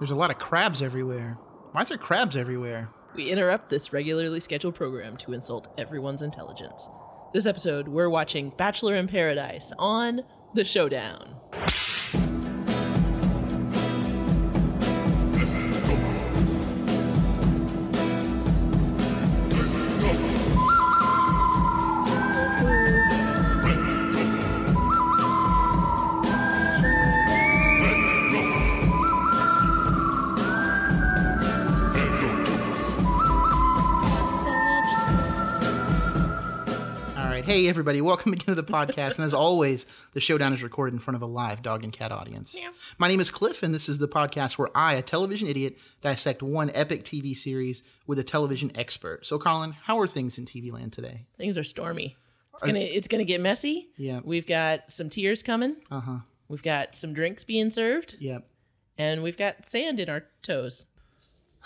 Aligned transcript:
There's 0.00 0.10
a 0.10 0.16
lot 0.16 0.30
of 0.30 0.38
crabs 0.38 0.82
everywhere. 0.82 1.38
Why 1.72 1.82
is 1.82 1.88
there 1.88 1.98
crabs 1.98 2.36
everywhere? 2.36 2.90
We 3.14 3.30
interrupt 3.30 3.70
this 3.70 3.92
regularly 3.92 4.40
scheduled 4.40 4.74
program 4.74 5.16
to 5.18 5.32
insult 5.32 5.68
everyone's 5.78 6.20
intelligence. 6.20 6.88
This 7.32 7.46
episode, 7.46 7.86
we're 7.86 8.08
watching 8.08 8.52
Bachelor 8.56 8.96
in 8.96 9.06
Paradise 9.06 9.72
on 9.78 10.22
The 10.54 10.64
Showdown. 10.64 11.36
Hey, 37.54 37.68
everybody. 37.68 38.00
Welcome 38.00 38.32
again 38.32 38.46
to 38.46 38.60
the 38.60 38.64
podcast. 38.64 39.14
And 39.14 39.24
as 39.24 39.32
always, 39.32 39.86
the 40.12 40.18
showdown 40.20 40.52
is 40.52 40.60
recorded 40.60 40.92
in 40.92 40.98
front 40.98 41.14
of 41.14 41.22
a 41.22 41.26
live 41.26 41.62
dog 41.62 41.84
and 41.84 41.92
cat 41.92 42.10
audience. 42.10 42.56
Yeah. 42.60 42.70
My 42.98 43.06
name 43.06 43.20
is 43.20 43.30
Cliff, 43.30 43.62
and 43.62 43.72
this 43.72 43.88
is 43.88 43.98
the 43.98 44.08
podcast 44.08 44.58
where 44.58 44.76
I, 44.76 44.94
a 44.94 45.02
television 45.02 45.46
idiot, 45.46 45.78
dissect 46.00 46.42
one 46.42 46.72
epic 46.74 47.04
TV 47.04 47.32
series 47.36 47.84
with 48.08 48.18
a 48.18 48.24
television 48.24 48.72
expert. 48.74 49.24
So, 49.24 49.38
Colin, 49.38 49.70
how 49.84 50.00
are 50.00 50.08
things 50.08 50.36
in 50.36 50.46
TV 50.46 50.72
land 50.72 50.92
today? 50.92 51.26
Things 51.38 51.56
are 51.56 51.62
stormy. 51.62 52.16
It's 52.54 52.64
gonna 52.64 52.80
it's 52.80 53.06
gonna 53.06 53.22
get 53.22 53.40
messy. 53.40 53.86
Yeah. 53.96 54.18
We've 54.24 54.48
got 54.48 54.90
some 54.90 55.08
tears 55.08 55.40
coming. 55.44 55.76
Uh 55.92 56.00
huh. 56.00 56.18
We've 56.48 56.60
got 56.60 56.96
some 56.96 57.12
drinks 57.12 57.44
being 57.44 57.70
served, 57.70 58.16
Yep. 58.18 58.48
and 58.98 59.22
we've 59.22 59.36
got 59.36 59.64
sand 59.64 60.00
in 60.00 60.08
our 60.08 60.24
toes. 60.42 60.86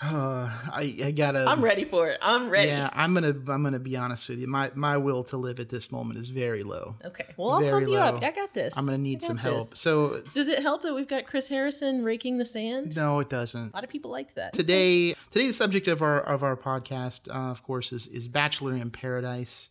Uh, 0.01 0.49
I, 0.71 0.95
I 1.03 1.11
gotta. 1.11 1.45
I'm 1.47 1.63
ready 1.63 1.85
for 1.85 2.09
it. 2.09 2.19
I'm 2.21 2.49
ready. 2.49 2.69
Yeah, 2.69 2.89
I'm 2.93 3.13
gonna 3.13 3.35
I'm 3.47 3.63
gonna 3.63 3.79
be 3.79 3.97
honest 3.97 4.29
with 4.29 4.39
you. 4.39 4.47
My 4.47 4.71
my 4.75 4.97
will 4.97 5.23
to 5.25 5.37
live 5.37 5.59
at 5.59 5.69
this 5.69 5.91
moment 5.91 6.19
is 6.19 6.27
very 6.29 6.63
low. 6.63 6.95
Okay. 7.03 7.25
Well, 7.37 7.51
I'll 7.51 7.61
pump 7.69 7.87
you 7.87 7.95
up. 7.95 8.23
I 8.23 8.31
got 8.31 8.53
this. 8.53 8.77
I'm 8.77 8.85
gonna 8.85 8.97
need 8.97 9.21
some 9.21 9.37
help. 9.37 9.73
So 9.75 10.21
Does 10.33 10.47
it 10.47 10.59
help 10.59 10.83
that 10.83 10.93
we've 10.93 11.07
got 11.07 11.25
Chris 11.25 11.47
Harrison 11.47 12.03
raking 12.03 12.37
the 12.37 12.45
sand? 12.45 12.95
no, 12.95 13.19
it 13.19 13.29
doesn't. 13.29 13.73
A 13.73 13.75
lot 13.75 13.83
of 13.83 13.89
people 13.89 14.11
like 14.11 14.35
that. 14.35 14.53
Today, 14.53 15.15
today's 15.31 15.57
subject 15.57 15.87
of 15.87 16.01
our 16.01 16.21
of 16.21 16.43
our 16.43 16.55
podcast, 16.55 17.29
uh, 17.29 17.51
of 17.51 17.63
course, 17.63 17.91
is 17.91 18.07
is 18.07 18.27
Bachelor 18.27 18.75
in 18.75 18.91
Paradise. 18.91 19.69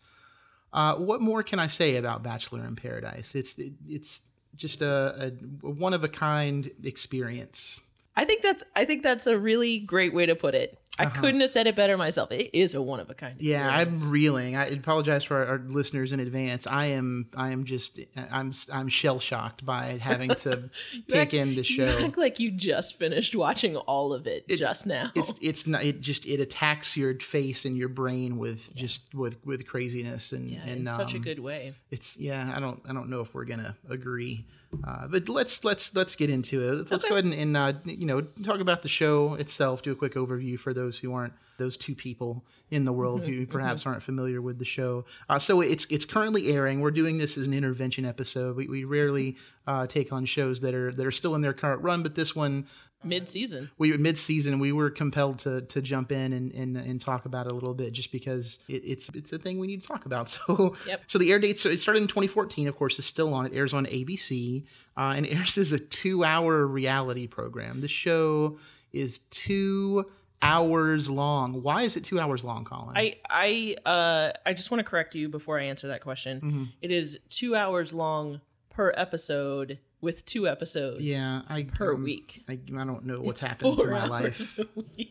Uh, 0.73 0.97
what 0.97 1.23
more 1.23 1.43
can 1.43 1.59
I 1.59 1.67
say 1.67 1.97
about 1.97 2.23
Bachelor 2.23 2.67
in 2.67 2.77
Paradise? 2.77 3.35
It's 3.35 3.59
it, 3.59 3.73
it's 3.89 4.23
just 4.57 4.83
a, 4.83 5.33
a 5.63 5.67
one 5.67 5.95
of 5.95 6.05
a 6.05 6.09
kind 6.09 6.71
experience. 6.85 7.81
I 8.19 8.25
think 8.25 8.43
that's 8.43 8.65
I 8.75 8.85
think 8.85 9.05
that's 9.05 9.29
a 9.29 9.39
really 9.39 9.79
great 9.79 10.13
way 10.13 10.27
to 10.27 10.35
put 10.35 10.55
it. 10.57 10.77
I 11.01 11.05
Uh-huh. 11.05 11.21
couldn't 11.21 11.41
have 11.43 11.51
said 11.51 11.69
it 11.69 11.77
better 11.77 11.97
myself. 11.97 12.33
It 12.33 12.51
is 12.53 12.75
a 12.75 12.83
one 12.83 12.99
of 12.99 13.09
a 13.09 13.15
kind. 13.15 13.37
Yeah. 13.41 13.69
I'm 13.71 13.95
reeling. 14.11 14.57
I 14.57 14.67
apologize 14.67 15.23
for 15.23 15.37
our, 15.37 15.47
our 15.47 15.59
listeners 15.59 16.11
in 16.11 16.19
advance. 16.19 16.67
I 16.67 16.87
am 16.87 17.29
I 17.37 17.51
am 17.53 17.65
just 17.65 18.01
I'm 18.33 18.53
I'm 18.73 18.89
shell 18.89 19.21
shocked 19.21 19.65
by 19.65 19.99
having 20.03 20.31
to 20.31 20.69
take 21.09 21.21
act- 21.21 21.35
in 21.35 21.51
the 21.51 21.59
You 21.59 21.63
show. 21.63 21.99
act 22.05 22.19
like 22.19 22.41
you 22.41 22.51
just 22.51 22.99
finished 22.99 23.37
watching 23.37 23.77
all 23.77 24.13
of 24.13 24.27
it, 24.27 24.45
It- 24.49 24.57
just 24.57 24.85
now. 24.87 25.13
it's 25.15 25.33
it's 25.41 25.69
not 25.69 25.85
it 25.85 26.01
just 26.01 26.27
it 26.27 26.41
attacks 26.41 26.97
your 26.97 27.15
face 27.21 27.65
and 27.65 27.77
your 27.79 27.89
brain 27.89 28.37
with 28.37 28.75
just 28.75 29.15
with 29.15 29.37
with 29.47 29.65
craziness 29.69 30.33
and 30.33 30.51
yeah, 30.51 30.63
and 30.67 30.81
in 30.81 30.87
such 30.89 31.15
a 31.15 31.19
um, 31.19 31.23
good 31.23 31.39
way. 31.39 31.75
it's 31.93 32.17
yeah 32.17 32.53
i 32.57 32.59
don't 32.59 32.83
i 32.89 32.93
don't 32.93 33.09
know 33.09 33.21
if 33.21 33.33
we're 33.35 33.45
gonna 33.45 33.77
agree 33.89 34.45
uh, 34.87 35.07
but 35.09 35.29
let's 35.29 35.65
let's 35.65 35.95
let's 35.95 36.15
get 36.15 36.29
into 36.29 36.63
it. 36.63 36.75
Let's, 36.75 36.91
let's 36.91 37.05
go 37.05 37.15
ahead 37.15 37.25
and, 37.25 37.35
and 37.35 37.57
uh, 37.57 37.73
you 37.85 38.07
know 38.07 38.21
talk 38.43 38.61
about 38.61 38.83
the 38.83 38.89
show 38.89 39.35
itself 39.35 39.83
do 39.83 39.93
a 39.93 39.97
quick 39.97 40.15
overview 40.15 40.59
for 40.59 40.75
those 40.75 40.99
who 40.99 41.13
aren't 41.15 41.33
those 41.59 41.77
two 41.77 41.95
people 41.95 42.45
in 42.71 42.85
the 42.85 42.93
world 42.93 43.23
Mm-hmm, 43.23 43.33
who 43.33 43.47
perhaps 43.47 43.87
aren't 43.87 44.03
familiar 44.03 44.41
with 44.41 44.59
the 44.59 44.65
show. 44.65 45.05
Uh, 45.29 45.39
so 45.39 45.61
it's 45.63 45.87
it's 45.91 46.05
currently 46.05 46.53
airing. 46.53 46.81
We're 46.81 46.91
doing 46.91 47.19
this 47.19 47.39
as 47.39 47.47
an 47.47 47.55
intervention 47.55 48.05
episode. 48.05 48.57
We, 48.57 48.69
we 48.69 48.85
rarely 48.85 49.37
uh, 49.67 49.87
take 49.87 50.13
on 50.13 50.27
shows 50.27 50.61
that 50.61 50.75
are 50.75 50.93
that 50.93 51.07
are 51.07 51.13
still 51.13 51.35
in 51.35 51.41
their 51.41 51.55
current 51.55 51.83
run 51.83 52.03
but 52.03 52.15
this 52.15 52.37
one 52.37 52.67
Mid 53.05 53.29
season. 53.29 53.71
we 53.79 53.97
mid-season 53.97 54.59
we 54.59 54.73
were 54.73 54.91
compelled 54.91 55.39
to 55.41 55.63
to 55.63 55.81
jump 55.81 56.11
in 56.11 56.33
and 56.33 56.51
and, 56.53 56.77
and 56.77 57.01
talk 57.01 57.27
about 57.27 57.47
it 57.47 57.53
a 57.53 57.55
little 57.55 57.73
bit 57.75 57.93
just 57.93 58.11
because 58.11 58.59
it, 58.69 58.83
it's 58.85 59.09
it's 59.15 59.33
a 59.33 59.39
thing 59.39 59.61
we 59.61 59.69
need 59.69 59.81
to 59.81 59.87
talk 59.87 60.05
about 60.05 60.29
so 60.29 60.75
Yep. 60.87 61.03
so 61.07 61.19
the 61.19 61.31
air 61.31 61.39
dates 61.39 61.65
it 61.65 61.81
started 61.81 62.03
in 62.03 62.09
2014 62.09 62.67
of 62.67 62.77
course 62.77 62.99
is 62.99 63.07
still 63.07 63.33
on 63.35 63.47
it 63.47 63.53
airs 63.55 63.73
on 63.73 63.87
abc 63.87 64.65
uh, 64.97 65.13
and 65.17 65.27
airs 65.29 65.57
as 65.59 65.71
a 65.71 65.79
two-hour 65.79 66.67
reality 66.67 67.29
program 67.29 67.81
the 67.83 67.89
show 67.89 68.59
is 68.93 69.21
two 69.31 70.05
hours 70.43 71.09
long 71.09 71.63
why 71.63 71.83
is 71.83 71.97
it 71.97 72.03
two 72.03 72.19
hours 72.19 72.43
long 72.43 72.65
colin 72.65 72.97
I 72.97 73.17
I 73.31 73.77
uh 73.87 74.33
I 74.45 74.55
just 74.55 74.73
want 74.73 74.81
to 74.81 74.85
correct 74.85 75.15
you 75.15 75.29
before 75.29 75.59
I 75.61 75.65
answer 75.65 75.87
that 75.89 76.03
question. 76.03 76.41
Mhm. 76.41 76.69
It 76.83 76.91
is 76.91 77.19
two 77.31 77.55
hours 77.55 77.93
long 77.95 78.41
per 78.71 78.93
episode 78.97 79.79
with 80.01 80.25
two 80.25 80.47
episodes. 80.47 81.03
yeah 81.05 81.43
i 81.49 81.65
per 81.65 81.95
um, 81.95 82.05
week. 82.05 82.45
I, 82.49 82.53
I 82.53 82.57
don't 82.85 83.05
know 83.05 83.21
what's 83.21 83.43
It's 83.43 83.49
happened 83.49 83.79
to 83.79 83.87
my 83.91 84.07
life 84.07 84.59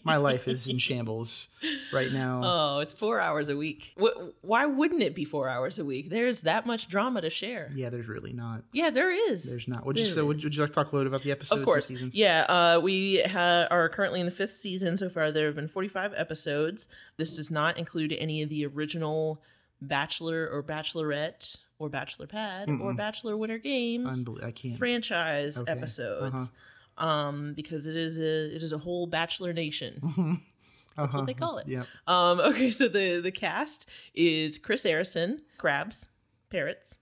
my 0.03 0.16
life 0.18 0.48
is 0.48 0.68
in 0.68 0.78
shambles 0.78 1.50
right 1.92 2.12
now 2.12 2.42
Oh, 2.46 2.80
it's 2.80 2.94
four 2.94 3.20
hours 3.20 3.50
a 3.50 3.58
week. 3.58 3.94
Wh- 4.00 4.30
why 4.42 4.66
wouldn't 4.66 5.02
it 5.03 5.14
be 5.14 5.26
four 5.26 5.50
hours 5.50 5.78
a 5.80 5.86
week? 5.86 6.09
There's 6.09 6.42
that 6.42 6.66
much 6.66 6.88
drama 6.88 7.22
to 7.22 7.30
share. 7.30 7.72
yeah 7.76 7.90
there's 7.90 8.08
really 8.08 8.34
not 8.34 8.64
Yeah, 8.72 8.90
there 8.90 9.12
is. 9.12 9.44
There's 9.50 9.68
not. 9.68 9.86
Would 9.86 9.97
you 9.97 10.06
so? 10.06 10.26
Would, 10.26 10.44
would 10.44 10.56
you 10.56 10.62
like 10.62 10.70
to 10.72 10.76
talk 10.76 10.92
a 10.92 10.96
little 10.96 11.09
bit 11.12 11.16
about 11.16 11.24
the 11.24 11.31
episodes? 11.31 11.59
of 11.59 11.66
course. 11.66 11.92
Yeah, 12.12 12.46
uh, 12.47 12.80
we 12.81 13.22
ha- 13.24 13.68
are 13.70 13.90
currently 13.90 14.20
in 14.20 14.26
the 14.26 14.31
fifth 14.31 14.53
season 14.53 14.96
so 14.97 15.09
far. 15.09 15.31
There 15.31 15.46
have 15.47 15.56
been 15.56 15.68
45 15.68 16.14
episodes. 16.16 16.88
This 17.18 17.36
does 17.36 17.52
not 17.52 17.78
include 17.78 18.14
any 18.14 18.42
of 18.42 18.50
the 18.50 18.66
original 18.66 19.42
Bachelor 19.81 20.47
or 20.52 20.64
Bachelorette 20.64 21.58
or 21.80 21.90
Bachelor 21.90 22.28
Pad 22.28 22.70
or 22.70 22.94
Mm-mm. 22.94 22.98
Bachelor 22.98 23.38
Winter 23.38 23.58
Games 23.58 24.24
Unbel- 24.24 24.44
I 24.44 24.52
can't. 24.52 24.78
franchise 24.78 25.58
Okay. 25.60 25.72
episodes. 25.72 26.52
Um, 26.98 27.54
because 27.54 27.86
it 27.86 27.96
is 27.96 28.18
a 28.20 28.56
it 28.56 28.64
is 28.64 28.72
a 28.72 28.78
whole 28.80 29.06
Bachelor 29.06 29.54
Nation. 29.54 30.00
Mhm. 30.02 30.42
That's 30.98 31.14
what 31.14 31.28
they 31.28 31.34
Uh-huh. 31.34 31.40
call 31.46 31.58
it. 31.60 31.68
Yeah. 31.68 31.84
Um, 32.08 32.40
okay, 32.52 32.72
so 32.72 32.88
the 32.88 33.20
the 33.22 33.32
cast 33.32 33.88
is 34.16 34.58
Chris 34.58 34.84
Harrison, 34.84 35.42
crabs, 35.60 36.08
parrots, 36.50 36.98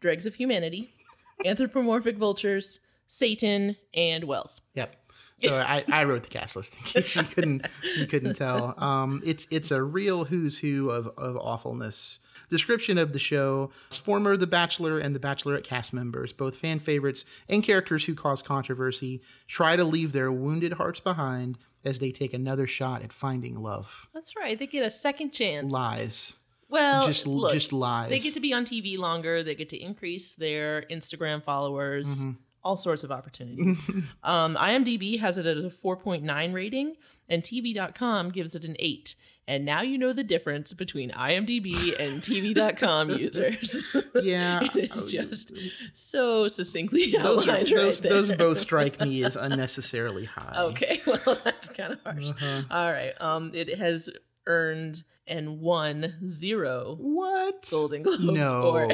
dregs 0.00 0.26
of 0.26 0.36
humanity, 0.36 0.94
anthropomorphic 1.44 2.16
vultures, 2.18 2.78
Satan, 3.08 3.76
and 3.94 4.24
Wells. 4.24 4.60
Yep. 4.74 4.94
So 5.42 5.56
I, 5.56 5.84
I 5.88 6.04
wrote 6.04 6.22
the 6.22 6.28
cast 6.28 6.54
list 6.54 6.76
in 6.76 6.82
case 6.84 7.16
you 7.16 7.24
couldn't 7.24 7.66
you 7.96 8.06
couldn't 8.06 8.34
tell. 8.34 8.80
Um, 8.80 9.20
it's 9.24 9.48
it's 9.50 9.72
a 9.72 9.82
real 9.82 10.24
who's 10.24 10.56
who 10.56 10.88
of 10.90 11.08
of 11.18 11.36
awfulness. 11.36 12.20
Description 12.52 12.98
of 12.98 13.12
the 13.14 13.18
show: 13.18 13.70
former 13.90 14.36
The 14.36 14.46
Bachelor 14.46 14.98
and 14.98 15.16
The 15.16 15.18
Bachelorette 15.18 15.64
cast 15.64 15.92
members, 15.92 16.32
both 16.34 16.54
fan 16.56 16.78
favorites 16.80 17.24
and 17.48 17.64
characters 17.64 18.04
who 18.04 18.14
cause 18.14 18.42
controversy, 18.42 19.22
try 19.48 19.74
to 19.74 19.82
leave 19.84 20.12
their 20.12 20.30
wounded 20.30 20.74
hearts 20.74 21.00
behind 21.00 21.56
as 21.84 21.98
they 21.98 22.12
take 22.12 22.34
another 22.34 22.66
shot 22.66 23.02
at 23.02 23.12
finding 23.12 23.56
love. 23.56 24.06
That's 24.12 24.36
right. 24.36 24.58
They 24.58 24.66
get 24.66 24.84
a 24.84 24.90
second 24.90 25.32
chance. 25.32 25.72
Lies, 25.72 26.36
Well, 26.68 27.06
just 27.06 27.26
look, 27.26 27.52
just 27.54 27.72
lies. 27.72 28.10
they 28.10 28.18
get 28.18 28.34
to 28.34 28.40
be 28.40 28.52
on 28.52 28.64
TV 28.66 28.98
longer. 28.98 29.42
They 29.42 29.54
get 29.54 29.70
to 29.70 29.80
increase 29.82 30.34
their 30.34 30.82
Instagram 30.90 31.42
followers. 31.42 32.20
Mm-hmm. 32.20 32.30
All 32.64 32.76
sorts 32.76 33.02
of 33.04 33.10
opportunities. 33.10 33.78
um, 34.22 34.56
IMDb 34.56 35.18
has 35.18 35.38
it 35.38 35.46
at 35.46 35.56
a 35.56 35.62
4.9 35.62 36.52
rating, 36.52 36.96
and 37.28 37.42
TV.com 37.42 38.30
gives 38.30 38.54
it 38.54 38.64
an 38.64 38.76
8. 38.78 39.14
And 39.48 39.64
now 39.64 39.82
you 39.82 39.98
know 39.98 40.12
the 40.12 40.22
difference 40.22 40.72
between 40.72 41.10
IMDb 41.10 41.98
and 41.98 42.22
TV.com 42.22 43.10
users. 43.10 43.84
Yeah. 44.22 44.60
it's 44.74 45.10
just 45.10 45.52
so 45.94 46.46
succinctly 46.46 47.10
those, 47.12 47.48
are, 47.48 47.50
outlined 47.52 47.68
those, 47.68 48.00
right 48.00 48.10
those 48.10 48.30
both 48.32 48.58
strike 48.58 49.00
me 49.00 49.24
as 49.24 49.34
unnecessarily 49.36 50.26
high. 50.26 50.54
Okay, 50.56 51.02
well 51.06 51.38
that's 51.42 51.68
kind 51.70 51.94
of 51.94 52.00
harsh. 52.04 52.30
Uh-huh. 52.30 52.62
All 52.70 52.92
right. 52.92 53.20
Um, 53.20 53.50
it 53.54 53.76
has 53.78 54.10
earned 54.46 55.02
and 55.26 55.60
won 55.60 56.14
zero 56.28 56.96
What? 56.98 57.68
Golden 57.70 58.02
Globes 58.02 58.22
No, 58.22 58.90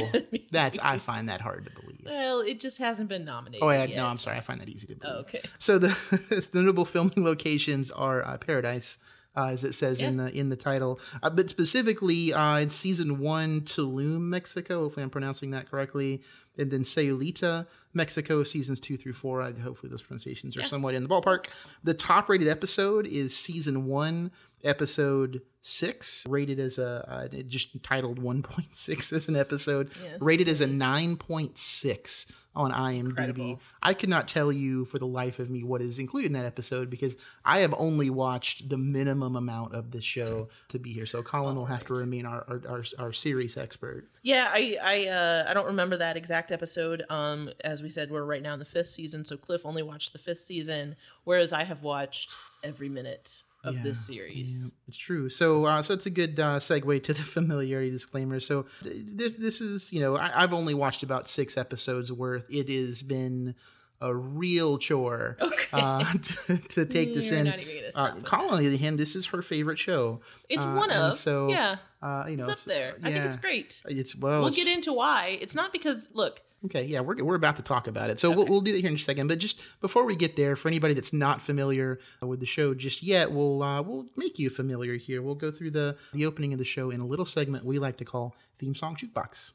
That's 0.51 0.79
I 0.79 0.99
find 0.99 1.29
that 1.29 1.41
hard 1.41 1.65
to 1.65 1.71
believe. 1.81 2.03
well, 2.05 2.41
it 2.41 2.61
just 2.61 2.79
hasn't 2.79 3.09
been 3.09 3.25
nominated. 3.25 3.63
Oh, 3.65 3.69
I, 3.69 3.85
yet. 3.87 3.97
no, 3.97 4.07
I'm 4.07 4.19
sorry. 4.19 4.37
I 4.37 4.41
find 4.41 4.61
that 4.61 4.69
easy 4.69 4.87
to 4.89 4.95
believe. 4.95 5.15
Oh, 5.17 5.21
okay. 5.21 5.41
So 5.59 5.79
the, 5.79 5.97
the 6.53 6.59
notable 6.61 6.85
filming 6.85 7.25
locations 7.25 7.91
are 7.91 8.23
uh, 8.27 8.37
Paradise, 8.37 8.99
uh, 9.37 9.47
as 9.47 9.65
it 9.65 9.75
says 9.75 10.03
in 10.03 10.17
the 10.17 10.31
in 10.37 10.49
the 10.49 10.57
title, 10.57 10.99
uh, 11.23 11.31
but 11.31 11.49
specifically 11.49 12.33
uh, 12.33 12.59
in 12.59 12.69
season 12.71 13.19
one, 13.21 13.61
Tulum, 13.63 14.21
Mexico. 14.23 14.83
Hopefully, 14.83 15.05
I'm 15.05 15.11
pronouncing 15.11 15.53
that 15.53 15.71
correctly. 15.71 16.23
And 16.59 16.71
then 16.71 16.83
Sayulita, 16.83 17.67
Mexico, 17.95 18.43
seasons 18.43 18.81
two 18.81 18.97
through 18.97 19.13
four. 19.15 19.43
I, 19.43 19.53
hopefully, 19.53 19.91
those 19.91 20.03
pronunciations 20.03 20.57
are 20.57 20.61
Yeah. 20.61 20.67
somewhat 20.67 20.95
in 20.95 21.03
the 21.03 21.09
ballpark. 21.09 21.47
The 21.85 21.95
top 21.95 22.29
rated 22.29 22.49
episode 22.49 23.07
is 23.07 23.37
season 23.37 23.87
one, 23.87 24.31
episode 24.65 25.41
six, 25.61 26.25
rated 26.29 26.59
as 26.59 26.79
a 26.79 27.29
uh, 27.33 27.43
just 27.47 27.83
titled 27.83 28.21
1.6 28.21 29.13
as 29.13 29.29
an 29.29 29.37
episode, 29.37 29.91
it's 30.05 30.21
rated 30.23 30.49
as 30.49 30.61
a 30.61 30.67
9.6 30.67 32.27
on 32.59 32.73
IMDb. 32.73 33.07
Incredible. 33.07 33.61
I 33.83 33.95
could 33.95 34.09
not 34.09 34.29
tell 34.29 34.51
you 34.53 34.85
for 34.87 34.99
the 34.99 35.07
life 35.07 35.39
of 35.39 35.49
me 35.49 35.63
what 35.63 35.81
is 35.81 35.99
included 35.99 36.27
in 36.27 36.33
that 36.33 36.45
episode 36.45 36.91
because 36.91 37.17
I 37.45 37.61
have 37.61 37.73
only 37.79 38.11
watched 38.11 38.69
the 38.69 38.77
minimum 38.77 39.37
amount 39.37 39.75
of 39.75 39.93
the 39.93 40.03
show 40.03 40.49
to 40.69 40.79
be 40.79 40.93
here. 40.93 41.07
So 41.07 41.23
Colin 41.23 41.57
will 41.57 41.67
have 41.67 41.87
to 41.87 41.95
remain 41.95 42.27
our, 42.27 42.45
our, 42.49 42.63
our, 42.69 42.85
our 42.99 43.13
series 43.13 43.57
expert. 43.57 44.09
Yeah, 44.23 44.49
I 44.53 44.77
I 44.83 45.07
uh, 45.07 45.45
I 45.49 45.55
don't 45.55 45.67
remember 45.67 45.97
that 45.97 46.17
exact 46.17 46.51
episode. 46.51 47.05
Um, 47.09 47.51
as 47.63 47.83
we 47.83 47.89
said, 47.89 48.11
we're 48.11 48.25
right 48.25 48.43
now 48.43 48.53
in 48.53 48.59
the 48.59 48.65
fifth 48.65 48.89
season, 48.89 49.25
so 49.25 49.37
Cliff 49.37 49.65
only 49.65 49.83
watched 49.83 50.13
the 50.13 50.19
fifth 50.19 50.41
season, 50.41 50.97
whereas 51.25 51.53
I 51.53 51.65
have 51.65 51.83
watched 51.83 52.35
every 52.63 52.89
minute 52.89 53.43
of 53.65 53.75
Yeah, 53.75 53.83
this 53.83 54.07
series. 54.07 54.73
Yeah, 54.73 54.79
it's 54.89 54.99
true. 54.99 55.29
So, 55.29 55.65
uh, 55.65 55.83
so 55.83 55.95
it's 55.95 56.07
a 56.07 56.11
good 56.11 56.39
uh, 56.39 56.59
segue 56.61 57.03
to 57.05 57.13
the 57.15 57.23
familiarity 57.37 57.91
disclaimer. 57.91 58.41
So, 58.41 58.67
this 58.83 59.37
this 59.37 59.61
is 59.61 59.93
you 59.93 60.01
know 60.01 60.17
I, 60.17 60.43
I've 60.45 60.53
only 60.53 60.75
watched 60.75 61.03
about 61.03 61.29
six 61.29 61.57
episodes 61.57 62.13
worth. 62.13 62.47
It 62.51 62.69
has 62.69 63.03
been 63.03 63.55
a 64.01 64.15
real 64.15 64.79
chore 64.79 65.37
Okay. 65.43 65.67
uh, 65.73 66.05
to, 66.23 66.57
to 66.59 66.87
take 66.87 67.15
this 67.15 67.31
You're 67.31 67.41
in. 67.41 67.47
not 67.47 67.59
even 67.59 67.83
Uh, 67.97 68.15
Colin, 68.23 68.51
on 68.55 68.63
the 68.63 68.69
other 68.69 68.77
hand, 68.77 68.97
this 68.99 69.17
is 69.17 69.27
her 69.27 69.43
favorite 69.43 69.79
show. 69.79 70.21
It's 70.49 70.65
uh, 70.65 70.75
one 70.75 70.91
of. 70.93 71.17
so, 71.17 71.49
yeah, 71.51 71.79
Uh, 72.01 72.25
you 72.29 72.37
know, 72.37 72.45
it's 72.45 72.53
up 72.53 72.59
so- 72.59 72.71
there. 72.71 72.95
I 73.03 73.13
think 73.13 73.25
it's 73.25 73.37
great. 73.37 73.83
It's 73.87 74.15
well, 74.15 74.41
we'll 74.41 74.49
it's- 74.49 74.65
get 74.65 74.75
into 74.75 74.93
why. 74.93 75.39
It's 75.41 75.55
not 75.55 75.73
because 75.73 76.09
look, 76.13 76.43
Okay, 76.65 76.85
yeah, 76.85 76.99
we're, 76.99 77.23
we're 77.23 77.37
about 77.37 77.55
to 77.57 77.63
talk 77.63 77.87
about 77.87 78.11
it. 78.11 78.19
So 78.19 78.33
we'll, 78.33 78.47
we'll 78.49 78.61
do 78.61 78.73
that 78.73 78.81
here 78.81 78.91
in 78.91 78.97
just 78.97 79.07
a 79.09 79.13
second. 79.13 79.29
But 79.29 79.39
just 79.39 79.61
before 79.81 80.05
we 80.05 80.17
get 80.17 80.35
there, 80.35 80.57
for 80.57 80.67
anybody 80.67 80.93
that's 80.93 81.13
not 81.13 81.41
familiar 81.41 82.01
with 82.21 82.41
the 82.41 82.47
show 82.47 82.75
just 82.75 83.01
yet, 83.01 83.31
we'll 83.31 83.63
uh, 83.63 83.81
we'll 83.81 84.07
make 84.17 84.41
you 84.41 84.51
familiar 84.51 84.97
here. 84.97 85.23
We'll 85.23 85.37
go 85.37 85.53
through 85.53 85.71
the 85.71 85.97
the 86.13 86.27
opening 86.27 86.53
of 86.53 86.59
the 86.59 86.65
show 86.65 86.91
in 86.91 87.01
a 87.01 87.07
little 87.07 87.25
segment 87.25 87.65
we 87.65 87.79
like 87.79 87.97
to 87.99 88.05
call 88.05 88.35
theme 88.59 88.75
song 88.75 88.97
jukebox. 88.97 89.53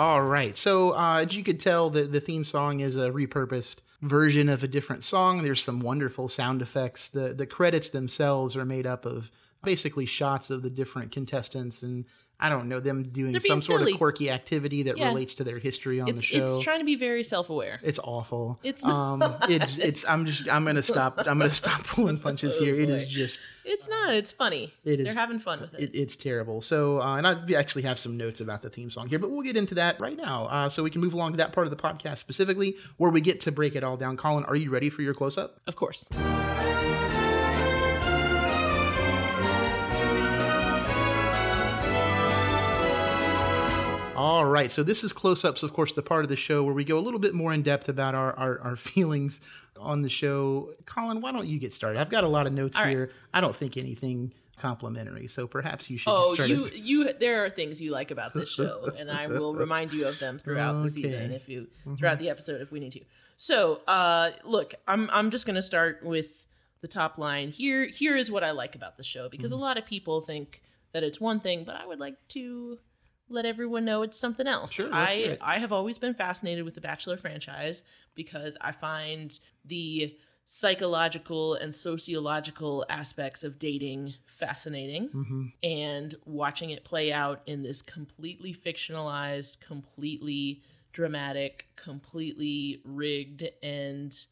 All 0.00 0.22
right. 0.22 0.56
So 0.56 0.92
uh, 0.96 1.26
as 1.26 1.36
you 1.36 1.44
could 1.44 1.60
tell, 1.60 1.90
the 1.90 2.04
the 2.04 2.20
theme 2.22 2.42
song 2.42 2.80
is 2.80 2.96
a 2.96 3.10
repurposed 3.10 3.82
version 4.00 4.48
of 4.48 4.64
a 4.64 4.66
different 4.66 5.04
song. 5.04 5.42
There's 5.42 5.62
some 5.62 5.80
wonderful 5.80 6.26
sound 6.30 6.62
effects. 6.62 7.08
The 7.08 7.34
the 7.34 7.44
credits 7.44 7.90
themselves 7.90 8.56
are 8.56 8.64
made 8.64 8.86
up 8.86 9.04
of 9.04 9.30
basically 9.62 10.06
shots 10.06 10.48
of 10.48 10.62
the 10.62 10.70
different 10.70 11.12
contestants 11.12 11.82
and. 11.82 12.06
I 12.40 12.48
don't 12.48 12.68
know 12.68 12.80
them 12.80 13.04
doing 13.04 13.38
some 13.38 13.60
sort 13.62 13.80
silly. 13.80 13.92
of 13.92 13.98
quirky 13.98 14.30
activity 14.30 14.82
that 14.84 14.96
Yeah. 14.98 15.08
relates 15.08 15.34
to 15.34 15.44
their 15.44 15.58
history 15.58 16.00
on 16.00 16.08
it's 16.08 16.22
the 16.22 16.26
show. 16.26 16.44
it's 16.44 16.58
trying 16.60 16.78
to 16.80 16.84
be 16.84 16.96
very 16.96 17.22
self-aware. 17.22 17.80
It's 17.82 17.98
awful. 18.02 18.58
It's 18.62 18.84
um, 18.84 19.22
it's 19.48 19.78
it's. 19.78 20.04
I'm 20.08 20.26
just. 20.26 20.48
I'm 20.48 20.64
gonna 20.64 20.82
stop. 20.82 21.18
I'm 21.18 21.38
gonna 21.38 21.50
stop 21.50 21.84
pulling 21.84 22.18
punches 22.26 22.56
here. 22.58 22.74
It 22.74 22.88
is 22.90 23.06
just. 23.06 23.38
It's 23.64 23.88
not. 23.88 24.14
It's 24.14 24.32
funny. 24.32 24.72
It 24.84 25.00
is- 25.00 25.06
They're 25.06 25.14
having 25.20 25.38
fun 25.38 25.60
with 25.60 25.74
it. 25.74 25.82
It, 25.82 25.90
it's 25.94 26.16
terrible. 26.16 26.62
So, 26.62 27.00
uh, 27.00 27.16
and 27.18 27.26
I 27.26 27.36
actually 27.56 27.82
have 27.82 28.00
some 28.00 28.16
notes 28.16 28.40
about 28.40 28.62
the 28.62 28.70
theme 28.70 28.90
song 28.90 29.08
here, 29.08 29.18
but 29.18 29.30
we'll 29.30 29.42
get 29.42 29.56
into 29.56 29.74
that 29.74 30.00
right 30.00 30.16
now. 30.16 30.46
Uh, 30.46 30.68
so 30.70 30.82
we 30.82 30.90
can 30.90 31.00
move 31.02 31.12
along 31.12 31.32
to 31.32 31.36
that 31.36 31.52
part 31.52 31.66
of 31.66 31.70
the 31.70 31.76
podcast 31.76 32.18
specifically, 32.18 32.74
where 32.96 33.10
we 33.10 33.20
get 33.20 33.40
to 33.42 33.52
break 33.52 33.76
it 33.76 33.84
all 33.84 33.96
down. 33.98 34.16
Colin, 34.16 34.44
are 34.46 34.56
you 34.56 34.70
ready 34.70 34.88
for 34.90 35.02
your 35.02 35.14
close 35.14 35.36
up? 35.38 35.60
of 35.66 35.76
course. 35.76 36.08
All 44.40 44.46
right. 44.46 44.70
So 44.70 44.82
this 44.82 45.04
is 45.04 45.12
close 45.12 45.44
ups, 45.44 45.62
of 45.62 45.74
course, 45.74 45.92
the 45.92 46.00
part 46.02 46.24
of 46.24 46.30
the 46.30 46.36
show 46.36 46.62
where 46.64 46.72
we 46.72 46.82
go 46.82 46.96
a 46.96 47.04
little 47.06 47.20
bit 47.20 47.34
more 47.34 47.52
in 47.52 47.60
depth 47.60 47.90
about 47.90 48.14
our 48.14 48.32
our, 48.38 48.58
our 48.60 48.76
feelings 48.90 49.42
on 49.78 50.00
the 50.00 50.08
show. 50.08 50.70
Colin, 50.86 51.20
why 51.20 51.30
don't 51.30 51.46
you 51.46 51.58
get 51.58 51.74
started? 51.74 52.00
I've 52.00 52.08
got 52.08 52.24
a 52.24 52.28
lot 52.28 52.46
of 52.46 52.54
notes 52.54 52.78
right. 52.80 52.88
here. 52.88 53.10
I 53.34 53.42
don't 53.42 53.54
think 53.54 53.76
anything 53.76 54.32
complimentary, 54.58 55.26
so 55.28 55.46
perhaps 55.46 55.90
you 55.90 55.98
should 55.98 56.10
Oh, 56.10 56.32
you 56.42 56.66
you 56.74 57.12
there 57.12 57.44
are 57.44 57.50
things 57.50 57.82
you 57.82 57.90
like 57.90 58.10
about 58.10 58.32
this 58.32 58.50
show, 58.50 58.82
and 58.98 59.10
I 59.10 59.26
will 59.26 59.54
remind 59.54 59.92
you 59.92 60.06
of 60.06 60.18
them 60.18 60.38
throughout 60.38 60.80
the 60.82 60.88
season 60.88 61.12
Mm-hmm. 61.20 61.32
if 61.32 61.46
you 61.46 61.66
throughout 61.98 62.18
the 62.18 62.30
episode 62.30 62.62
if 62.62 62.72
we 62.72 62.80
need 62.80 62.92
to. 62.92 63.00
So, 63.36 63.82
uh, 63.86 64.30
look, 64.44 64.72
I'm 64.88 65.10
I'm 65.12 65.30
just 65.30 65.44
gonna 65.46 65.60
start 65.60 66.02
with 66.02 66.46
the 66.80 66.88
top 66.88 67.18
line. 67.18 67.50
Here 67.50 67.84
here 67.84 68.16
is 68.16 68.30
what 68.30 68.42
I 68.42 68.52
like 68.52 68.74
about 68.74 68.96
the 68.96 69.04
show 69.04 69.28
because 69.28 69.50
Mm-hmm. 69.50 69.60
a 69.60 69.64
lot 69.66 69.76
of 69.76 69.84
people 69.84 70.22
think 70.22 70.62
that 70.92 71.02
it's 71.02 71.20
one 71.20 71.40
thing, 71.40 71.64
but 71.64 71.74
I 71.76 71.86
would 71.86 72.00
like 72.00 72.16
to 72.28 72.78
let 73.30 73.46
everyone 73.46 73.84
know 73.84 74.02
it's 74.02 74.18
something 74.18 74.46
else. 74.46 74.72
Sure, 74.72 74.92
I 74.92 75.12
it. 75.12 75.38
I 75.40 75.58
have 75.58 75.72
always 75.72 75.98
been 75.98 76.14
fascinated 76.14 76.64
with 76.64 76.74
the 76.74 76.80
Bachelor 76.80 77.16
franchise 77.16 77.82
because 78.14 78.56
I 78.60 78.72
find 78.72 79.38
the 79.64 80.16
psychological 80.44 81.54
and 81.54 81.72
sociological 81.72 82.84
aspects 82.90 83.44
of 83.44 83.56
dating 83.56 84.14
fascinating 84.26 85.06
hmm 85.06 85.46
and 85.62 86.14
watching 86.24 86.70
it 86.70 86.82
play 86.84 87.12
out 87.12 87.40
in 87.46 87.62
this 87.62 87.82
completely 87.82 88.52
fictionalized, 88.52 89.60
completely 89.60 90.62
dramatic, 90.92 91.66
completely 91.76 92.80
rigged 92.84 93.48
and 93.62 94.26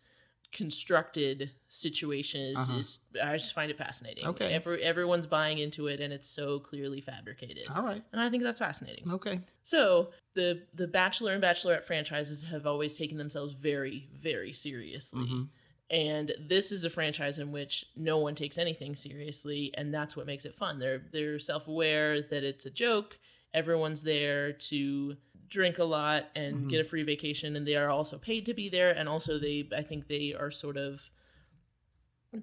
constructed 0.52 1.50
situation 1.66 2.40
is, 2.40 2.56
Uh-huh. 2.58 2.78
is 2.78 2.98
I 3.22 3.36
just 3.36 3.52
find 3.54 3.70
it 3.70 3.76
fascinating. 3.78 4.26
Okay. 4.26 4.52
Every, 4.52 4.82
everyone's 4.82 5.26
buying 5.26 5.58
into 5.58 5.86
it 5.88 6.00
and 6.00 6.12
it's 6.12 6.28
so 6.28 6.58
clearly 6.60 7.00
fabricated. 7.00 7.68
All 7.74 7.82
right. 7.82 8.02
And 8.12 8.20
I 8.20 8.30
think 8.30 8.42
that's 8.42 8.58
fascinating. 8.58 9.10
Okay. 9.10 9.40
So 9.62 10.10
the 10.34 10.62
the 10.74 10.86
Bachelor 10.86 11.32
and 11.34 11.42
Bachelorette 11.42 11.84
franchises 11.84 12.44
have 12.50 12.66
always 12.66 12.96
taken 12.96 13.18
themselves 13.18 13.52
very, 13.52 14.08
very 14.14 14.52
seriously. 14.52 15.20
Mhm. 15.26 15.48
And 15.90 16.32
this 16.38 16.70
is 16.70 16.84
a 16.84 16.90
franchise 16.90 17.38
in 17.38 17.50
which 17.50 17.86
no 17.96 18.18
one 18.18 18.34
takes 18.34 18.58
anything 18.58 18.94
seriously, 18.94 19.72
and 19.74 19.92
that's 19.92 20.14
what 20.16 20.26
makes 20.26 20.44
it 20.44 20.54
fun. 20.54 20.78
They're 20.78 21.02
they're 21.12 21.38
self 21.38 21.66
aware 21.66 22.20
that 22.20 22.44
it's 22.44 22.66
a 22.66 22.70
joke. 22.70 23.18
Everyone's 23.54 24.02
there 24.02 24.52
to 24.52 25.16
drink 25.48 25.78
a 25.78 25.84
lot 25.84 26.26
and 26.36 26.66
Mhm. 26.66 26.70
get 26.70 26.80
a 26.80 26.84
free 26.84 27.02
vacation, 27.02 27.56
and 27.56 27.66
they 27.66 27.76
are 27.76 27.88
also 27.90 28.18
paid 28.18 28.44
to 28.46 28.54
be 28.54 28.68
there. 28.68 28.90
And 28.90 29.08
also, 29.08 29.38
they 29.38 29.68
I 29.76 29.82
think 29.82 30.08
they 30.08 30.34
are 30.34 30.50
sort 30.50 30.76
of 30.76 31.10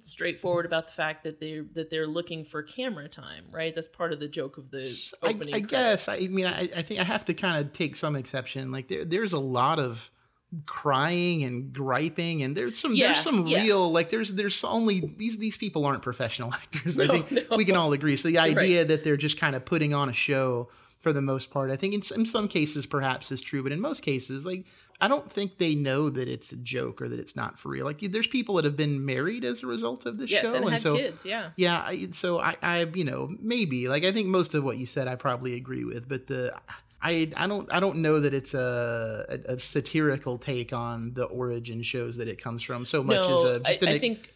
straightforward 0.01 0.65
about 0.65 0.87
the 0.87 0.93
fact 0.93 1.23
that 1.23 1.39
they're 1.39 1.65
that 1.73 1.89
they're 1.91 2.07
looking 2.07 2.43
for 2.43 2.63
camera 2.63 3.07
time. 3.07 3.45
Right, 3.51 3.73
that's 3.73 3.87
part 3.87 4.11
of 4.13 4.19
the 4.19 4.27
joke 4.27 4.57
of 4.57 4.71
the 4.71 5.13
I, 5.21 5.27
opening. 5.29 5.53
I 5.53 5.59
guess. 5.59 6.07
I 6.07 6.19
mean, 6.27 6.45
I, 6.45 6.69
I 6.75 6.81
think 6.81 6.99
I 6.99 7.03
have 7.03 7.25
to 7.25 7.33
kind 7.33 7.63
of 7.63 7.71
take 7.73 7.95
some 7.95 8.15
exception. 8.15 8.71
Like 8.71 8.87
there, 8.87 9.05
there's 9.05 9.33
a 9.33 9.39
lot 9.39 9.77
of 9.79 10.09
crying 10.65 11.43
and 11.43 11.71
griping, 11.73 12.41
and 12.41 12.55
there's 12.55 12.79
some 12.79 12.95
Yeah, 12.95 13.07
there's 13.07 13.19
some 13.21 13.45
yeah. 13.45 13.61
real 13.61 13.91
like 13.91 14.09
there's 14.09 14.33
there's 14.33 14.63
only 14.63 15.13
these 15.17 15.37
these 15.37 15.57
people 15.57 15.85
aren't 15.85 16.01
professional 16.01 16.51
actors. 16.53 16.97
I 16.97 17.07
think 17.07 17.31
no. 17.51 17.57
we 17.57 17.65
can 17.65 17.75
all 17.75 17.93
agree. 17.93 18.15
So 18.17 18.27
the 18.29 18.33
You're 18.35 18.43
right. 18.43 18.57
idea 18.57 18.85
that 18.85 19.03
they're 19.03 19.17
just 19.17 19.37
kind 19.37 19.55
of 19.55 19.65
putting 19.65 19.93
on 19.93 20.09
a 20.09 20.13
show 20.13 20.69
for 21.05 21.13
the 21.13 21.21
most 21.21 21.51
part, 21.51 21.69
I 21.69 21.75
think 21.75 21.93
in, 21.93 21.99
s- 21.99 22.09
in 22.09 22.25
some 22.25 22.47
cases 22.47 22.87
perhaps 22.87 23.31
is 23.31 23.39
true, 23.39 23.61
but 23.61 23.71
in 23.71 23.79
most 23.79 24.01
cases, 24.01 24.43
like 24.43 24.65
I 24.99 25.07
don't 25.07 25.31
think 25.31 25.59
they 25.59 25.75
know 25.75 26.09
that 26.09 26.27
it's 26.27 26.51
a 26.51 26.55
joke 26.55 26.99
or 26.99 27.07
that 27.07 27.19
it's 27.19 27.35
not 27.35 27.59
for 27.59 27.69
real. 27.69 27.85
Like 27.85 27.99
there's 27.99 28.25
people 28.25 28.55
that 28.55 28.65
have 28.65 28.75
been 28.75 29.05
married 29.05 29.45
as 29.45 29.61
a 29.61 29.67
result 29.67 30.07
of 30.07 30.17
this 30.17 30.31
yes, 30.31 30.43
show, 30.43 30.55
and 30.55 30.67
had 30.67 30.81
so 30.81 30.97
kids. 30.97 31.23
Yeah. 31.23 31.51
yeah, 31.57 31.79
I, 31.79 32.07
so 32.09 32.39
I, 32.39 32.55
I, 32.63 32.85
you 32.95 33.03
know, 33.03 33.35
maybe 33.39 33.87
like 33.87 34.03
I 34.03 34.11
think 34.11 34.29
most 34.29 34.55
of 34.55 34.63
what 34.63 34.77
you 34.77 34.87
said 34.87 35.07
I 35.07 35.13
probably 35.13 35.53
agree 35.53 35.83
with, 35.83 36.09
but 36.09 36.25
the 36.25 36.55
I, 37.03 37.31
I 37.37 37.45
don't, 37.45 37.71
I 37.71 37.79
don't 37.79 37.97
know 37.97 38.19
that 38.19 38.33
it's 38.33 38.55
a, 38.55 39.27
a, 39.29 39.53
a 39.53 39.59
satirical 39.59 40.39
take 40.39 40.73
on 40.73 41.13
the 41.13 41.25
origin 41.25 41.83
shows 41.83 42.17
that 42.17 42.27
it 42.27 42.41
comes 42.41 42.63
from 42.63 42.83
so 42.83 43.03
much 43.03 43.29
as 43.29 43.43
a 43.43 43.59
just 43.59 43.83
I, 43.83 43.89
an 43.91 43.95
I 43.95 43.99
think 43.99 44.33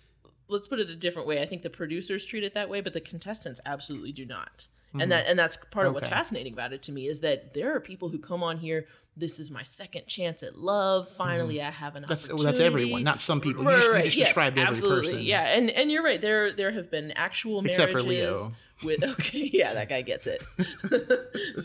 let's 0.48 0.68
put 0.68 0.80
it 0.80 0.88
a 0.92 0.96
different 0.96 1.28
way. 1.28 1.42
I 1.42 1.48
think 1.48 1.64
the 1.64 1.72
producers 1.72 2.28
treat 2.28 2.44
it 2.44 2.54
that 2.54 2.70
way, 2.70 2.82
but 2.82 2.94
the 2.94 3.02
contestants 3.02 3.60
absolutely 3.66 4.12
do 4.12 4.24
not. 4.24 4.68
And 4.98 5.12
that 5.12 5.28
and 5.28 5.38
that's 5.38 5.58
part 5.72 5.86
of 5.88 5.94
what's 5.94 6.08
Mm-hmm. 6.08 6.16
Fascinating 6.16 6.54
about 6.54 6.74
it 6.74 6.82
to 6.84 6.92
me 6.92 7.08
is 7.08 7.22
that 7.22 7.54
there 7.54 7.76
are 7.76 7.80
people 7.80 8.10
who 8.10 8.18
come 8.18 8.42
on 8.44 8.58
here. 8.58 8.88
This 9.18 9.38
is 9.40 9.52
my 9.52 9.64
second 9.64 10.08
chance 10.08 10.42
at 10.44 10.58
love. 10.58 11.10
Finally, 11.10 11.62
I 11.62 11.70
have 11.72 11.96
an 11.96 12.04
Mm-hmm. 12.04 12.10
that's 12.10 12.28
well, 12.30 12.36
opportunity. 12.38 12.52
that's 12.58 12.60
everyone, 12.62 13.04
not 13.04 13.20
some 13.22 13.42
people. 13.42 13.64
You 13.64 13.70
Right, 13.70 13.78
just, 13.80 13.92
you 13.94 14.04
just 14.06 14.18
yes, 14.18 14.28
described 14.30 14.58
every 14.58 14.72
absolutely. 14.72 15.12
person. 15.12 15.22
Yeah, 15.26 15.42
and 15.44 15.70
and 15.70 15.92
you're 15.92 16.04
right. 16.04 16.20
There 16.22 16.54
there 16.54 16.72
have 16.72 16.90
been 16.90 17.12
actual 17.12 17.64
Except 17.66 17.92
for 17.92 18.00
marriages 18.00 18.48
Leo. 18.48 18.54
with 18.84 19.04
okay, 19.20 19.50
yeah, 19.54 19.74
that 19.74 19.90
guy 19.90 20.02
gets 20.04 20.26
it. 20.26 20.42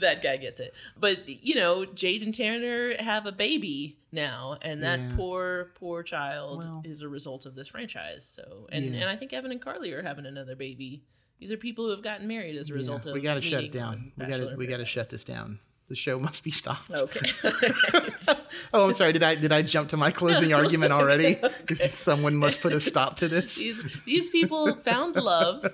that 0.00 0.20
guy 0.22 0.36
gets 0.36 0.60
it. 0.60 0.74
But 0.98 1.28
you 1.28 1.54
know, 1.54 1.84
Jade 1.86 2.22
and 2.22 2.34
Tanner 2.34 2.96
have 3.02 3.26
a 3.26 3.32
baby 3.32 3.98
now, 4.12 4.58
and 4.62 4.82
that 4.82 4.98
Yeah. 5.00 5.12
poor 5.16 5.70
poor 5.76 6.02
child 6.02 6.58
Well. 6.58 6.82
is 6.84 7.02
a 7.02 7.08
result 7.08 7.46
of 7.46 7.54
this 7.54 7.68
franchise. 7.68 8.24
So, 8.26 8.68
and 8.72 8.84
Yeah. 8.94 9.00
and 9.02 9.10
I 9.10 9.16
think 9.16 9.32
Evan 9.32 9.52
and 9.52 9.60
Carly 9.62 9.92
are 9.92 10.02
having 10.02 10.26
another 10.26 10.56
baby. 10.56 11.04
These 11.44 11.52
are 11.52 11.58
people 11.58 11.84
who 11.84 11.90
have 11.90 12.02
gotten 12.02 12.26
married 12.26 12.56
as 12.56 12.70
a 12.70 12.72
Yeah, 12.72 12.78
result 12.78 13.04
of 13.04 13.12
we 13.12 13.20
got 13.20 13.34
to 13.34 13.42
shut 13.42 13.62
it 13.64 13.70
down. 13.70 14.12
We 14.16 14.24
got 14.24 14.36
to 14.38 14.54
we 14.56 14.66
got 14.66 14.78
to 14.78 14.86
shut 14.86 15.10
this 15.10 15.24
down. 15.24 15.58
the 15.88 15.94
show 15.94 16.18
must 16.18 16.42
be 16.42 16.50
stopped. 16.50 16.90
Okay. 16.90 17.20
oh, 18.72 18.86
I'm 18.88 18.94
sorry. 18.94 19.12
Did 19.12 19.22
I 19.22 19.34
did 19.34 19.52
I 19.52 19.60
jump 19.60 19.90
to 19.90 19.98
my 19.98 20.10
closing 20.10 20.54
argument 20.60 20.92
already? 20.92 21.36
Because 21.60 21.82
someone 21.92 22.34
must 22.36 22.62
put 22.62 22.72
a 22.72 22.80
stop 22.80 23.16
to 23.18 23.28
this. 23.28 23.56
these 23.56 23.78
these 24.06 24.30
people 24.30 24.74
found 24.76 25.16
love 25.16 25.66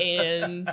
and 0.00 0.68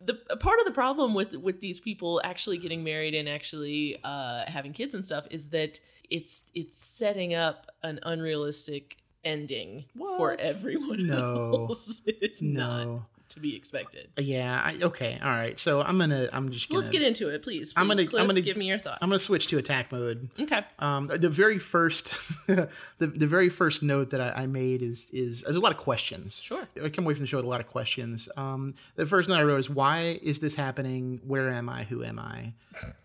the 0.00 0.14
part 0.40 0.58
of 0.58 0.64
the 0.64 0.72
problem 0.72 1.14
with 1.14 1.34
with 1.36 1.60
these 1.60 1.78
people 1.78 2.20
actually 2.24 2.58
getting 2.58 2.82
married 2.82 3.14
and 3.14 3.28
actually 3.28 3.98
uh, 4.02 4.42
having 4.48 4.72
kids 4.72 4.96
and 4.96 5.04
stuff 5.04 5.28
is 5.30 5.50
that 5.50 5.78
it's 6.10 6.42
it's 6.54 6.82
setting 6.84 7.34
up 7.34 7.68
an 7.84 8.00
unrealistic 8.02 8.96
ending 9.24 9.84
for 9.96 10.34
everyone 10.34 11.06
No. 11.06 11.66
else. 11.70 12.02
It's 12.06 12.42
not 12.42 12.84
No. 12.86 13.06
To 13.34 13.40
be 13.40 13.56
expected. 13.56 14.08
Yeah. 14.18 14.60
I, 14.64 14.78
okay. 14.82 15.18
All 15.22 15.30
right. 15.30 15.58
So 15.58 15.80
I'm 15.82 15.98
gonna. 15.98 16.28
I'm 16.32 16.50
just. 16.50 16.68
So 16.68 16.74
Gonna, 16.74 16.78
let's 16.80 16.90
get 16.90 17.02
into 17.02 17.28
it, 17.28 17.42
please. 17.42 17.72
I'm 17.76 17.88
gonna- 17.88 18.02
I'm 18.02 18.26
gonna- 18.26 18.40
give 18.40 18.56
me 18.56 18.66
your 18.68 18.78
thoughts. 18.78 18.98
I'm 19.02 19.08
gonna 19.08 19.18
switch 19.18 19.46
to 19.48 19.58
attack 19.58 19.92
mode. 19.92 20.28
okay. 20.40 20.62
Um, 20.78 21.06
the 21.08 21.28
very 21.28 21.58
first, 21.58 22.16
the, 22.46 22.68
the 22.98 23.26
very 23.26 23.48
first 23.48 23.82
note 23.82 24.10
that 24.10 24.20
I, 24.20 24.42
I 24.42 24.46
made 24.46 24.82
is 24.82 25.10
is 25.12 25.42
there's 25.42 25.56
a 25.56 25.60
lot 25.60 25.72
of 25.72 25.78
questions. 25.78 26.40
Sure. 26.42 26.66
I 26.82 26.88
come 26.88 27.04
away 27.04 27.14
from 27.14 27.22
the 27.22 27.26
show 27.26 27.38
with 27.38 27.46
a 27.46 27.48
lot 27.48 27.60
of 27.60 27.66
questions. 27.68 28.28
Um, 28.36 28.74
the 28.96 29.06
first 29.06 29.28
note 29.28 29.36
I 29.38 29.42
wrote 29.42 29.60
is 29.60 29.70
why 29.70 30.18
is 30.22 30.38
this 30.40 30.54
happening? 30.54 31.20
Where 31.26 31.50
am 31.50 31.68
I? 31.68 31.84
Who 31.84 32.02
am 32.04 32.18
I? 32.18 32.52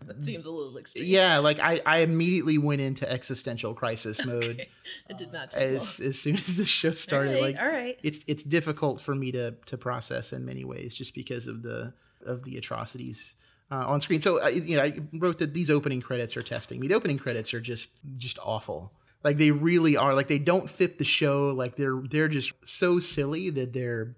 That 0.06 0.24
seems 0.24 0.46
a 0.46 0.50
little 0.50 0.78
extreme. 0.78 1.04
Yeah, 1.06 1.38
like 1.38 1.58
I, 1.60 1.82
I 1.84 1.98
immediately 1.98 2.56
went 2.56 2.80
into 2.80 3.10
existential 3.10 3.74
crisis 3.74 4.24
mode 4.26 4.44
Okay. 4.44 4.68
It 5.10 5.18
did 5.18 5.30
not 5.32 5.50
take 5.50 5.62
as 5.62 6.00
as 6.00 6.18
soon 6.18 6.36
as 6.36 6.56
the 6.56 6.64
show 6.64 6.94
started. 6.94 7.36
All 7.36 7.42
right, 7.42 7.54
Like 7.54 7.62
all 7.62 7.68
right. 7.70 7.98
it's 8.02 8.24
it's 8.26 8.42
difficult 8.42 9.00
for 9.00 9.14
me 9.14 9.30
to 9.32 9.52
to 9.66 9.76
process 9.76 10.17
in 10.32 10.44
many 10.44 10.64
ways 10.64 10.94
just 10.94 11.14
because 11.14 11.46
of 11.46 11.62
the 11.62 11.92
of 12.26 12.44
the 12.44 12.56
atrocities 12.56 13.36
uh, 13.70 13.86
on 13.86 14.00
screen. 14.00 14.20
So 14.20 14.40
I, 14.40 14.48
you 14.50 14.76
know, 14.76 14.82
I 14.82 14.98
wrote 15.14 15.38
that 15.38 15.54
these 15.54 15.70
opening 15.70 16.00
credits 16.00 16.36
are 16.36 16.42
testing 16.42 16.80
me. 16.80 16.88
The 16.88 16.94
opening 16.94 17.18
credits 17.18 17.52
are 17.54 17.60
just 17.60 17.90
just 18.16 18.38
awful. 18.42 18.92
Like 19.24 19.36
they 19.36 19.50
really 19.50 19.96
are. 19.96 20.14
Like 20.14 20.28
they 20.28 20.38
don't 20.38 20.70
fit 20.70 20.98
the 20.98 21.04
show. 21.04 21.48
Like 21.48 21.76
they're 21.76 22.02
they're 22.10 22.28
just 22.28 22.52
so 22.64 22.98
silly 22.98 23.50
that 23.50 23.72
they're 23.72 24.14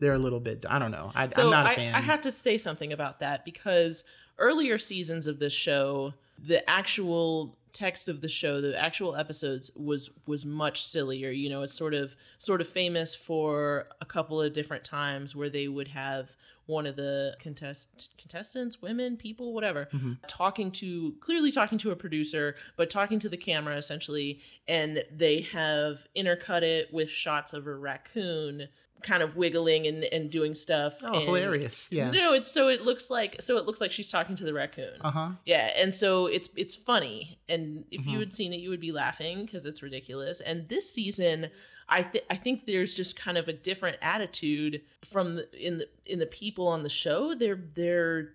they're 0.00 0.14
a 0.14 0.18
little 0.18 0.40
bit. 0.40 0.64
I 0.68 0.78
don't 0.78 0.90
know. 0.90 1.12
I, 1.14 1.28
So 1.28 1.44
I'm 1.44 1.50
not 1.50 1.66
a 1.66 1.70
I, 1.70 1.74
fan. 1.74 1.94
I 1.94 2.00
have 2.00 2.20
to 2.22 2.30
say 2.30 2.58
something 2.58 2.92
about 2.92 3.20
that 3.20 3.44
because 3.44 4.04
earlier 4.38 4.78
seasons 4.78 5.26
of 5.26 5.38
this 5.38 5.52
show, 5.52 6.14
the 6.38 6.68
actual 6.68 7.56
text 7.74 8.08
of 8.08 8.22
the 8.22 8.28
show, 8.28 8.60
the 8.62 8.78
actual 8.80 9.16
episodes 9.16 9.70
was 9.76 10.08
was 10.26 10.46
much 10.46 10.82
sillier. 10.86 11.30
You 11.30 11.50
know, 11.50 11.62
it's 11.62 11.74
sort 11.74 11.92
of 11.92 12.16
sort 12.38 12.60
of 12.62 12.68
famous 12.68 13.14
for 13.14 13.88
a 14.00 14.06
couple 14.06 14.40
of 14.40 14.54
different 14.54 14.84
times 14.84 15.36
where 15.36 15.50
they 15.50 15.68
would 15.68 15.88
have 15.88 16.36
one 16.66 16.86
of 16.86 16.96
the 16.96 17.36
contest 17.40 18.14
contestants, 18.16 18.80
women, 18.80 19.18
people, 19.18 19.52
whatever, 19.52 19.86
Mhm. 19.92 20.16
talking 20.26 20.70
to 20.72 21.14
clearly 21.20 21.52
talking 21.52 21.76
to 21.76 21.90
a 21.90 21.96
producer, 21.96 22.56
but 22.76 22.88
talking 22.88 23.18
to 23.18 23.28
the 23.28 23.36
camera 23.36 23.76
essentially, 23.76 24.40
and 24.66 25.04
they 25.12 25.42
have 25.42 26.06
intercut 26.16 26.62
it 26.62 26.90
with 26.90 27.10
shots 27.10 27.52
of 27.52 27.66
a 27.66 27.74
raccoon 27.74 28.68
kind 29.04 29.22
of 29.22 29.36
wiggling 29.36 29.86
and, 29.86 30.02
and 30.04 30.30
doing 30.30 30.54
stuff. 30.56 30.94
oh, 31.02 31.12
and- 31.14 31.22
hilarious. 31.26 31.88
Yeah. 31.92 32.10
No, 32.10 32.32
it's 32.32 32.50
so 32.50 32.66
it 32.68 32.82
looks 32.82 33.08
like 33.10 33.40
so 33.40 33.56
it 33.58 33.66
looks 33.66 33.80
like 33.80 33.92
she's 33.92 34.10
talking 34.10 34.34
to 34.34 34.44
the 34.44 34.52
raccoon. 34.52 34.94
Uh 35.00 35.10
huh. 35.12 35.28
Yeah, 35.46 35.70
and 35.76 35.94
so 35.94 36.26
it's 36.26 36.48
it's 36.56 36.74
funny, 36.74 37.38
and 37.48 37.84
if 37.92 38.04
you 38.06 38.16
Mhm. 38.16 38.20
had 38.20 38.34
seen 38.34 38.52
it, 38.52 38.56
you 38.58 38.70
would 38.70 38.80
be 38.80 38.90
laughing 38.90 39.44
because 39.44 39.64
it's 39.64 39.82
ridiculous. 39.82 40.40
And 40.40 40.68
this 40.68 40.90
season, 40.90 41.50
I 41.88 42.02
th- 42.02 42.24
I 42.28 42.34
think 42.34 42.66
there's 42.66 42.94
just 42.94 43.14
kind 43.14 43.38
of 43.38 43.46
a 43.46 43.52
different 43.52 43.98
attitude 44.02 44.80
from 45.04 45.36
the, 45.36 45.48
in 45.66 45.78
the 45.78 45.88
in 46.06 46.18
the 46.18 46.26
people 46.26 46.66
on 46.66 46.82
the 46.82 46.88
show. 46.88 47.34
They're 47.34 47.60
they're 47.74 48.30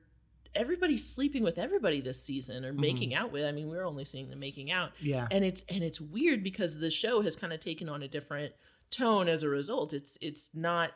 everybody's 0.56 1.08
sleeping 1.08 1.44
with 1.44 1.58
everybody 1.60 2.02
this 2.02 2.22
season 2.24 2.66
or 2.66 2.74
Mhm. 2.74 2.80
making 2.80 3.14
out 3.14 3.32
with. 3.32 3.46
I 3.46 3.52
mean, 3.52 3.70
we're 3.70 3.86
only 3.86 4.04
seeing 4.04 4.30
them 4.30 4.40
making 4.40 4.72
out, 4.72 4.92
Yeah. 5.02 5.28
and 5.32 5.46
it's 5.46 5.64
and 5.70 5.84
it's 5.84 6.02
weird 6.02 6.44
because 6.44 6.80
the 6.80 6.90
show 6.92 7.22
has 7.22 7.36
kind 7.36 7.54
of 7.54 7.60
taken 7.60 7.88
on 7.90 8.02
a 8.02 8.08
different 8.08 8.54
tone 8.91 9.27
as 9.27 9.43
a 9.43 9.50
result. 9.50 9.93
It's 9.93 10.17
it's 10.22 10.51
not 10.53 10.91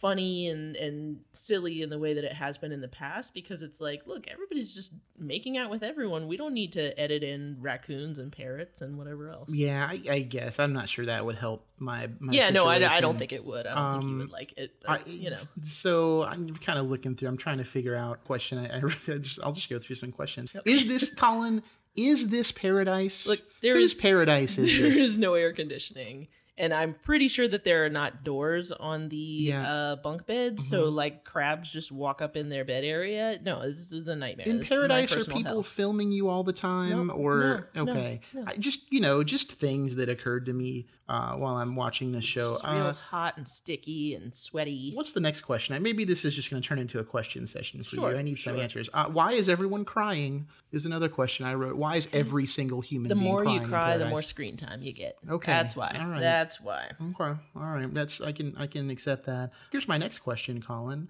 funny 0.00 0.46
and 0.48 0.76
and 0.76 1.18
silly 1.32 1.82
in 1.82 1.90
the 1.90 1.98
way 1.98 2.14
that 2.14 2.22
it 2.22 2.32
has 2.32 2.56
been 2.58 2.70
in 2.72 2.80
the 2.80 2.86
past 2.88 3.32
because 3.34 3.62
it's 3.62 3.80
like 3.80 4.02
look 4.06 4.28
everybody's 4.28 4.72
just 4.72 4.92
making 5.18 5.56
out 5.56 5.70
with 5.70 5.82
everyone 5.82 6.28
we 6.28 6.36
don't 6.36 6.52
need 6.52 6.72
to 6.72 6.96
edit 7.00 7.22
in 7.24 7.56
raccoons 7.58 8.18
and 8.18 8.30
parrots 8.30 8.80
and 8.82 8.96
whatever 8.98 9.30
else 9.30 9.48
Yeah, 9.52 9.88
I, 9.90 10.00
I 10.10 10.20
guess 10.20 10.58
I'm 10.60 10.72
not 10.74 10.88
sure 10.88 11.06
that 11.06 11.24
would 11.24 11.36
help 11.36 11.66
my. 11.78 12.08
my 12.20 12.32
yeah 12.32 12.50
no 12.50 12.66
I, 12.66 12.74
I 12.96 13.00
don't 13.00 13.18
think 13.18 13.32
it 13.32 13.44
would 13.44 13.66
i 13.66 13.74
don't 13.74 13.92
think 14.00 14.02
you 14.04 14.08
Um, 14.10 14.18
would 14.18 14.30
like 14.30 14.54
it 14.58 14.72
but 14.86 14.90
I, 15.06 15.10
you 15.10 15.30
know 15.30 15.36
So 15.64 16.22
I'm 16.24 16.54
kind 16.56 16.78
of 16.78 16.86
looking 16.86 17.16
through. 17.16 17.28
I'm 17.28 17.38
trying 17.38 17.58
to 17.58 17.64
figure 17.64 17.96
out 17.96 18.22
question. 18.24 18.58
I, 18.58 18.76
I 19.12 19.18
just 19.18 19.40
I'll 19.42 19.52
just 19.52 19.70
go 19.70 19.78
through 19.80 19.96
some 19.96 20.12
questions. 20.12 20.50
Yep. 20.54 20.64
Is 20.66 20.86
this 20.86 21.10
Colin? 21.14 21.62
Is 21.96 22.28
this 22.28 22.52
paradise? 22.52 23.26
Look, 23.26 23.40
there 23.62 23.74
Whose 23.74 23.94
is- 23.94 23.98
paradise 24.00 24.58
is 24.58 24.72
there 24.78 24.82
this? 24.90 24.96
is 24.96 25.18
no 25.18 25.34
air 25.34 25.52
conditioning 25.52 26.28
and 26.58 26.74
i'm 26.74 26.94
pretty 27.02 27.28
sure 27.28 27.48
that 27.48 27.64
there 27.64 27.84
are 27.84 27.88
not 27.90 28.24
doors 28.24 28.70
on 28.72 29.08
the 29.08 29.16
Yeah. 29.16 29.72
uh, 29.72 29.96
bunk 29.96 30.26
beds 30.26 30.68
so 30.68 30.88
like 30.90 31.24
crabs 31.24 31.70
just 31.70 31.90
walk 31.90 32.20
up 32.20 32.36
in 32.36 32.48
their 32.50 32.64
bed 32.64 32.84
area 32.84 33.38
no 33.42 33.66
this 33.66 33.92
is 33.92 34.08
a 34.08 34.16
nightmare 34.16 34.46
In 34.48 34.58
This 34.60 34.68
paradise, 34.68 35.14
are 35.14 35.24
people 35.24 35.42
hell. 35.44 35.62
filming 35.62 36.12
you 36.12 36.28
all 36.28 36.44
the 36.44 36.52
time, 36.52 37.06
No, 37.08 37.12
or 37.14 37.68
no, 37.74 37.82
okay? 37.88 38.20
no. 38.34 38.44
I 38.46 38.56
just 38.56 38.80
you 38.92 39.00
know, 39.00 39.22
just 39.24 39.52
things 39.52 39.96
that 39.96 40.08
occurred 40.08 40.46
to 40.46 40.52
me 40.52 40.86
uh, 41.08 41.34
while 41.36 41.56
I'm 41.56 41.74
watching 41.74 42.12
this 42.12 42.18
It's 42.20 42.28
show. 42.28 42.50
real 42.64 42.88
Uh, 42.88 42.92
hot 42.92 43.36
and 43.38 43.48
sticky 43.48 44.14
and 44.14 44.34
sweaty 44.34 44.92
what's 44.94 45.12
the 45.12 45.20
next 45.20 45.40
question? 45.42 45.74
I- 45.74 45.78
Maybe 45.78 46.04
this 46.04 46.24
is 46.24 46.34
just 46.36 46.50
going 46.50 46.60
to 46.62 46.68
turn 46.68 46.78
into 46.78 46.98
a 46.98 47.04
question 47.04 47.46
session 47.46 47.82
for 47.82 47.96
Sure, 47.96 48.10
you. 48.12 48.18
I 48.18 48.22
need 48.22 48.38
some 48.38 48.54
sure. 48.54 48.62
answers. 48.62 48.90
Uh, 48.92 49.06
why 49.06 49.32
is 49.32 49.48
everyone 49.48 49.84
crying? 49.84 50.48
Is 50.72 50.84
another 50.86 51.08
question 51.08 51.46
I 51.46 51.54
wrote. 51.54 51.76
Why 51.76 51.96
is 51.96 52.08
every 52.12 52.44
single 52.46 52.80
human 52.82 53.10
crying? 53.10 53.24
the 53.24 53.30
more 53.30 53.44
you 53.46 53.60
cry 53.66 53.96
the 53.96 54.06
more 54.06 54.22
screen 54.22 54.56
time 54.56 54.82
you 54.82 54.92
get 54.92 55.16
Okay, 55.30 55.50
that's 55.52 55.74
why 55.76 55.96
all 56.00 56.08
right. 56.08 56.20
that's 56.20 56.47
why 56.56 56.90
Okay, 57.00 57.14
all 57.20 57.40
right. 57.54 57.92
That's 57.92 58.20
I 58.20 58.32
can 58.32 58.54
I 58.56 58.66
can 58.66 58.90
accept 58.90 59.26
that. 59.26 59.50
Here's 59.70 59.88
my 59.88 59.98
next 59.98 60.18
question, 60.20 60.62
Colin. 60.62 61.08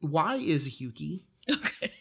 Why 0.00 0.36
is 0.36 0.80
Yuki? 0.80 1.24
okay 1.48 1.92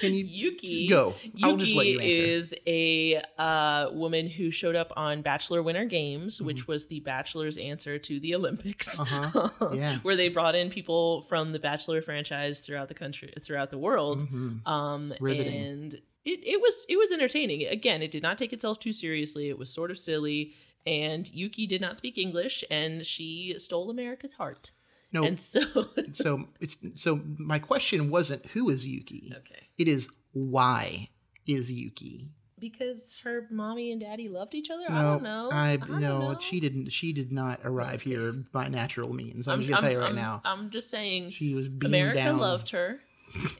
Can 0.00 0.12
you 0.14 0.24
yuki 0.24 0.88
go? 0.88 1.14
I'll 1.44 1.56
just 1.56 1.70
Yuki 1.72 1.76
let 1.78 1.86
you 1.86 2.00
answer. 2.00 2.20
is 2.22 2.54
a 2.66 3.22
uh, 3.38 3.90
woman 3.92 4.28
who 4.28 4.50
showed 4.50 4.74
up 4.74 4.92
on 4.96 5.22
Bachelor 5.22 5.62
Winter 5.62 5.84
Games, 5.84 6.40
which 6.42 6.66
was 6.66 6.86
the 6.86 6.98
Bachelor's 7.00 7.56
answer 7.56 7.98
to 7.98 8.18
the 8.18 8.34
Olympics, 8.34 8.98
Mm-hmm. 8.98 9.38
Uh-huh. 9.38 9.68
Yeah. 9.74 9.98
where 10.02 10.16
they 10.16 10.28
brought 10.28 10.54
in 10.56 10.70
people 10.70 11.22
from 11.28 11.52
the 11.52 11.58
Bachelor 11.60 12.02
franchise 12.02 12.58
throughout 12.60 12.88
the 12.88 12.94
country, 12.94 13.32
throughout 13.40 13.70
the 13.70 13.78
world. 13.78 14.22
Mhm. 14.28 14.66
Um, 14.66 15.12
and 15.20 15.94
it, 16.24 16.40
it 16.44 16.60
was 16.60 16.84
it 16.88 16.96
was 16.96 17.12
entertaining. 17.12 17.66
Again, 17.66 18.02
it 18.02 18.10
did 18.10 18.22
not 18.24 18.38
take 18.38 18.52
itself 18.52 18.80
too 18.80 18.92
seriously. 18.92 19.48
It 19.48 19.58
was 19.58 19.70
sort 19.72 19.90
of 19.92 19.98
silly. 19.98 20.54
And 20.86 21.30
Yuki 21.32 21.66
did 21.66 21.80
not 21.80 21.98
speak 21.98 22.16
English, 22.18 22.64
and 22.70 23.04
she 23.04 23.54
stole 23.58 23.90
America's 23.90 24.34
heart. 24.34 24.70
No. 25.12 25.24
And 25.24 25.40
so, 25.40 25.60
so 26.12 26.44
it's 26.60 26.76
so 26.94 27.20
my 27.36 27.58
question 27.58 28.10
wasn't 28.10 28.46
who 28.46 28.68
is 28.70 28.86
Yuki. 28.86 29.32
okay, 29.36 29.68
It 29.78 29.88
is 29.88 30.08
why 30.32 31.08
is 31.46 31.70
Yuki. 31.72 32.28
because 32.58 33.18
her 33.24 33.46
mommy 33.50 33.90
and 33.90 34.00
daddy 34.00 34.28
loved 34.28 34.54
each 34.54 34.70
other. 34.70 34.84
No, 34.88 34.94
I 34.96 35.02
don't 35.02 35.22
know. 35.22 35.50
I, 35.50 35.76
don't 35.76 36.00
no, 36.00 36.32
know. 36.32 36.38
she 36.38 36.60
didn't. 36.60 36.90
She 36.90 37.12
did 37.12 37.32
not 37.32 37.60
arrive 37.64 38.02
here 38.02 38.32
by 38.52 38.68
natural 38.68 39.12
means. 39.12 39.48
I'm, 39.48 39.58
just 39.60 39.70
gonna 39.70 39.80
tell 39.82 39.90
you 39.90 39.98
right 39.98 40.06
I'm- 40.06 40.14
now. 40.16 40.40
I'm 40.44 40.70
just 40.70 40.90
saying, 40.90 41.30
she 41.30 41.54
was 41.54 41.66
America 41.66 42.14
down. 42.22 42.38
loved 42.38 42.70
her, 42.70 43.00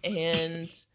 and 0.05 0.71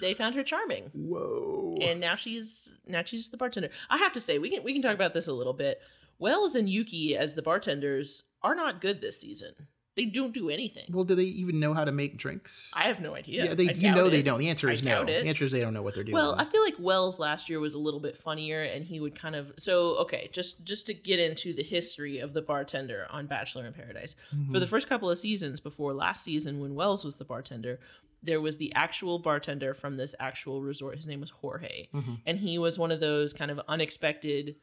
they 0.00 0.14
found 0.14 0.34
her 0.34 0.42
charming. 0.42 0.90
Whoa. 0.94 1.76
and 1.80 2.00
now 2.00 2.14
she's 2.14 2.74
now 2.86 3.02
she's 3.04 3.28
the 3.28 3.36
bartender. 3.36 3.70
I 3.90 3.98
have 3.98 4.12
to 4.14 4.20
say 4.20 4.38
we 4.38 4.50
can 4.50 4.62
we 4.62 4.72
can 4.72 4.82
talk 4.82 4.94
about 4.94 5.14
this 5.14 5.28
a 5.28 5.32
little 5.32 5.54
bit. 5.54 5.80
Wells 6.18 6.54
and 6.56 6.68
Yuki 6.68 7.16
as 7.16 7.34
the 7.34 7.42
bartenders 7.42 8.24
are 8.42 8.54
not 8.54 8.80
good 8.80 9.00
this 9.00 9.20
season. 9.20 9.52
They 9.96 10.04
don't 10.04 10.32
do 10.32 10.48
anything. 10.48 10.84
well, 10.92 11.02
do 11.02 11.16
they 11.16 11.24
even 11.24 11.58
know 11.58 11.74
how 11.74 11.84
to 11.84 11.90
make 11.90 12.18
drinks? 12.18 12.70
I 12.72 12.84
have 12.84 13.00
no 13.00 13.16
idea. 13.16 13.46
yeah, 13.46 13.54
they. 13.54 13.64
You 13.74 13.92
know 13.96 14.08
they 14.08 14.22
don't. 14.22 14.38
The 14.38 14.48
answer 14.48 14.70
is 14.70 14.84
no. 14.84 15.02
it. 15.02 15.06
The 15.06 15.26
answer 15.26 15.44
is 15.44 15.50
they 15.50 15.58
don't 15.60 15.74
know 15.74 15.82
what 15.82 15.96
they're 15.96 16.04
doing. 16.04 16.14
Well, 16.14 16.36
I 16.38 16.44
feel 16.44 16.62
like 16.62 16.76
Wells 16.78 17.18
last 17.18 17.50
year 17.50 17.58
was 17.58 17.74
a 17.74 17.78
little 17.80 17.98
bit 17.98 18.16
funnier, 18.16 18.62
and 18.62 18.84
he 18.84 19.00
would 19.00 19.16
kind 19.18 19.34
of 19.34 19.52
so 19.58 19.96
okay. 19.96 20.30
Just 20.32 20.64
just 20.64 20.86
to 20.86 20.94
get 20.94 21.18
into 21.18 21.52
the 21.52 21.64
history 21.64 22.20
of 22.20 22.32
the 22.32 22.42
bartender 22.42 23.08
on 23.10 23.26
Bachelor 23.26 23.66
in 23.66 23.72
Paradise, 23.72 24.14
Mm-hmm. 24.32 24.52
for 24.52 24.60
the 24.60 24.68
first 24.68 24.88
couple 24.88 25.10
of 25.10 25.18
seasons 25.18 25.58
before 25.58 25.92
last 25.92 26.22
season, 26.22 26.60
when 26.60 26.76
Wells 26.76 27.04
was 27.04 27.16
the 27.16 27.24
bartender, 27.24 27.80
there 28.22 28.40
was 28.40 28.58
the 28.58 28.72
actual 28.74 29.18
bartender 29.18 29.74
from 29.74 29.96
this 29.96 30.14
actual 30.18 30.60
resort. 30.62 30.96
His 30.96 31.06
name 31.06 31.20
was 31.20 31.30
Jorge, 31.30 31.88
Mhm. 31.94 32.20
and 32.26 32.38
he 32.38 32.58
was 32.58 32.78
one 32.78 32.90
of 32.90 33.00
those 33.00 33.32
kind 33.32 33.50
of 33.50 33.60
unexpected 33.68 34.56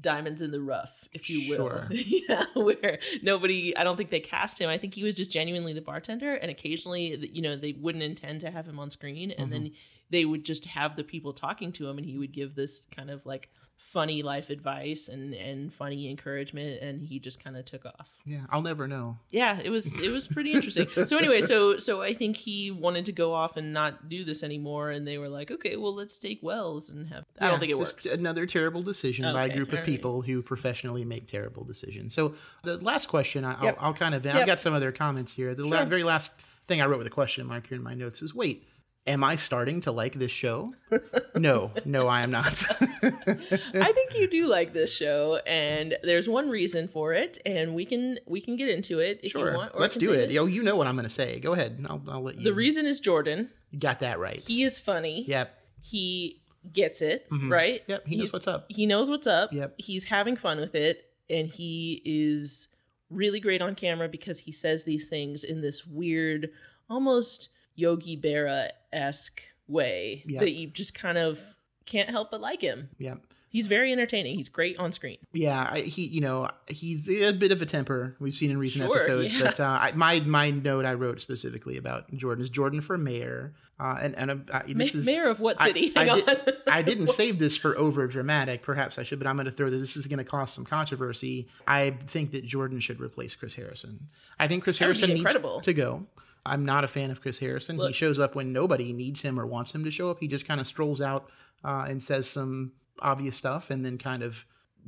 diamonds 0.00 0.40
in 0.40 0.52
the 0.52 0.60
rough, 0.60 1.08
if 1.12 1.28
you 1.28 1.48
will. 1.50 1.56
Sure. 1.56 1.88
yeah, 1.90 2.44
where 2.54 3.00
nobody, 3.22 3.76
I 3.76 3.82
don't 3.82 3.96
think 3.96 4.10
they 4.10 4.20
cast 4.20 4.60
him. 4.60 4.70
I 4.70 4.78
think 4.78 4.94
he 4.94 5.02
was 5.02 5.16
just 5.16 5.32
genuinely 5.32 5.72
the 5.72 5.80
bartender, 5.80 6.34
and 6.34 6.50
occasionally, 6.50 7.16
you 7.32 7.42
know, 7.42 7.56
they 7.56 7.72
wouldn't 7.72 8.04
intend 8.04 8.40
to 8.42 8.50
have 8.52 8.66
him 8.68 8.78
on 8.78 8.90
screen, 8.90 9.32
and 9.32 9.52
then 9.52 9.72
they 10.08 10.24
would 10.24 10.44
just 10.44 10.64
have 10.66 10.94
the 10.96 11.02
people 11.04 11.32
talking 11.32 11.72
to 11.72 11.88
him, 11.88 11.98
and 11.98 12.06
he 12.06 12.16
would 12.18 12.32
give 12.32 12.54
this 12.54 12.86
kind 12.94 13.10
of 13.10 13.26
like 13.26 13.48
funny 13.92 14.22
life 14.22 14.50
advice 14.50 15.08
and 15.08 15.34
and 15.34 15.72
funny 15.74 16.08
encouragement 16.08 16.80
and 16.80 17.02
he 17.08 17.18
just 17.18 17.42
kind 17.42 17.56
of 17.56 17.64
took 17.64 17.84
off 17.84 18.08
Yeah, 18.24 18.42
I'll 18.50 18.62
never 18.62 18.86
know. 18.86 19.18
yeah 19.32 19.58
it 19.64 19.70
was 19.70 20.00
it 20.00 20.10
was 20.12 20.28
pretty 20.28 20.52
interesting 20.52 20.86
so 21.06 21.16
anyway 21.18 21.40
so 21.40 21.76
so 21.78 22.00
i 22.00 22.14
think 22.14 22.36
he 22.36 22.70
wanted 22.70 23.06
to 23.06 23.12
go 23.12 23.32
off 23.34 23.56
and 23.56 23.72
not 23.72 24.08
do 24.08 24.22
this 24.22 24.44
anymore 24.44 24.90
and 24.90 25.08
they 25.08 25.18
were 25.18 25.28
like 25.28 25.50
okay 25.50 25.74
well 25.76 25.92
let's 25.94 26.20
take 26.20 26.38
wells 26.40 26.88
and 26.90 27.08
have 27.08 27.24
i 27.40 27.46
Yeah, 27.46 27.50
don't 27.50 27.58
think 27.60 27.72
it 27.72 27.78
just 27.78 27.96
works 28.04 28.14
Another 28.14 28.46
terrible 28.46 28.82
decision 28.82 29.24
by 29.32 29.46
a 29.46 29.56
group 29.56 29.70
of 29.72 29.78
right. 29.78 29.84
people 29.84 30.22
who 30.22 30.40
professionally 30.42 31.04
make 31.04 31.26
terrible 31.26 31.64
decisions. 31.64 32.14
So 32.14 32.34
the 32.62 32.76
last 32.78 33.08
question, 33.08 33.44
I- 33.44 33.54
I'll, 33.54 33.64
Yep. 33.64 33.76
I'll 33.80 33.94
kind 33.94 34.14
of, 34.14 34.24
I've 34.26 34.34
Yep. 34.34 34.46
got 34.46 34.60
some 34.60 34.74
other 34.74 34.92
comments 34.92 35.32
here. 35.32 35.54
The 35.54 35.64
la- 35.66 35.84
very 35.84 36.02
last 36.04 36.32
thing 36.68 36.80
I 36.80 36.86
wrote 36.86 36.98
with 36.98 37.06
a 37.06 37.10
question 37.10 37.46
mark 37.46 37.66
here 37.66 37.76
in 37.76 37.82
my 37.82 37.94
notes 37.94 38.22
is, 38.22 38.34
wait, 38.34 38.66
am 39.06 39.24
I 39.24 39.36
starting 39.36 39.80
to 39.82 39.92
like 39.92 40.14
this 40.14 40.30
show? 40.30 40.72
no, 41.34 41.70
no, 41.84 42.06
I 42.06 42.22
am 42.22 42.30
not. 42.30 42.62
I 43.02 43.92
think 43.92 44.14
you 44.14 44.28
do 44.28 44.46
like 44.46 44.72
this 44.72 44.92
show, 44.94 45.40
and 45.46 45.96
there's 46.02 46.28
one 46.28 46.48
reason 46.48 46.88
for 46.88 47.12
it, 47.12 47.38
and 47.46 47.74
we 47.74 47.84
can 47.84 48.18
we 48.26 48.40
can 48.40 48.56
get 48.56 48.68
into 48.68 48.98
it 48.98 49.20
if 49.22 49.32
sure, 49.32 49.50
you 49.52 49.56
want. 49.56 49.74
Or 49.74 49.80
let's 49.80 49.96
do 49.96 50.06
say 50.06 50.24
it. 50.24 50.30
Yo, 50.30 50.46
you 50.46 50.62
know 50.62 50.76
what 50.76 50.86
I'm 50.86 50.94
going 50.94 51.08
to 51.08 51.14
say. 51.14 51.40
Go 51.40 51.52
ahead. 51.52 51.84
I'll, 51.88 52.02
I'll 52.08 52.22
let 52.22 52.36
you. 52.36 52.44
The 52.44 52.54
reason 52.54 52.86
is 52.86 53.00
Jordan. 53.00 53.50
you 53.70 53.78
got 53.78 54.00
that 54.00 54.18
right. 54.18 54.38
He 54.40 54.62
is 54.62 54.78
funny. 54.78 55.24
yep. 55.26 55.56
He 55.82 56.42
gets 56.72 57.00
it 57.00 57.26
Mhm. 57.30 57.50
right. 57.50 57.82
Yep. 57.86 58.06
He 58.06 58.16
knows 58.16 58.32
what's 58.34 58.46
up. 58.46 58.66
He 58.68 58.84
knows 58.84 59.08
what's 59.08 59.26
up. 59.26 59.50
Yep. 59.52 59.74
He's 59.78 60.04
having 60.04 60.36
fun 60.36 60.60
with 60.60 60.74
it, 60.74 61.06
and 61.30 61.48
he 61.48 62.02
is 62.04 62.68
really 63.08 63.40
great 63.40 63.62
on 63.62 63.74
camera 63.74 64.08
because 64.08 64.40
he 64.40 64.52
says 64.52 64.84
these 64.84 65.08
things 65.08 65.42
in 65.42 65.62
this 65.62 65.86
weird, 65.86 66.50
almost 66.88 67.48
Yogi 67.80 68.16
Berra 68.16 68.68
esque 68.92 69.42
way 69.68 70.22
Yeah. 70.26 70.40
that 70.40 70.52
you 70.52 70.68
just 70.68 70.94
kind 70.94 71.18
of 71.18 71.42
can't 71.86 72.10
help 72.10 72.30
but 72.30 72.40
like 72.40 72.60
him. 72.60 72.90
Yeah. 72.98 73.14
He's 73.48 73.66
very 73.66 73.90
entertaining. 73.90 74.36
He's 74.36 74.48
great 74.48 74.78
on 74.78 74.92
screen. 74.92 75.18
Yeah, 75.32 75.68
I, 75.72 75.80
he, 75.80 76.04
you 76.06 76.20
know, 76.20 76.48
he's 76.68 77.08
a 77.10 77.32
bit 77.32 77.50
of 77.50 77.60
a 77.60 77.66
temper. 77.66 78.14
We've 78.20 78.32
seen 78.34 78.48
in 78.52 78.58
recent 78.58 78.84
Sure, 78.84 78.94
episodes, 78.94 79.32
yeah. 79.32 79.42
but 79.42 79.58
uh, 79.58 79.64
I, 79.80 79.90
my 79.90 80.20
my 80.20 80.52
note 80.52 80.84
I 80.84 80.94
wrote 80.94 81.20
specifically 81.20 81.76
about 81.76 82.08
Jordan 82.14 82.44
is 82.44 82.48
Jordan 82.48 82.80
for 82.80 82.96
mayor, 82.96 83.52
uh, 83.80 83.96
and 84.00 84.14
and 84.14 84.48
uh, 84.52 84.62
this 84.68 84.94
Ma- 84.94 84.98
is 85.00 85.04
Mayor 85.04 85.26
of 85.28 85.40
what 85.40 85.58
city? 85.58 85.92
I 85.96 86.04
Hang 86.04 86.14
did- 86.24 86.28
on. 86.28 86.36
I 86.68 86.82
didn't 86.82 87.08
save 87.20 87.40
this 87.40 87.56
for 87.56 87.76
over 87.76 88.06
dramatic. 88.06 88.62
Perhaps 88.62 89.00
I 89.00 89.02
should, 89.02 89.18
but 89.18 89.26
I'm 89.26 89.34
going 89.34 89.46
to 89.46 89.52
throw 89.52 89.68
this. 89.68 89.80
This 89.80 89.96
is 89.96 90.06
going 90.06 90.18
to 90.18 90.24
cause 90.24 90.52
some 90.52 90.64
controversy. 90.64 91.48
I 91.66 91.96
think 92.06 92.30
that 92.30 92.44
Jordan 92.44 92.78
should 92.78 93.00
replace 93.00 93.34
Chris 93.34 93.54
Harrison. 93.54 93.98
I 94.38 94.46
think 94.46 94.62
Chris 94.62 94.78
That 94.78 94.86
would 94.86 94.94
be 94.94 95.00
Harrison 95.00 95.24
needs 95.24 95.64
to 95.64 95.72
go. 95.74 96.06
I'm 96.46 96.64
not 96.64 96.84
a 96.84 96.88
fan 96.88 97.10
of 97.10 97.20
Chris 97.20 97.38
Harrison. 97.38 97.78
he 97.78 97.92
shows 97.92 98.18
up 98.18 98.34
when 98.34 98.52
nobody 98.52 98.92
needs 98.92 99.20
him 99.20 99.38
or 99.38 99.46
wants 99.46 99.74
him 99.74 99.84
to 99.84 99.90
show 99.90 100.10
up. 100.10 100.18
He 100.20 100.28
just 100.28 100.46
kind 100.46 100.60
of 100.60 100.66
strolls 100.66 101.00
out 101.00 101.30
uh, 101.64 101.86
and 101.88 102.02
says 102.02 102.28
some 102.28 102.72
obvious 103.00 103.36
stuff, 103.36 103.70
and 103.70 103.84
then 103.84 103.98
kind 103.98 104.22
of 104.22 104.44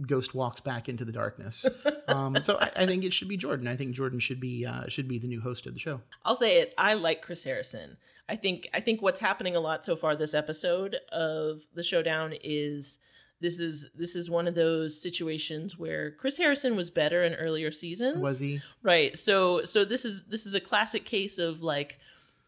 ghost 0.06 0.34
walks 0.34 0.60
back 0.60 0.88
into 0.88 1.04
the 1.04 1.12
darkness. 1.12 1.66
um, 2.08 2.36
so 2.42 2.56
I, 2.58 2.70
I 2.76 2.86
think 2.86 3.04
it 3.04 3.12
should 3.12 3.28
be 3.28 3.36
Jordan. 3.36 3.68
I 3.68 3.76
think 3.76 3.94
Jordan 3.94 4.18
should 4.18 4.40
be 4.40 4.64
uh, 4.64 4.88
should 4.88 5.08
be 5.08 5.18
the 5.18 5.28
new 5.28 5.40
host 5.40 5.66
of 5.66 5.74
the 5.74 5.80
show. 5.80 6.00
I'll 6.24 6.36
say 6.36 6.60
it. 6.60 6.74
I 6.78 6.94
like 6.94 7.22
Chris 7.22 7.44
Harrison. 7.44 7.96
I 8.28 8.36
think 8.36 8.68
I 8.72 8.80
think 8.80 9.02
what's 9.02 9.20
happening 9.20 9.56
a 9.56 9.60
lot 9.60 9.84
so 9.84 9.96
far 9.96 10.16
this 10.16 10.34
episode 10.34 10.96
of 11.10 11.62
the 11.74 11.82
showdown 11.82 12.34
is 12.42 12.98
this 13.42 13.60
is 13.60 13.86
this 13.94 14.16
is 14.16 14.30
one 14.30 14.48
of 14.48 14.54
those 14.54 14.98
situations 15.00 15.76
where 15.78 16.12
Chris 16.12 16.36
Harrison 16.38 16.76
was 16.76 16.88
better 16.90 17.22
in 17.24 17.34
earlier 17.34 17.70
seasons. 17.72 18.18
Was 18.18 18.38
he? 18.38 18.62
Right. 18.82 19.18
So 19.18 19.64
so 19.64 19.84
this 19.84 20.04
is 20.04 20.22
this 20.24 20.46
is 20.46 20.54
a 20.54 20.60
classic 20.60 21.04
case 21.04 21.36
of 21.38 21.62
like 21.62 21.98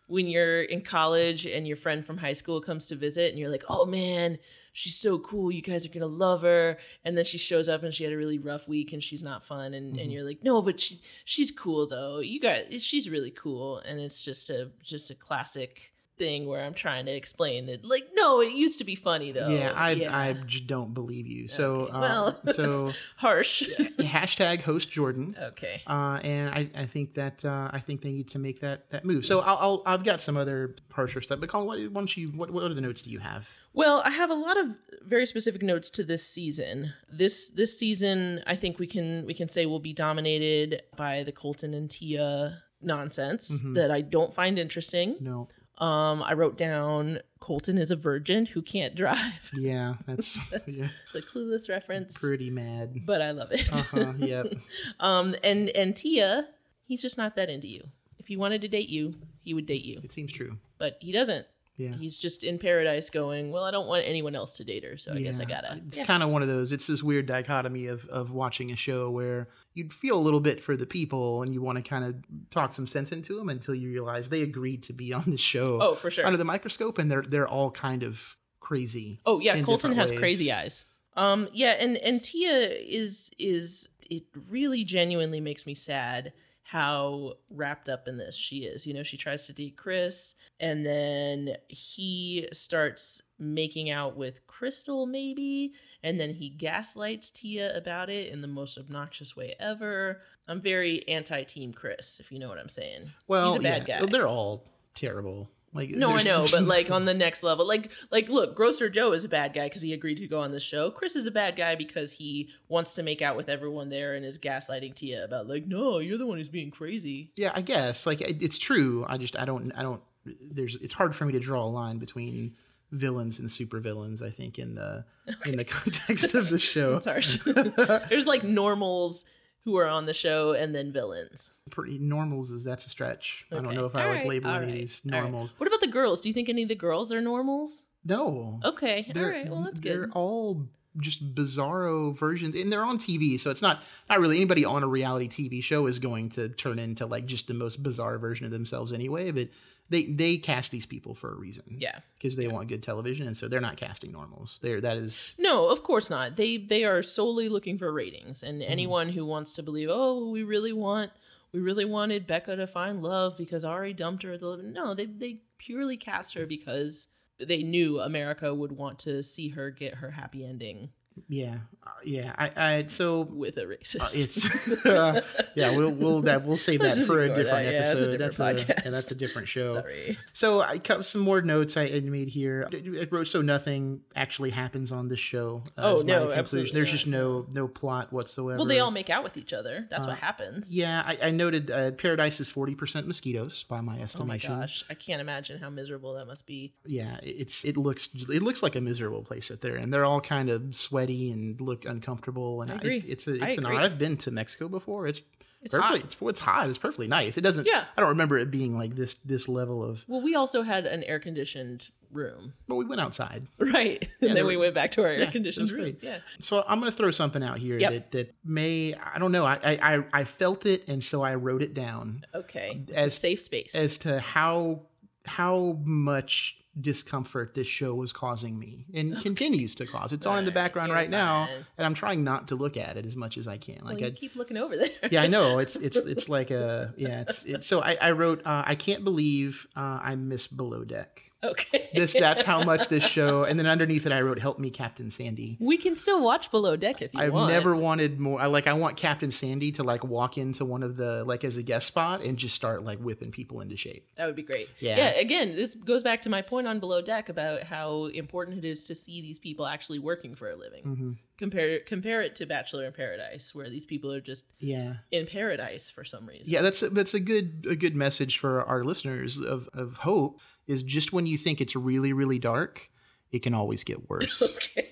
when 0.07 0.27
you're 0.27 0.63
in 0.63 0.83
college 0.83 1.47
and 1.47 1.67
your 1.67 1.77
friend 1.77 2.05
from 2.07 2.19
high 2.19 2.35
school 2.35 2.61
comes 2.61 2.87
to 2.87 2.95
visit 2.95 3.31
and 3.31 3.39
you're 3.39 3.49
like, 3.51 3.65
"Oh 3.69 3.87
man, 3.87 4.39
she's 4.75 4.95
so 4.97 5.19
cool. 5.19 5.51
You 5.51 5.63
guys 5.63 5.87
are 5.87 5.89
going 5.89 6.01
to 6.03 6.07
love 6.07 6.43
her." 6.43 6.77
And 7.05 7.17
then 7.17 7.25
she 7.25 7.39
shows 7.39 7.69
up 7.71 7.83
and 7.83 7.93
she 7.95 8.05
had 8.05 8.13
a 8.13 8.17
really 8.17 8.39
rough 8.39 8.69
week 8.69 8.93
and 8.93 9.03
she's 9.03 9.23
not 9.23 9.45
fun 9.47 9.73
and, 9.73 9.95
Mhm. 9.97 10.03
and 10.03 10.13
you're 10.13 10.23
like, 10.25 10.43
"No, 10.45 10.61
but 10.61 10.79
she's 10.79 11.01
she's 11.25 11.51
cool 11.51 11.87
though. 11.87 12.21
You 12.21 12.39
got 12.39 12.73
she's 12.81 13.09
really 13.09 13.31
cool." 13.31 13.79
And 13.79 13.99
it's 13.99 14.23
just 14.23 14.51
a 14.51 14.71
just 14.83 15.11
a 15.11 15.15
classic 15.15 15.94
thing 16.17 16.47
where 16.47 16.63
I'm 16.65 16.75
trying 16.75 17.07
to 17.07 17.13
explain 17.13 17.69
it. 17.69 17.85
Like, 17.85 18.05
"No, 18.15 18.41
it 18.41 18.53
used 18.53 18.79
to 18.79 18.85
be 18.85 18.95
funny 18.95 19.33
though." 19.33 19.49
yeah, 19.49 19.73
I 19.75 19.91
I 20.29 20.33
just 20.47 20.67
don't 20.67 20.95
believe 20.95 21.27
you. 21.27 21.49
So 21.49 21.65
Okay. 21.83 21.93
uh, 21.93 22.01
well, 22.01 22.41
so. 22.53 22.83
that's 22.83 22.97
harsh. 23.17 23.63
hashtag 23.99 24.61
host 24.63 24.91
Jordan. 24.91 25.37
okay. 25.41 25.83
Uh, 25.87 26.21
and 26.23 26.51
I, 26.51 26.71
I 26.77 26.87
think 26.87 27.15
that 27.15 27.45
uh, 27.45 27.71
I 27.73 27.81
think 27.81 28.03
they 28.03 28.13
need 28.13 28.29
to 28.29 28.39
make 28.39 28.61
that 28.61 28.91
that 28.91 29.05
move. 29.05 29.27
So 29.27 29.41
I'll, 29.41 29.59
I'll 29.59 29.83
I've 29.87 30.05
got 30.05 30.21
some 30.21 30.37
other 30.37 30.77
harsher 30.91 31.21
stuff. 31.21 31.41
But 31.41 31.49
Colin, 31.49 31.67
what, 31.67 31.79
why 31.93 32.01
don't 32.01 32.17
you 32.17 32.29
what, 32.29 32.51
what 32.51 32.65
are 32.65 32.75
the 32.75 32.81
notes 32.81 33.03
do 33.03 33.11
you 33.11 33.19
have? 33.21 33.49
Well, 33.73 34.03
I 34.05 34.11
have 34.11 34.31
a 34.31 34.35
lot 34.35 34.57
of 34.57 34.67
very 35.03 35.27
specific 35.27 35.63
notes 35.63 35.91
to 35.91 36.05
this 36.05 36.25
season. 36.27 36.93
This 37.13 37.51
this 37.51 37.77
season, 37.79 38.43
I 38.47 38.55
think 38.57 38.79
we 38.79 38.87
can 38.87 39.27
we 39.27 39.35
can 39.35 39.49
say 39.49 39.67
will 39.67 39.81
be 39.81 39.93
dominated 39.93 40.83
by 40.97 41.25
the 41.25 41.33
Colton 41.33 41.75
and 41.75 41.91
Tia 41.91 42.63
nonsense 42.81 43.51
Mhm. 43.63 43.75
that 43.75 43.91
I 43.91 44.01
don't 44.03 44.35
find 44.35 44.59
interesting. 44.59 45.17
No, 45.21 45.49
Um, 45.79 46.23
I 46.23 46.35
wrote 46.35 46.57
down 46.57 47.19
Colton 47.41 47.79
is 47.79 47.91
a 47.91 47.97
virgin 47.97 48.47
who 48.47 48.63
can't 48.63 48.95
drive. 48.95 49.19
yeah, 49.53 49.95
that's, 50.07 50.39
yeah, 50.67 50.89
It's 51.07 51.15
a 51.15 51.21
clueless 51.23 51.69
reference, 51.69 52.17
pretty 52.19 52.51
mad. 52.51 53.05
but 53.05 53.21
I 53.21 53.33
love 53.33 53.49
it. 53.53 53.69
Uh 53.73 53.83
huh. 53.91 54.13
Yep. 54.19 54.55
um, 55.01 55.35
and 55.43 55.69
and 55.71 55.95
Tia, 55.97 56.49
he's 56.87 57.03
just 57.03 57.19
not 57.19 57.37
that 57.37 57.51
into 57.51 57.67
you. 57.67 57.83
If 58.19 58.29
he 58.29 58.37
wanted 58.37 58.63
to 58.63 58.69
date 58.69 58.89
you, 58.89 59.15
he 59.43 59.53
would 59.53 59.67
date 59.67 59.85
you, 59.85 60.01
It 60.03 60.13
seems 60.13 60.33
true. 60.33 60.57
but 60.79 60.97
he 61.01 61.13
doesn't. 61.13 61.47
Yeah. 61.77 61.97
He's 61.97 62.19
just 62.19 62.45
in 62.45 62.59
paradise 62.61 63.11
going, 63.11 63.51
well, 63.51 63.65
I 63.65 63.73
don't 63.73 63.89
want 63.89 64.05
anyone 64.07 64.37
else 64.37 64.57
to 64.59 64.65
date 64.65 64.85
her, 64.85 64.97
so 64.97 65.13
I 65.13 65.21
guess 65.23 65.41
I 65.41 65.45
gotta. 65.45 65.81
It's 65.89 65.99
Yeah. 65.99 66.05
kind 66.05 66.23
of 66.23 66.29
one 66.31 66.41
of 66.43 66.47
those. 66.49 66.73
It's 66.73 66.87
this 66.87 67.03
weird 67.03 67.27
dichotomy 67.27 67.87
of 67.87 68.07
of 68.07 68.31
watching 68.31 68.71
a 68.71 68.77
show 68.77 69.11
where 69.11 69.49
you'd 69.75 69.93
feel 69.93 70.17
a 70.17 70.23
little 70.23 70.39
bit 70.41 70.63
for 70.63 70.77
the 70.77 70.87
people 70.87 71.43
and 71.43 71.53
you 71.53 71.61
want 71.61 71.77
to 71.77 71.83
kind 71.83 72.05
of 72.05 72.15
talk 72.51 72.73
some 72.73 72.87
sense 72.87 73.11
into 73.11 73.37
them 73.37 73.49
until 73.49 73.75
you 73.75 73.89
realize 73.91 74.29
they 74.29 74.43
agreed 74.43 74.85
to 74.85 74.93
be 74.93 75.13
on 75.13 75.25
the 75.27 75.37
show 75.37 75.81
Oh, 75.83 75.95
for 75.97 76.11
sure. 76.13 76.25
under 76.25 76.37
the 76.37 76.45
microscope 76.45 76.99
and 76.99 77.11
they're 77.11 77.23
they're 77.23 77.49
all 77.49 77.71
kind 77.73 78.05
of 78.05 78.37
crazy. 78.61 79.21
Oh 79.27 79.41
yeah, 79.41 79.61
Colton 79.63 79.93
has 79.93 80.11
crazy 80.13 80.53
eyes. 80.53 80.87
Um 81.17 81.49
yeah, 81.53 81.73
and 81.81 81.97
and 81.99 82.23
Tia 82.23 82.69
is 82.69 83.31
is 83.39 83.89
it 84.09 84.23
really 84.49 84.85
genuinely 84.85 85.41
makes 85.41 85.67
me 85.67 85.75
sad 85.75 86.33
how 86.65 87.35
wrapped 87.51 87.91
up 87.91 88.09
in 88.09 88.17
this 88.17 88.35
she 88.35 88.65
is. 88.65 88.87
You 88.87 88.95
know, 88.95 89.03
she 89.03 89.19
tries 89.19 89.47
to 89.47 89.53
date 89.53 89.77
Chris 89.77 90.35
and 90.59 90.85
then 90.85 91.57
he 91.69 92.49
starts 92.53 93.21
making 93.39 93.91
out 93.91 94.17
with 94.17 94.47
Krystal 94.47 95.07
maybe 95.07 95.75
and 96.03 96.19
then 96.19 96.35
he 96.35 96.49
gaslights 96.49 97.31
Tia 97.31 97.77
about 97.77 98.09
it 98.09 98.33
in 98.33 98.41
the 98.41 98.49
most 98.49 98.79
obnoxious 98.79 99.37
way 99.37 99.55
ever. 99.61 100.23
I'm 100.49 100.61
very 100.61 101.07
anti-team 101.07 101.75
Chris, 101.75 102.19
if 102.19 102.33
you 102.33 102.39
know 102.39 102.49
what 102.49 102.59
I'm 102.59 102.71
saying. 102.71 103.11
Well, 103.29 103.53
He's 103.53 103.61
a 103.61 103.63
bad 103.63 103.87
yeah, 103.87 104.01
guy. 104.01 104.07
They're 104.07 104.27
all 104.27 104.65
terrible. 104.95 105.51
Like 105.75 105.91
No, 105.91 106.13
I 106.13 106.23
know, 106.23 106.47
but 106.51 106.63
like 106.67 106.91
on 106.91 107.05
the 107.05 107.15
next 107.15 107.43
level, 107.43 107.67
like 107.67 107.91
like 108.11 108.29
look, 108.29 108.55
Grocer 108.55 108.89
Joe 108.89 109.13
is 109.13 109.25
a 109.25 109.29
bad 109.29 109.53
guy 109.53 109.65
because 109.69 109.83
he 109.83 109.93
agreed 109.93 110.15
to 110.17 110.29
go 110.29 110.41
on 110.41 110.53
the 110.53 110.61
show. 110.61 110.91
Chris 110.91 111.17
is 111.17 111.27
a 111.27 111.33
bad 111.33 111.57
guy 111.57 111.75
because 111.75 112.13
he 112.13 112.49
wants 112.69 112.95
to 112.95 113.03
make 113.03 113.21
out 113.21 113.37
with 113.37 113.49
everyone 113.49 113.89
there 113.91 114.15
and 114.15 114.25
is 114.25 114.39
gaslighting 114.39 114.95
Tia 114.95 115.25
about 115.25 115.49
like, 115.49 115.67
no, 115.67 115.99
you're 115.99 116.17
the 116.17 116.27
one 116.27 116.39
who's 116.39 116.49
being 116.49 116.71
crazy. 116.71 117.33
yeah, 117.37 117.51
I 117.55 117.61
guess 117.61 118.07
like 118.07 118.21
it's 118.21 118.57
true. 118.57 119.05
I 119.09 119.19
just 119.19 119.37
I 119.37 119.45
don't 119.45 119.73
I 119.77 119.83
don't. 119.83 120.01
There's 120.25 120.77
it's 120.77 120.93
hard 120.95 121.15
for 121.15 121.25
me 121.27 121.33
to 121.33 121.41
draw 121.41 121.65
a 121.65 121.67
line 121.67 121.99
between 121.99 122.55
villains 122.93 123.41
and 123.41 123.49
supervillains. 123.49 124.23
I 124.23 124.31
think 124.31 124.59
in 124.61 124.77
the 124.77 125.05
in 125.45 125.57
the 125.57 125.65
context 125.65 126.35
of 126.35 126.49
the 126.51 126.59
show. 126.61 126.97
It's 126.97 127.07
harsh. 127.07 127.39
There's 128.09 128.27
like 128.27 128.45
normals 128.45 129.25
who 129.65 129.77
are 129.77 129.87
on 129.87 130.07
the 130.07 130.15
show 130.15 130.53
and 130.53 130.75
then 130.75 130.93
villains. 130.93 131.51
Pretty 131.71 131.99
normals 131.99 132.51
is 132.51 132.65
that's 132.65 132.87
a 132.87 132.91
stretch. 132.91 133.47
I 133.51 133.57
don't 133.61 133.75
know 133.75 133.87
if 133.87 133.95
I 133.97 134.03
All 134.03 134.09
like 134.09 134.19
right, 134.19 134.27
labeling 134.29 134.55
all 134.55 134.63
any 134.63 134.67
of 134.67 134.73
right, 134.73 134.81
these 134.81 135.03
all 135.07 135.13
right. 135.13 135.21
normals. 135.23 135.55
What 135.57 135.67
about 135.67 135.81
the 135.81 135.87
girls? 135.87 136.21
Do 136.21 136.29
you 136.29 136.35
think 136.35 136.49
any 136.49 136.63
of 136.63 136.69
the 136.69 136.75
girls 136.75 137.13
are 137.13 137.21
normals? 137.21 137.85
No. 138.05 138.61
Okay, 138.65 139.05
all 139.09 139.15
They're, 139.15 139.31
right, 139.31 139.49
well 139.51 139.63
that's 139.63 139.81
they're 139.81 140.07
good. 140.07 140.13
all 140.15 140.67
just 141.01 141.35
bizarro 141.35 142.17
versions 142.17 142.55
and 142.55 142.71
they're 142.71 142.85
on 142.85 142.99
TV 142.99 143.41
so 143.41 143.51
it's 143.51 143.61
not 143.63 143.81
not 144.09 144.21
really 144.21 144.37
anybody 144.37 144.65
on 144.65 144.85
a 144.85 144.87
reality 144.87 145.29
TV 145.29 145.61
show 145.61 145.87
is 145.89 145.99
going 145.99 146.29
to 146.31 146.49
turn 146.51 146.79
into 146.79 147.05
like 147.05 147.27
just 147.27 147.49
the 147.49 147.55
most 147.55 147.83
bizarre 147.83 148.17
version 148.17 148.47
of 148.47 148.53
themselves 148.53 148.93
anyway 148.93 149.33
but 149.33 149.49
they 149.91 150.05
they 150.07 150.37
cast 150.39 150.71
these 150.71 150.87
people 150.87 151.15
for 151.15 151.33
a 151.33 151.37
reason 151.37 151.65
Yeah. 151.79 151.99
because 152.17 152.37
they 152.37 152.49
want 152.49 152.69
good 152.69 152.83
television 152.83 153.27
and 153.27 153.37
so 153.37 153.49
they're 153.49 153.61
not 153.61 153.77
casting 153.77 154.13
normals 154.13 154.59
they're 154.63 154.81
that 154.81 154.97
is 154.97 155.35
No, 155.39 155.69
of 155.69 155.83
course 155.83 156.09
not. 156.11 156.37
They 156.37 156.57
they 156.57 156.85
are 156.85 157.03
solely 157.03 157.49
looking 157.49 157.79
for 157.79 157.93
ratings, 157.93 158.43
and 158.43 158.61
Mm-hmm. 158.63 158.73
anyone 158.73 159.09
who 159.11 159.25
wants 159.27 159.55
to 159.55 159.63
believe, 159.63 159.89
oh, 159.91 160.31
we 160.31 160.43
really 160.43 160.73
want, 160.73 161.11
we 161.53 161.61
really 161.61 161.85
wanted 161.85 162.27
Becca 162.27 162.57
to 162.57 162.67
find 162.67 163.03
love 163.03 163.37
because 163.37 163.65
Ari 163.65 163.93
dumped 163.95 164.23
her. 164.23 164.33
at 164.33 164.41
the 164.41 164.57
No, 164.63 164.95
they 164.95 165.07
they 165.07 165.41
purely 165.59 165.97
cast 165.97 166.35
her 166.35 166.47
because 166.47 167.09
they 167.39 167.63
knew 167.63 168.01
America 168.01 168.55
would 168.55 168.73
want 168.73 168.99
to 169.01 169.23
see 169.23 169.51
her 169.51 169.71
get 169.71 169.97
her 169.97 170.13
happy 170.13 170.45
ending 170.45 170.91
Yeah, 171.29 171.59
uh, 171.87 171.91
yeah. 172.05 172.35
I, 172.37 172.51
I 172.57 172.87
so 172.89 173.23
with 173.23 173.57
a 173.57 173.63
racist. 173.65 174.03
uh, 174.03 174.09
it's 174.15 174.85
uh, 174.87 175.21
yeah. 175.55 175.71
We'll 175.77 175.93
we'll 175.93 176.21
that 176.23 176.45
we'll 176.45 176.57
save 176.59 176.81
that 176.81 176.97
for 177.07 177.23
a 177.23 177.29
different 177.29 177.47
that. 177.47 177.65
Yeah, 177.73 177.81
it's 177.81 177.89
a 177.89 177.91
episode. 177.93 178.19
different 178.19 178.19
that's 178.19 178.39
a 178.41 178.75
yeah, 178.85 178.91
that's 178.91 179.11
a 179.11 179.15
different 179.15 179.49
show. 179.49 179.75
Sorry. 179.75 180.19
So 180.33 180.61
I 180.61 180.79
cut 180.79 181.07
some 181.07 181.21
more 181.23 181.41
notes 181.41 181.77
I 181.77 181.89
made 182.01 182.29
here. 182.29 182.69
I 182.73 183.07
wrote 183.11 183.29
so 183.29 183.43
nothing 183.43 184.01
actually 184.17 184.51
happens 184.51 184.93
on 184.93 185.09
this 185.09 185.21
show. 185.21 185.63
uh, 185.79 185.95
Oh, 185.97 186.03
no, 186.03 186.33
absolutely 186.33 186.73
There's 186.73 186.89
not. 186.89 186.93
just 186.93 187.07
no 187.07 187.47
no 187.53 187.69
plot 187.69 188.13
whatsoever. 188.13 188.59
Well, 188.59 188.67
they 188.67 188.81
all 188.81 188.91
make 188.91 189.09
out 189.11 189.23
with 189.25 189.37
each 189.37 189.53
other. 189.53 189.87
That's 189.91 190.07
Uh, 190.07 190.11
what 190.11 190.19
happens. 190.19 190.75
Yeah, 190.75 191.03
I, 191.07 191.29
I 191.29 191.31
noted 191.31 191.71
uh, 191.71 191.93
Paradise 191.93 192.41
is 192.41 192.51
forty 192.51 192.75
percent 192.75 193.07
mosquitoes 193.07 193.65
by 193.65 193.81
my 193.81 193.99
estimation. 194.01 194.51
Oh 194.53 194.55
my 194.57 194.61
gosh, 194.63 194.85
I 194.91 194.95
can't 194.95 195.21
imagine 195.21 195.61
how 195.61 195.71
miserable 195.71 196.15
that 196.15 196.27
must 196.27 196.47
be. 196.47 196.75
Yeah, 196.85 197.19
it's 197.23 197.65
it 197.65 197.77
looks 197.77 198.09
it 198.15 198.43
looks 198.43 198.63
like 198.63 198.75
a 198.77 198.81
miserable 198.81 199.23
place 199.23 199.51
out 199.51 199.61
there, 199.61 199.77
and 199.77 199.93
they're 199.93 200.05
all 200.05 200.21
kind 200.21 200.51
of 200.51 200.75
sweaty 201.05 201.31
and 201.31 201.61
look 201.61 201.85
uncomfortable. 201.85 202.63
And 202.63 202.73
I 202.73 202.77
agree. 202.77 202.95
it's 202.97 203.05
it's 203.05 203.27
a, 203.29 203.35
it's 203.45 203.57
an 203.59 203.67
agree. 203.67 203.79
I've 203.79 203.99
been 203.99 204.17
to 204.19 204.31
Mexico 204.31 204.69
before. 204.69 205.07
It's 205.07 205.21
It's 205.63 205.73
perfectly 205.73 206.01
hot. 206.01 206.05
it's 206.07 206.17
it's 206.21 206.41
hot. 206.41 206.69
It's 206.69 206.79
perfectly 206.79 207.07
nice. 207.09 207.37
It 207.39 207.43
doesn't. 207.43 207.67
Yeah. 207.67 207.85
I 207.97 208.01
don't 208.01 208.11
remember 208.11 208.39
it 208.39 208.51
being 208.51 208.77
like 208.77 208.95
this 208.97 209.15
this 209.25 209.49
level 209.49 209.83
of. 209.83 210.05
Well, 210.09 210.21
we 210.23 210.35
also 210.35 210.63
had 210.63 210.87
an 210.87 211.05
air 211.05 211.19
conditioned 211.19 211.89
room, 212.13 212.53
But 212.69 212.77
we 212.77 212.85
went 212.85 213.01
outside. 213.01 213.45
right? 213.59 214.07
And 214.21 214.37
then 214.37 214.47
we 214.47 214.57
went 214.57 214.73
back 214.73 214.93
to 214.93 215.03
our 215.03 215.13
yeah, 215.13 215.25
air 215.25 215.33
conditioned 215.33 215.71
room. 215.73 215.97
Yeah. 216.01 216.19
So 216.39 216.63
I'm 216.69 216.79
going 216.79 216.91
to 216.93 216.97
throw 216.97 217.11
something 217.11 217.43
out 217.43 217.59
here 217.59 217.77
Yep. 217.79 217.93
that 217.93 218.11
that 218.13 218.35
may 218.45 218.95
I 218.95 219.19
don't 219.19 219.33
know. 219.33 219.45
I, 219.45 219.59
I 219.83 220.05
I 220.13 220.25
felt 220.25 220.65
it, 220.67 220.87
and 220.87 221.03
so 221.03 221.23
I 221.23 221.35
wrote 221.35 221.63
it 221.63 221.75
down 221.75 222.25
Okay. 222.35 222.85
It's 222.89 222.97
As- 222.99 223.07
a 223.07 223.17
safe 223.17 223.41
space. 223.41 223.75
as 223.75 223.99
to 223.99 224.21
how 224.21 224.83
how 225.27 225.79
much 225.85 226.59
discomfort 226.81 227.55
this 227.55 227.67
show 227.67 227.95
was 227.95 228.13
causing 228.13 228.59
me 228.59 228.87
and 228.95 229.21
continues 229.23 229.75
to 229.77 229.87
cause. 229.87 230.13
It's 230.13 230.27
on 230.27 230.39
in 230.39 230.45
the 230.45 230.51
background 230.53 230.89
you're 230.89 230.97
right 230.97 231.11
now, 231.11 231.49
and 231.79 231.87
I'm 231.87 231.95
trying 231.95 232.25
not 232.25 232.49
to 232.49 232.57
look 232.57 232.77
at 232.77 232.97
it 232.97 233.07
as 233.07 233.17
much 233.17 233.37
as 233.37 233.47
I 233.49 233.59
can. 233.59 233.77
well, 233.85 233.93
Like 233.95 234.01
you 234.01 234.07
I, 234.09 234.11
keep 234.11 234.37
looking 234.37 234.57
over 234.57 234.77
there. 234.77 234.89
yeah, 235.11 235.23
I 235.23 235.27
know 235.27 235.59
it's 235.59 235.77
it's 235.77 235.97
it's 236.13 236.29
like 236.29 236.51
a 236.51 236.93
yeah. 236.97 237.23
It's 237.23 237.45
it's 237.45 237.67
so 237.67 237.81
I 237.81 237.97
I 238.01 238.11
wrote 238.11 238.45
uh, 238.47 238.63
I 238.67 238.75
can't 238.75 239.05
believe 239.05 239.67
uh, 239.77 240.01
I 240.03 240.15
miss 240.17 240.47
Below 240.47 240.85
Deck. 240.85 241.23
Okay. 241.45 241.89
This 241.95 242.13
that's 242.13 242.43
how 242.43 242.65
much 242.65 242.89
this 242.89 243.05
show, 243.17 243.45
and 243.45 243.59
then 243.59 243.67
underneath 243.67 244.07
it 244.07 244.13
I 244.13 244.21
wrote 244.21 244.39
Help 244.39 244.59
Me 244.59 244.71
Captain 244.71 245.11
Sandy. 245.11 245.57
we 245.61 245.77
can 245.79 245.97
still 245.97 246.23
watch 246.23 246.51
Below 246.51 246.77
Deck 246.77 247.03
if 247.03 247.13
you 247.15 247.21
I've 247.21 247.33
want. 247.33 247.53
never 247.53 247.77
wanted 247.77 248.19
more. 248.19 248.41
I 248.41 248.47
like. 248.47 248.67
I 248.67 248.73
want 248.73 248.97
Captain 248.97 249.31
Sandy 249.31 249.73
to 249.73 249.83
like 249.85 250.05
walk 250.05 250.39
into 250.39 250.65
one 250.65 250.83
of 250.83 250.97
the 250.97 251.25
like 251.25 251.45
as 251.45 251.57
a 251.57 251.63
guest 251.63 251.87
spot 251.87 252.23
and 252.23 252.37
just 252.37 252.55
start 252.55 252.85
like 252.85 252.99
whipping 252.99 253.31
people 253.31 253.61
into 253.61 253.77
shape. 253.77 254.07
That 254.17 254.27
would 254.27 254.37
be 254.37 254.43
great. 254.43 254.69
Yeah. 254.81 254.97
Yeah. 254.97 255.11
Again, 255.21 255.55
this 255.55 255.75
goes 255.75 256.03
back 256.03 256.23
to 256.23 256.31
my 256.31 256.43
point 256.43 256.67
on 256.67 256.81
Below 256.81 257.03
Deck 257.03 257.29
about 257.29 257.65
how 257.65 258.07
important 258.07 258.59
it 258.59 258.69
is 258.69 258.85
to 258.85 258.95
see 258.95 259.21
these 259.23 259.39
people 259.39 259.67
actually 259.67 259.99
working 259.99 260.35
for 260.35 260.51
a 260.51 260.57
living. 260.57 260.83
hmm 260.83 261.13
Compare 261.37 261.81
compare 261.81 262.23
it 262.23 262.37
to 262.37 262.47
Bachelor 262.47 262.87
in 262.87 262.93
Paradise, 262.93 263.55
where 263.55 263.69
these 263.69 263.85
people 263.85 264.13
are 264.13 264.21
just 264.21 264.45
Yeah, 264.61 264.95
in 265.11 265.27
paradise 265.27 265.91
for 265.91 266.05
some 266.05 266.27
reason. 266.27 266.45
yeah. 266.47 266.63
That's 266.63 266.81
that's 266.81 267.15
a 267.15 267.21
good 267.21 267.67
a 267.69 267.75
good 267.75 267.97
message 267.97 268.39
for 268.39 268.63
our 268.63 268.85
listeners 268.85 269.39
of 269.41 269.69
of 269.75 269.95
hope. 269.95 270.41
Is 270.69 270.83
just 270.83 271.13
when 271.13 271.27
you 271.27 271.37
think 271.37 271.61
it's 271.61 271.75
really 271.75 272.13
really 272.13 272.39
dark, 272.39 272.89
it 273.33 273.43
can 273.43 273.53
always 273.55 273.83
get 273.85 274.09
worse. 274.09 274.43
Okay. 274.77 274.89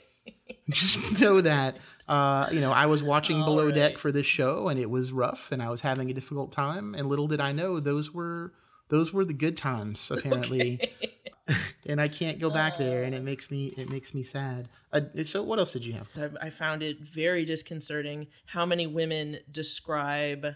just 0.71 1.21
know 1.21 1.41
that. 1.41 1.79
Uh, 2.09 2.49
you 2.53 2.61
know, 2.61 2.71
I 2.73 2.87
was 2.87 3.03
watching 3.03 3.39
All 3.41 3.45
Below 3.45 3.71
Deck 3.71 3.99
for 3.99 4.13
this 4.13 4.27
show, 4.27 4.69
and 4.69 4.79
it 4.79 4.89
was 4.91 5.13
rough, 5.13 5.49
and 5.51 5.63
I 5.63 5.71
was 5.71 5.81
having 5.81 6.11
a 6.11 6.15
difficult 6.15 6.53
time. 6.53 6.95
And 6.95 7.09
little 7.09 7.27
did 7.27 7.41
I 7.41 7.53
know 7.53 7.81
those 7.81 8.13
were 8.13 8.53
those 8.89 9.13
were 9.13 9.25
the 9.25 9.33
good 9.35 9.57
times 9.57 10.11
apparently. 10.15 10.81
and 11.87 12.01
I 12.01 12.09
can't 12.09 12.39
go 12.39 12.51
back 12.51 12.79
there, 12.79 13.03
and 13.05 13.15
it 13.15 13.23
makes 13.23 13.51
me 13.51 13.75
it 13.77 13.91
makes 13.91 14.15
me 14.15 14.23
sad. 14.23 14.69
Uh, 14.93 15.01
so, 15.25 15.43
what 15.43 15.59
else 15.59 15.73
did 15.73 15.85
you 15.85 15.95
have? 15.95 16.09
I 16.17 16.47
I 16.47 16.51
found 16.51 16.83
it 16.83 17.01
very 17.01 17.45
disconcerting 17.45 18.29
how 18.47 18.65
many 18.65 18.87
women 18.87 19.39
describe 19.51 20.55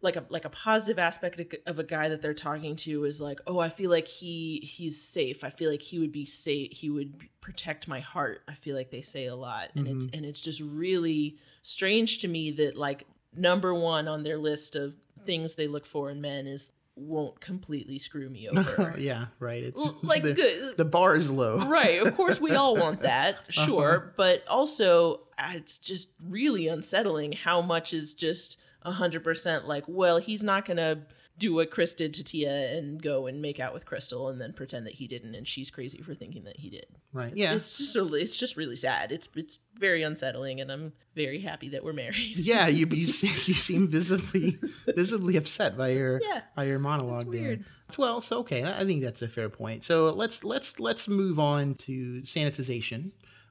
like 0.00 0.14
a 0.14 0.24
like 0.28 0.44
a 0.44 0.50
positive 0.50 0.98
aspect 0.98 1.58
of- 1.66 1.78
a 1.78 1.82
guy 1.84 2.08
that 2.08 2.22
they're 2.22 2.34
talking 2.34 2.76
to 2.76 3.04
is 3.04 3.20
like, 3.20 3.40
"Oh, 3.46 3.58
I 3.58 3.68
feel 3.68 3.90
like 3.90 4.06
he 4.06 4.60
he's 4.60 5.02
safe. 5.02 5.42
I 5.42 5.50
feel 5.50 5.70
like 5.70 5.82
he 5.82 5.98
would 5.98 6.12
be 6.12 6.24
safe. 6.24 6.70
He 6.72 6.88
would 6.88 7.14
protect 7.40 7.88
my 7.88 8.00
heart." 8.00 8.42
I 8.46 8.54
feel 8.54 8.76
like 8.76 8.90
they 8.90 9.02
say 9.02 9.26
a 9.26 9.34
lot, 9.34 9.70
and 9.74 9.88
it's 9.88 10.06
and 10.12 10.24
it's 10.24 10.40
just 10.40 10.60
really 10.60 11.38
strange 11.62 12.20
to 12.20 12.28
me 12.28 12.52
that 12.52 12.76
like 12.76 13.06
number 13.36 13.74
1 13.74 14.06
on 14.08 14.22
their 14.22 14.38
list 14.38 14.76
of 14.76 14.94
things 15.24 15.56
they 15.56 15.66
look 15.66 15.84
for 15.84 16.10
in 16.10 16.20
men 16.20 16.46
is 16.46 16.72
won't 16.98 17.40
completely 17.40 17.98
screw 17.98 18.28
me 18.28 18.48
over. 18.54 18.94
yeah, 18.98 19.26
right. 19.40 19.62
It's, 19.64 19.78
L- 19.78 19.96
like 20.02 20.22
the, 20.22 20.32
good 20.34 20.76
the 20.76 20.84
bar 20.84 21.16
is 21.16 21.30
low. 21.30 21.58
right 21.68 22.00
of 22.06 22.14
course 22.16 22.40
we 22.40 22.52
all 22.52 22.74
want 22.80 23.00
that 23.02 23.34
Uh-huh. 23.34 23.64
sure 23.66 24.12
but 24.16 24.44
also 24.48 25.20
uh, 25.38 25.52
it's 25.54 25.78
just 25.78 26.10
really 26.22 26.68
unsettling 26.68 27.32
how 27.32 27.60
much 27.62 27.92
is 27.94 28.14
just 28.14 28.58
100% 28.84 29.64
like 29.66 29.84
well 29.86 30.18
he's 30.18 30.42
not 30.42 30.64
gonna 30.64 31.02
do 31.38 31.54
what 31.54 31.70
chris 31.70 31.94
did 31.94 32.12
to 32.12 32.22
tia 32.24 32.76
and 32.76 33.02
go 33.02 33.26
and 33.26 33.40
make 33.40 33.60
out 33.60 33.72
with 33.72 33.86
krystal 33.86 34.30
and 34.30 34.40
then 34.40 34.52
pretend 34.52 34.86
that 34.86 34.94
he 34.94 35.06
didn't 35.06 35.34
and 35.34 35.46
she's 35.46 35.70
crazy 35.70 36.02
for 36.02 36.14
thinking 36.14 36.44
that 36.44 36.58
he 36.58 36.68
did 36.68 36.86
Right. 37.12 37.32
it's, 37.32 37.40
yeah. 37.40 37.54
it's 37.54 37.78
just 37.78 37.96
a, 37.96 38.04
it's 38.14 38.36
just 38.36 38.56
really 38.56 38.76
sad 38.76 39.12
it's 39.12 39.28
it's 39.34 39.60
very 39.78 40.02
unsettling 40.02 40.60
and 40.60 40.70
i'm 40.70 40.92
very 41.14 41.40
happy 41.40 41.68
that 41.70 41.82
we're 41.82 41.92
married 41.92 42.38
yeah. 42.38 42.68
You 42.68 42.86
you 42.90 43.06
seem, 43.18 43.32
you 43.46 43.54
seem 43.54 43.88
visibly 43.88 44.58
visibly 44.94 45.36
upset 45.36 45.76
by 45.76 45.88
your 45.90 46.20
Yeah. 46.22 46.42
by 46.54 46.64
your 46.64 46.78
monologue 46.78 47.30
there. 47.32 47.40
weird. 47.40 47.64
Well, 47.96 48.20
so 48.20 48.38
okay. 48.40 48.62
I 48.64 48.84
think 48.84 49.02
that's 49.02 49.22
a 49.22 49.28
fair 49.28 49.48
point. 49.48 49.82
So 49.82 50.10
let's 50.10 50.44
let's 50.44 50.78
let's 50.78 51.08
move 51.08 51.38
on 51.40 51.74
to 51.76 52.20
sanitization. 52.20 53.10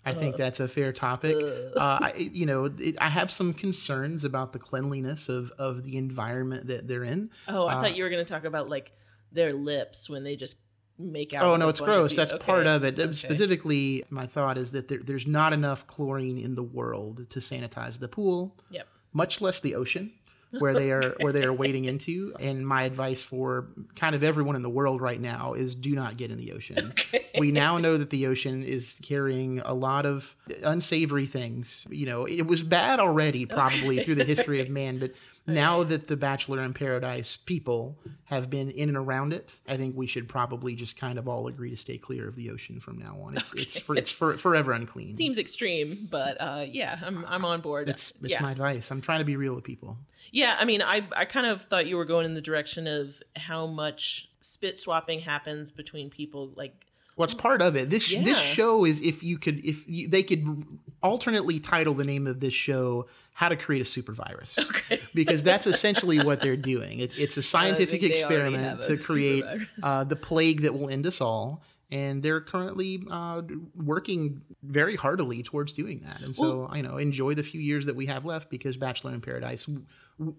I 0.09 0.13
think 0.13 0.35
that's 0.35 0.59
a 0.59 0.67
fair 0.67 0.91
topic. 0.93 1.35
Uh, 1.75 1.99
I, 2.01 2.13
you 2.17 2.45
know, 2.45 2.65
it, 2.77 2.95
I 2.99 3.09
have 3.09 3.31
some 3.31 3.53
concerns 3.53 4.23
about 4.23 4.53
the 4.53 4.59
cleanliness 4.59 5.29
of 5.29 5.51
of 5.57 5.83
the 5.83 5.97
environment 5.97 6.67
that 6.67 6.87
they're 6.87 7.03
in. 7.03 7.29
oh 7.47 7.65
i 7.67 7.73
Uh, 7.75 7.81
thought 7.81 7.95
you 7.95 8.03
were 8.03 8.09
gonna 8.09 8.25
talk 8.25 8.43
about 8.45 8.69
like 8.69 8.91
their 9.31 9.53
lips 9.53 10.09
when 10.09 10.23
they 10.23 10.35
just 10.35 10.57
make 10.97 11.33
out 11.33 11.43
Oh 11.43 11.55
no, 11.57 11.69
it's 11.69 11.79
gross. 11.79 12.15
That's 12.15 12.33
Okay, 12.33 12.43
part 12.45 12.65
of 12.65 12.83
it. 12.83 12.97
Uh, 12.99 13.03
okay. 13.03 13.13
Specifically, 13.13 14.03
my 14.09 14.25
thought 14.25 14.57
is 14.57 14.71
that 14.71 14.87
there, 14.87 14.99
there's 14.99 15.27
not 15.27 15.53
enough 15.53 15.85
chlorine 15.85 16.39
in 16.39 16.55
the 16.55 16.63
world 16.63 17.29
to 17.29 17.39
sanitize 17.39 17.99
the 17.99 18.07
pool, 18.07 18.57
yep 18.71 18.87
much 19.13 19.41
less 19.41 19.59
the 19.61 19.73
ocean, 19.73 20.11
where 20.51 20.73
they 20.73 20.91
are 20.91 21.15
where 21.19 21.33
they 21.33 21.43
are 21.43 21.53
wading 21.63 21.85
into. 21.85 22.33
And 22.39 22.65
my 22.65 22.83
advice 22.83 23.21
for 23.21 23.67
kind 23.95 24.15
of 24.15 24.23
everyone 24.23 24.55
in 24.55 24.61
the 24.61 24.69
world 24.69 25.01
right 25.01 25.19
now 25.19 25.53
is 25.53 25.75
do 25.75 25.91
not 25.91 26.17
get 26.17 26.31
in 26.31 26.37
the 26.37 26.51
ocean. 26.53 26.93
we 27.39 27.51
now 27.51 27.77
know 27.77 27.97
that 27.97 28.09
the 28.09 28.27
ocean 28.27 28.63
is 28.63 28.95
carrying 29.01 29.59
a 29.59 29.73
lot 29.73 30.05
of 30.05 30.35
unsavory 30.63 31.27
things. 31.27 31.85
You 31.89 32.05
know, 32.05 32.25
it 32.25 32.45
was 32.45 32.63
bad 32.63 32.99
already, 32.99 33.45
probably 33.57 34.03
through 34.03 34.15
the 34.15 34.25
history 34.25 34.61
of 34.61 34.69
man, 34.69 34.99
but 34.99 35.11
now 35.47 35.83
that 35.85 36.07
the 36.07 36.17
Bachelor 36.17 36.61
in 36.61 36.73
Paradise 36.73 37.37
people 37.37 37.97
have 38.25 38.49
been 38.49 38.69
in 38.69 38.89
and 38.89 38.97
around 38.97 39.31
it, 39.31 39.55
I 39.67 39.77
think 39.77 39.95
we 39.95 40.05
should 40.05 40.27
probably 40.27 40.75
just 40.75 40.97
kind 40.97 41.17
of 41.17 41.27
all 41.27 41.47
agree 41.47 41.69
to 41.69 41.77
stay 41.77 41.97
clear 41.97 42.27
of 42.27 42.35
the 42.35 42.49
ocean 42.49 42.79
from 42.81 42.99
now 42.99 43.17
on. 43.21 43.37
It's 43.37 43.53
it's 43.53 43.79
for, 43.79 43.95
it's 43.95 44.11
for, 44.11 44.37
forever 44.37 44.73
unclean. 44.73 45.15
seems 45.15 45.37
extreme, 45.37 46.07
but 46.11 46.37
uh, 46.39 46.65
yeah, 46.69 46.99
I'm 47.01 47.25
I'm 47.25 47.45
on 47.45 47.61
board. 47.61 47.87
it's 47.89 48.11
it's 48.21 48.33
yeah. 48.33 48.41
my 48.41 48.51
advice. 48.51 48.91
I'm 48.91 49.01
trying 49.01 49.19
to 49.19 49.25
be 49.25 49.37
real 49.37 49.55
with 49.55 49.63
people. 49.63 49.97
yeah, 50.31 50.57
I 50.59 50.65
mean, 50.65 50.81
I 50.81 51.07
I 51.15 51.25
kind 51.25 51.45
of 51.47 51.63
thought 51.63 51.87
you 51.87 51.95
were 51.97 52.05
going 52.05 52.25
in 52.25 52.33
the 52.33 52.41
direction 52.41 52.85
of 52.85 53.21
how 53.35 53.67
much 53.67 54.29
spit 54.41 54.77
swapping 54.77 55.21
happens 55.21 55.71
between 55.71 56.09
people. 56.09 56.51
Like, 56.55 56.85
Well, 57.15 57.25
it's 57.25 57.33
part 57.33 57.61
of 57.61 57.75
it. 57.75 57.89
This 57.89 58.09
this 58.09 58.39
show 58.39 58.85
is 58.85 59.01
if 59.01 59.23
you 59.23 59.37
could 59.37 59.63
if 59.65 59.87
you, 59.87 60.09
they 60.09 60.23
could 60.23 60.65
alternately 61.01 61.59
title 61.59 61.93
the 61.93 62.03
name 62.03 62.27
of 62.27 62.39
this 62.39 62.53
show 62.53 63.07
"How 63.37 63.49
to 63.49 63.55
Create 63.55 63.83
a 63.83 63.85
Super 63.85 64.13
Virus," 64.13 64.57
okay, 64.69 64.99
because 65.13 65.43
that's 65.43 65.67
essentially 65.67 66.19
what 66.19 66.41
they're 66.41 66.57
doing. 66.57 66.99
It, 66.99 67.13
it's 67.17 67.37
a 67.37 67.43
scientific 67.43 68.01
think 68.01 68.13
they 68.13 68.23
already 68.23 68.55
experiment 68.55 68.83
a 68.83 68.87
to 68.87 68.97
create 68.97 69.45
uh, 69.83 70.03
the 70.03 70.15
plague 70.15 70.63
that 70.63 70.73
will 70.73 70.89
end 70.89 71.05
us 71.05 71.21
all. 71.21 71.61
And 71.89 72.21
they're 72.21 72.41
currently 72.41 73.01
uh, 73.09 73.43
working 73.73 74.41
very 74.61 74.97
heartily 74.97 75.41
towards 75.41 75.71
doing 75.71 76.01
that. 76.05 76.19
And 76.19 76.35
so, 76.35 76.67
I 76.69 76.81
know, 76.81 76.97
enjoy 76.97 77.33
the 77.33 77.43
few 77.43 77.61
years 77.61 77.85
that 77.85 77.95
we 77.95 78.05
have 78.07 78.25
left 78.25 78.49
because 78.49 78.75
Bachelor 78.75 79.13
in 79.13 79.21
Paradise 79.21 79.63
w- 79.63 79.85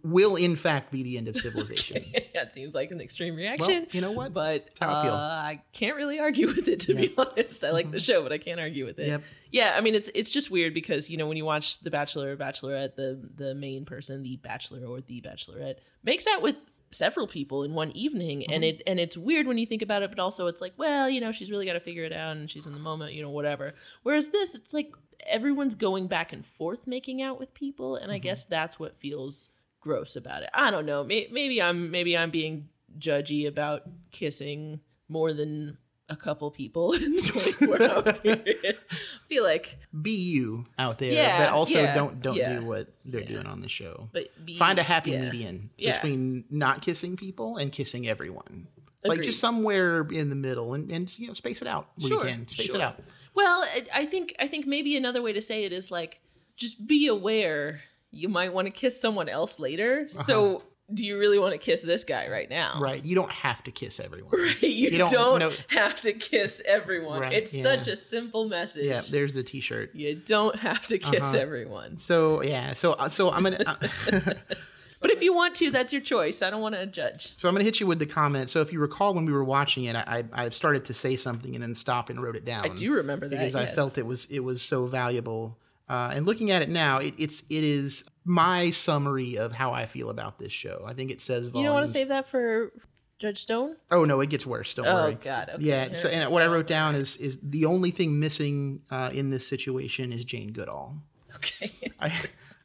will, 0.03 0.37
in 0.37 0.57
fact, 0.57 0.93
be 0.93 1.03
the 1.03 1.17
end 1.17 1.27
of 1.27 1.37
civilization. 1.41 2.05
that 2.35 2.53
seems 2.53 2.75
like 2.75 2.91
an 2.91 3.01
extreme 3.01 3.33
well, 3.33 3.45
reaction. 3.45 3.87
you 3.93 4.03
know 4.03 4.13
what? 4.13 4.35
but 4.35 4.69
That's 4.79 4.93
I 4.93 5.03
feel. 5.05 5.13
uh, 5.15 5.17
I 5.17 5.63
can't 5.73 5.97
really 5.97 6.21
argue 6.21 6.49
with 6.49 6.69
it 6.69 6.81
to 6.81 6.95
be 6.95 7.15
honest. 7.17 7.65
I 7.65 7.71
like 7.71 7.91
the 7.91 8.01
show, 8.01 8.23
but 8.23 8.31
I 8.33 8.37
can't 8.37 8.61
argue 8.61 8.85
with 8.85 8.99
it. 8.99 9.07
Yep. 9.07 9.23
Yeah, 9.51 9.75
I 9.75 9.81
mean 9.81 9.95
it's 9.95 10.11
it's 10.15 10.31
just 10.31 10.51
weird 10.51 10.75
because 10.75 11.09
you 11.09 11.17
know 11.17 11.27
when 11.27 11.39
you 11.39 11.47
watch 11.47 11.81
The 11.81 11.91
Bachelor 11.91 12.33
or 12.33 12.37
Bachelorette, 12.37 12.97
the 12.97 13.27
the 13.37 13.55
main 13.55 13.87
person, 13.87 14.23
the 14.23 14.37
Bachelor 14.37 14.85
or 14.85 15.01
the 15.01 15.23
Bachelorette, 15.23 15.77
makes 16.05 16.27
out 16.27 16.43
with 16.43 16.57
several 16.91 17.27
people 17.27 17.63
in 17.65 17.75
one 17.75 17.91
evening, 17.93 18.45
and 18.53 18.63
Mm-hmm. 18.65 18.81
it 18.81 18.83
and 18.87 18.99
it's 19.01 19.17
weird 19.17 19.47
when 19.47 19.59
you 19.59 19.67
think 19.67 19.83
about 19.83 20.03
it, 20.03 20.11
but 20.11 20.19
also 20.19 20.47
it's 20.47 20.61
like, 20.61 20.75
well, 20.77 21.09
you 21.09 21.21
know, 21.21 21.33
she's 21.33 21.51
really 21.51 21.67
got 21.67 21.75
to 21.75 21.81
figure 21.81 22.05
it 22.05 22.13
out, 22.13 22.37
and 22.37 22.51
she's 22.51 22.67
in 22.67 22.73
the 22.73 22.79
moment, 22.81 23.13
you 23.15 23.23
know, 23.23 23.31
whatever. 23.31 23.75
Whereas 24.03 24.31
this, 24.31 24.55
it's 24.55 24.73
like 24.75 24.93
everyone's 25.27 25.75
going 25.75 26.07
back 26.07 26.33
and 26.33 26.45
forth 26.47 26.87
making 26.87 27.21
out 27.23 27.39
with 27.39 27.53
people, 27.55 27.97
and 27.97 28.05
Mm-hmm. 28.07 28.15
I 28.15 28.19
guess 28.19 28.45
that's 28.45 28.79
what 28.79 28.97
feels 28.99 29.51
gross 29.81 30.17
about 30.17 30.43
it. 30.43 30.51
I 30.55 30.71
don't 30.71 30.87
know. 30.87 31.05
May- 31.05 31.29
Maybe 31.31 31.61
I'm 31.63 31.91
maybe 31.91 32.17
I'm 32.17 32.31
being 32.31 32.69
judgy 32.99 33.47
about 33.47 33.83
kissing 34.11 34.81
more 35.09 35.33
than 35.33 35.79
a 36.09 36.17
couple 36.17 36.51
people 36.51 36.93
in 36.95 37.17
the 37.17 37.23
24 37.59 37.83
hour 37.83 38.13
period. 38.15 38.79
I 38.91 38.97
feel 39.29 39.43
like, 39.43 39.79
Be 40.03 40.13
you 40.13 40.65
out 40.79 40.99
there, 40.99 41.13
Yeah, 41.13 41.39
but 41.39 41.53
also 41.53 41.81
yeah, 41.81 41.95
don't 41.95 42.21
don't 42.23 42.37
yeah. 42.37 42.59
do 42.59 42.67
what 42.67 42.89
they're 43.05 43.25
doing 43.25 43.47
on 43.47 43.61
the 43.61 43.69
show. 43.69 44.09
but 44.13 44.29
be, 44.45 44.57
Find 44.57 44.79
a 44.79 44.83
happy 44.83 45.17
median 45.17 45.71
between 45.79 46.45
not 46.51 46.83
kissing 46.83 47.17
people 47.17 47.57
and 47.57 47.73
kissing 47.73 48.09
everyone. 48.09 48.69
Like 49.05 49.23
just 49.23 49.41
somewhere 49.41 50.03
in 50.11 50.29
the 50.29 50.37
middle, 50.37 50.75
and, 50.75 50.91
and 50.91 51.19
you 51.19 51.29
know 51.29 51.33
space 51.33 51.63
it 51.63 51.69
out 51.69 51.89
Sure, 51.99 52.25
you 52.25 52.31
can. 52.31 52.49
Space 52.49 52.67
sure. 52.67 52.75
it 52.75 52.81
out. 52.83 53.01
Well, 53.35 53.63
I, 53.63 53.87
I 53.95 54.05
think 54.07 54.35
I 54.39 54.49
think 54.49 54.67
maybe 54.67 54.97
another 54.97 55.23
way 55.23 55.33
to 55.33 55.41
say 55.41 55.65
it 55.65 55.73
is 55.73 55.91
like 55.91 56.21
just 56.57 56.87
be 56.87 57.07
aware 57.07 57.81
you 58.11 58.29
might 58.29 58.53
want 58.53 58.67
to 58.67 58.71
kiss 58.71 59.01
someone 59.01 59.29
else 59.29 59.59
later. 59.59 60.09
So 60.11 60.57
uh-huh. 60.57 60.65
Do 60.93 61.05
you 61.05 61.19
really 61.19 61.39
want 61.39 61.53
to 61.53 61.59
kiss 61.59 61.83
this 61.83 62.05
guy 62.05 62.29
right 62.29 62.49
now? 62.49 62.79
Right. 62.81 63.05
You 63.05 63.15
don't 63.15 63.31
have 63.31 63.63
to 63.65 63.71
kiss 63.71 64.01
everyone. 64.01 64.31
Right. 64.39 64.63
You, 64.63 64.91
You 64.91 64.99
don't- 64.99 65.13
don't, 65.13 65.39
no. 65.41 65.53
have 65.69 66.01
to 66.03 66.13
kiss 66.15 66.63
everyone. 66.65 67.21
Right, 67.21 67.33
It's 67.35 67.53
yeah. 67.53 67.63
such 67.63 67.89
a 67.89 67.97
simple 67.97 68.49
message. 68.49 68.87
Yeah. 68.87 69.03
There's 69.09 69.35
the 69.35 69.43
T-shirt. 69.43 69.95
You 69.95 70.15
don't 70.17 70.57
have 70.57 70.87
to 70.87 70.99
kiss 70.99 71.21
Uh-huh. 71.27 71.37
everyone. 71.39 71.99
So 71.99 72.43
yeah. 72.43 72.73
So 72.73 72.93
uh, 72.95 73.09
so 73.09 73.31
I'm 73.31 73.43
gonna. 73.43 73.59
Uh, 74.13 74.33
But 75.01 75.13
if 75.13 75.23
you 75.23 75.33
want 75.33 75.55
to, 75.57 75.71
that's 75.71 75.93
your 75.93 76.03
choice. 76.03 76.43
I 76.43 76.51
don't 76.51 76.61
want 76.61 76.75
to 76.75 76.85
judge. 76.85 77.39
So 77.39 77.49
I'm 77.49 77.55
going 77.55 77.61
to 77.61 77.65
hit 77.65 77.79
you 77.79 77.87
with 77.87 78.01
the 78.01 78.07
comment. 78.07 78.51
So 78.51 78.63
if 78.63 78.73
you 78.73 78.81
recall 78.81 79.15
when 79.15 79.27
we 79.27 79.33
were 79.33 79.45
watching 79.45 79.85
it, 79.85 79.95
I, 79.95 80.25
I 80.33 80.49
started 80.51 80.85
to 80.87 80.95
say 80.95 81.15
something 81.15 81.55
and 81.55 81.63
then 81.63 81.77
stopped 81.77 82.11
and 82.11 82.21
wrote 82.21 82.35
it 82.35 82.45
down. 82.45 82.65
I 82.65 82.69
do 82.75 82.93
remember 82.95 83.29
that. 83.29 83.37
because 83.39 83.55
I 83.55 83.67
felt 83.67 83.97
it 83.97 84.05
was 84.07 84.25
it 84.29 84.41
was 84.41 84.61
so 84.61 84.89
valuable. 84.89 85.57
Uh, 85.89 86.11
and 86.15 86.27
looking 86.27 86.51
at 86.51 86.63
it 86.63 86.69
now, 86.69 86.99
it, 86.99 87.15
it's 87.17 87.45
it 87.49 87.63
is 87.63 88.07
my 88.29 88.71
summary 88.71 89.37
of 89.39 89.53
how 89.53 89.73
I 89.73 89.87
feel 89.87 90.11
about 90.11 90.39
this 90.39 90.53
show. 90.53 90.85
I 90.87 90.95
think 90.95 91.11
it 91.11 91.21
says 91.21 91.51
You 91.55 91.65
don't 91.65 91.75
want 91.75 91.87
to 91.87 91.93
save 91.93 92.09
that 92.09 92.29
for 92.29 92.73
Judge 93.19 93.43
Stone? 93.43 93.77
Oh 93.91 94.05
no, 94.05 94.21
it 94.21 94.31
gets 94.31 94.47
worse. 94.47 94.75
Don't 94.75 94.87
Oh 94.87 94.95
worry. 94.95 95.15
Oh 95.15 95.25
God. 95.25 95.51
Okay. 95.55 95.65
Yeah. 95.65 95.93
So 95.95 96.09
and 96.09 96.31
what 96.31 96.43
I 96.43 96.47
wrote 96.47 96.69
down 96.69 96.95
is 96.95 97.17
is 97.17 97.39
the 97.43 97.65
only 97.65 97.91
thing 97.91 98.21
missing 98.21 98.83
uh, 98.91 99.11
in 99.13 99.31
this 99.31 99.47
situation 99.47 100.13
is 100.13 100.25
Jane 100.25 100.53
Goodall. 100.53 100.95
Okay. 101.35 101.73
I 102.01 102.13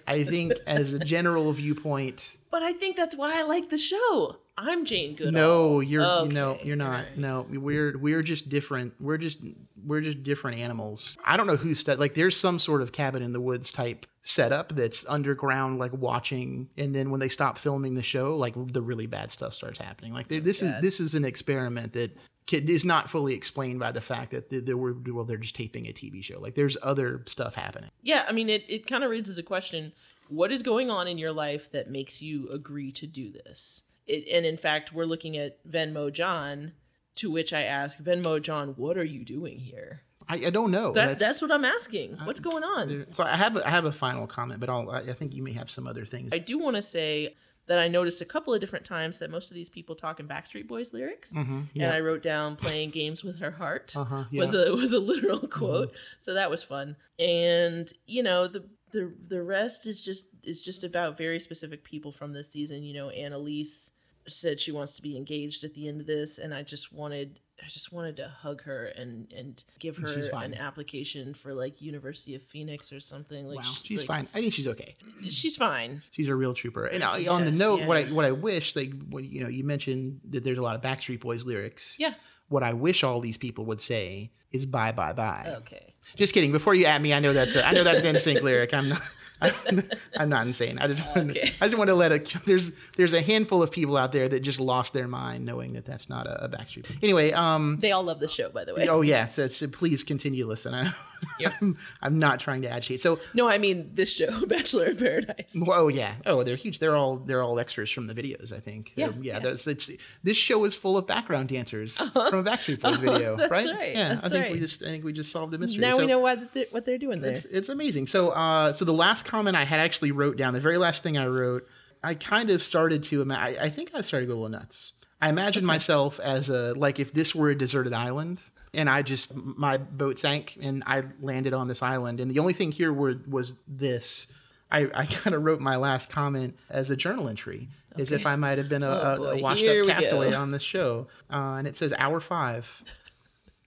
I 0.08 0.24
think 0.24 0.54
as 0.68 0.94
a 0.94 1.00
general 1.00 1.52
viewpoint, 1.54 2.38
But 2.52 2.62
I 2.62 2.74
think 2.74 2.96
that's 2.96 3.16
why 3.16 3.40
I 3.40 3.44
like 3.44 3.70
the 3.70 3.78
show. 3.78 4.38
I'm 4.58 4.86
Jane 4.86 5.16
Goodall. 5.16 5.32
no, 5.32 5.80
you're 5.80 6.02
no, 6.02 6.60
you're 6.64 6.76
not. 6.76 6.86
alright. 6.88 7.18
No, 7.18 7.46
we're 7.50 7.98
we're 7.98 8.22
just 8.22 8.50
different. 8.50 8.94
We're 9.00 9.18
just 9.18 9.40
we're 9.86 10.02
just 10.02 10.22
different 10.24 10.60
animals. 10.60 11.18
I 11.26 11.38
don't 11.38 11.48
know 11.48 11.56
who 11.58 11.74
stud 11.74 11.98
like 12.00 12.14
there's 12.14 12.40
some 12.40 12.60
sort 12.60 12.82
of 12.82 12.92
cabin 12.92 13.24
in 13.24 13.34
the 13.34 13.42
woods 13.42 13.72
type 13.72 14.06
setup 14.22 14.74
that's 14.76 15.06
underground 15.10 15.80
like 15.80 15.92
watching 15.94 16.70
and 16.78 16.96
then 16.96 17.12
when 17.12 17.20
they 17.20 17.28
stop 17.28 17.58
filming 17.58 17.94
the 17.96 18.04
show 18.04 18.38
like 18.38 18.54
the 18.72 18.82
really 18.82 19.08
bad 19.08 19.32
stuff 19.32 19.54
starts 19.54 19.80
happening. 19.80 20.14
Like 20.14 20.28
there- 20.28 20.40
this 20.40 20.62
is 20.62 20.74
this 20.82 21.00
is 21.00 21.16
an 21.16 21.26
experiment 21.26 21.94
that 21.94 22.12
is 22.52 22.86
not 22.86 23.10
fully 23.10 23.34
explained 23.34 23.80
by 23.80 23.92
the 23.92 24.02
fact 24.02 24.32
that 24.32 24.50
they 24.66 24.74
were 24.74 24.94
well 25.08 25.26
they're 25.26 25.38
just 25.38 25.56
taping 25.56 25.88
a 25.88 25.92
TV 25.94 26.24
show. 26.24 26.40
Like 26.40 26.54
there's 26.56 26.78
other 26.84 27.24
stuff 27.26 27.56
happening. 27.56 27.90
Yeah, 28.02 28.26
I 28.28 28.32
mean, 28.34 28.50
it, 28.50 28.66
it 28.70 28.86
kind 28.86 29.04
of 29.04 29.10
raises 29.10 29.38
a 29.38 29.44
question. 29.44 29.94
What 30.30 30.52
is 30.52 30.62
going 30.62 30.90
on 30.92 31.08
in 31.08 31.18
your 31.18 31.32
life 31.32 31.72
that 31.72 31.90
makes 31.90 32.22
you 32.22 32.50
agree 32.50 32.92
to 32.94 33.08
do 33.08 33.32
this? 33.32 33.84
It, 34.08 34.28
and 34.32 34.46
in 34.46 34.58
fact, 34.58 34.94
we're 34.94 35.06
looking 35.06 35.38
at 35.38 35.66
Venmo 35.70 36.12
John, 36.12 36.74
to 37.16 37.32
which 37.32 37.54
I 37.54 37.64
ask, 37.64 37.98
Venmo 38.00 38.42
John, 38.42 38.70
what 38.78 38.98
are 38.98 39.04
you 39.04 39.24
doing 39.24 39.60
here? 39.60 40.02
I, 40.28 40.36
I 40.36 40.50
don't 40.50 40.72
know. 40.72 40.94
That, 40.94 41.20
that's, 41.20 41.42
what 41.42 41.52
I'm 41.52 41.66
asking. 41.66 42.18
What's 42.24 42.40
going 42.40 42.64
on? 42.64 42.88
there- 42.88 43.06
so 43.12 43.24
I 43.24 43.36
have 43.36 43.56
a, 43.58 43.68
I 43.68 43.72
have 43.72 43.86
a 43.86 43.92
final 43.92 44.26
comment, 44.26 44.60
but 44.60 44.70
I'll 44.70 44.90
I 44.90 45.00
I 45.02 45.14
think 45.14 45.34
you 45.34 45.44
may 45.44 45.54
have 45.54 45.70
some 45.70 45.86
other 45.88 46.06
things. 46.06 46.32
I 46.34 46.38
do 46.38 46.58
want 46.58 46.76
to 46.78 46.82
say 46.82 47.36
that 47.68 47.80
I 47.80 47.88
noticed 47.88 48.22
a 48.22 48.26
couple 48.26 48.54
of 48.54 48.60
different 48.60 48.84
times 48.86 49.20
that 49.20 49.30
most 49.32 49.50
of 49.52 49.56
these 49.56 49.70
people 49.70 49.96
talk 49.96 50.20
in 50.20 50.28
Backstreet 50.28 50.68
Boys 50.68 50.92
lyrics. 50.94 51.34
Mhm, 51.34 51.68
And 51.76 51.92
I 51.94 52.00
wrote 52.02 52.22
down 52.22 52.56
playing 52.58 52.90
games 52.92 53.24
with 53.24 53.40
her 53.40 53.52
heart. 53.52 53.94
Uh-huh, 53.96 54.26
yeah. 54.32 54.40
was 54.42 54.54
a 54.54 54.72
was 54.74 54.92
a 54.94 55.00
literal 55.00 55.40
quote. 55.48 55.94
So 56.20 56.34
that 56.34 56.50
was 56.50 56.64
fun. 56.64 56.96
And 57.20 57.92
you 58.06 58.24
know, 58.24 58.48
the 58.48 58.66
the 58.94 59.12
the 59.28 59.44
rest 59.44 59.86
is 59.86 60.04
just 60.04 60.28
is 60.44 60.62
just 60.62 60.84
about 60.84 61.18
very 61.18 61.40
specific 61.40 61.84
people 61.84 62.12
from 62.12 62.32
this 62.32 62.50
season. 62.50 62.84
You 62.84 62.94
know, 62.94 63.08
Annaliese 63.10 63.92
said 64.28 64.60
she 64.60 64.72
wants 64.72 64.96
to 64.96 65.02
be 65.02 65.18
engaged 65.18 65.66
at 65.66 65.74
the 65.74 65.90
end 65.90 66.00
of 66.00 66.08
this, 66.08 66.38
and 66.38 66.54
I 66.54 66.64
just 66.64 66.94
wanted 66.94 67.40
I 67.62 67.68
just 67.68 67.92
wanted 67.92 68.18
to 68.18 68.28
hug 68.28 68.64
her 68.64 68.86
and 68.86 69.32
and 69.36 69.62
give 69.80 69.98
her 69.98 70.30
an 70.34 70.54
application 70.54 71.34
for 71.34 71.54
like 71.54 71.82
University 71.82 72.36
of 72.36 72.44
Phoenix 72.44 72.94
or 72.94 73.00
something. 73.00 73.48
Like 73.48 73.58
wow, 73.58 73.64
sh- 73.64 73.82
she's 73.84 74.00
like, 74.00 74.08
fine. 74.08 74.30
I 74.34 74.42
think 74.42 74.54
she's 74.54 74.68
okay. 74.68 74.96
She's 75.30 75.58
fine. 75.58 76.04
She's 76.12 76.28
a 76.28 76.36
real 76.36 76.54
trooper. 76.54 76.86
And 76.86 77.04
uh, 77.04 77.12
on 77.32 77.46
the 77.46 77.52
Yes, 77.52 77.60
note, 77.60 77.86
what 77.88 77.98
I 77.98 78.06
what 78.06 78.26
I 78.26 78.32
wish, 78.32 78.76
like, 78.76 78.92
when, 79.10 79.26
you 79.26 79.44
know, 79.44 79.50
you 79.50 79.64
mentioned 79.64 80.22
that 80.30 80.44
there's 80.44 80.58
a 80.58 80.62
lot 80.62 80.76
of 80.76 80.82
Backstreet 80.82 81.20
Boys 81.20 81.46
lyrics. 81.46 81.98
Yeah. 82.00 82.14
What 82.54 82.64
I 82.64 82.74
wish 82.74 83.04
all 83.04 83.20
these 83.20 83.38
people 83.38 83.66
would 83.66 83.82
say 83.82 84.32
is 84.52 84.66
"bye 84.66 84.92
bye 84.92 85.14
bye." 85.14 85.56
Okay. 85.62 85.94
Just 86.16 86.34
kidding. 86.34 86.52
Before 86.52 86.76
you 86.76 86.86
at 86.86 87.02
me, 87.02 87.14
I 87.14 87.20
know 87.20 87.34
that's 87.34 87.56
a, 87.56 87.66
I 87.66 87.72
know 87.74 87.84
that's 87.84 88.02
an 88.02 88.16
NSYNC 88.16 88.42
lyric. 88.42 88.74
I'm 88.74 88.90
not. 88.90 89.02
I'm, 89.42 89.84
I'm 90.18 90.30
not 90.30 90.46
insane. 90.48 90.78
I 90.78 90.88
just 90.88 91.04
wanted, 91.08 91.32
Okay. 91.36 91.52
I 91.60 91.66
just 91.68 91.78
want 91.78 91.88
to 91.90 91.96
let 91.96 92.12
a 92.12 92.20
there's 92.46 92.72
there's 92.98 93.14
a 93.14 93.22
handful 93.22 93.64
of 93.64 93.72
people 93.72 93.98
out 93.98 94.12
there 94.14 94.30
that 94.30 94.42
just 94.42 94.60
lost 94.60 94.94
their 94.94 95.08
mind 95.08 95.46
knowing 95.46 95.74
that 95.74 95.86
that's 95.86 96.10
not 96.10 96.28
a, 96.28 96.46
a 96.46 96.50
Backstreet. 96.50 96.86
Anyway, 97.02 97.32
um, 97.34 97.78
They 97.82 97.92
all 97.92 98.04
love 98.04 98.20
the 98.20 98.28
show, 98.28 98.50
by 98.50 98.64
the 98.64 98.74
way. 98.76 98.88
oh 98.88 99.02
yeah, 99.02 99.26
so, 99.26 99.48
so 99.48 99.68
please 99.68 100.04
continue 100.04 100.46
listen. 100.46 100.74
I, 100.74 100.94
Yep. 101.40 101.54
I'm, 101.62 101.78
I'm 102.02 102.20
not 102.20 102.40
trying 102.40 102.62
to 102.64 102.70
add 102.70 102.78
agitate. 102.78 103.02
So 103.02 103.20
No, 103.34 103.48
I 103.48 103.58
mean 103.58 103.92
this 103.94 104.12
show, 104.14 104.46
Bachelor 104.48 104.86
in 104.88 104.98
Paradise. 104.98 105.58
Oh 105.68 105.88
yeah. 105.88 106.16
Oh, 106.26 106.44
they're 106.44 106.56
huge. 106.56 106.80
They're 106.80 106.96
all 106.96 107.18
they're 107.18 107.42
all 107.44 107.60
extras 107.60 107.92
from 107.92 108.08
the 108.08 108.14
videos. 108.14 108.52
I 108.52 108.60
think. 108.60 108.94
Yeah, 108.96 109.10
They're- 109.10 109.24
yeah. 109.24 109.34
yeah. 109.34 109.40
There's, 109.40 109.68
it's 109.68 109.90
this 110.24 110.38
show 110.38 110.64
is 110.66 110.76
full 110.76 110.98
of 110.98 111.08
background 111.08 111.50
dancers 111.50 111.98
from 111.98 112.36
a 112.40 112.44
Backstreet 112.44 112.82
Boys 112.82 112.98
video, 112.98 113.36
That's 113.38 113.52
right? 113.52 113.68
right, 113.68 113.96
Yeah. 113.96 114.16
that's 114.16 114.26
I 114.34 114.42
think 114.42 114.54
we 114.54 114.60
just 114.60 114.82
I 114.82 114.88
think 114.88 115.04
we 115.06 115.14
just 115.14 115.32
solved 115.32 115.54
a 115.54 115.58
mystery. 115.58 115.82
Now 115.82 115.94
So 115.96 116.02
we 116.02 116.08
know 116.08 116.20
why 116.20 116.36
they're, 116.36 116.66
what 116.72 116.86
they're 116.86 116.98
doing 116.98 117.22
there. 117.22 117.32
It's 117.32 117.46
it's 117.46 117.70
amazing. 117.70 118.08
So 118.08 118.30
uh 118.30 118.74
so 118.74 118.86
the 118.86 118.94
last 118.94 119.26
comment 119.26 119.56
I 119.56 119.64
had 119.66 119.80
actually 119.80 120.12
wrote 120.12 120.38
down. 120.38 120.54
The 120.54 120.60
very 120.60 120.78
last 120.78 121.04
thing 121.04 121.18
I 121.18 121.28
wrote, 121.28 121.68
I 122.04 122.16
kind 122.16 122.50
of 122.50 122.62
started 122.64 123.04
to. 123.04 123.22
ima- 123.22 123.36
I, 123.36 123.56
I 123.62 123.70
think 123.70 123.92
I 123.94 124.02
started 124.02 124.26
to 124.26 124.34
go 124.34 124.38
a 124.38 124.42
little 124.42 124.58
nuts. 124.60 124.94
I 125.24 125.30
imagined 125.30 125.66
myself 125.66 126.20
as 126.20 126.50
a 126.50 126.74
like 126.74 127.00
if 127.00 127.14
this 127.14 127.34
were 127.34 127.50
a 127.50 127.58
deserted 127.58 127.94
island 127.94 128.42
and 128.74 128.90
I 128.90 129.04
just 129.04 129.34
my 129.36 129.78
boat 129.78 130.20
sank 130.20 130.58
and 130.62 130.84
I 130.86 131.04
landed 131.22 131.54
on 131.54 131.70
this 131.70 131.82
island 131.82 132.20
and 132.20 132.30
the 132.30 132.40
only 132.40 132.52
thing 132.54 132.74
here 132.74 132.92
were 132.92 133.16
was 133.28 133.54
this. 133.66 134.28
I, 134.70 134.90
I 134.94 135.06
kind 135.22 135.34
of 135.34 135.44
wrote 135.46 135.62
my 135.62 135.78
last 135.78 136.10
comment 136.10 136.58
as 136.70 136.90
a 136.90 136.98
journal 136.98 137.30
entry, 137.30 137.70
as 137.98 138.12
if 138.12 138.26
I 138.26 138.36
might 138.36 138.58
have 138.58 138.68
been 138.68 138.84
a, 138.84 138.90
Oh, 138.90 139.24
a- 139.24 139.38
a 139.38 139.42
washed 139.42 139.62
Here 139.62 139.82
up 139.84 139.88
castaway 139.88 140.32
go. 140.32 140.42
on 140.42 140.52
this 140.52 140.64
show. 140.64 141.08
Uh, 141.32 141.56
and 141.58 141.68
it 141.68 141.78
says 141.78 141.94
hour 141.98 142.20
five. 142.20 142.84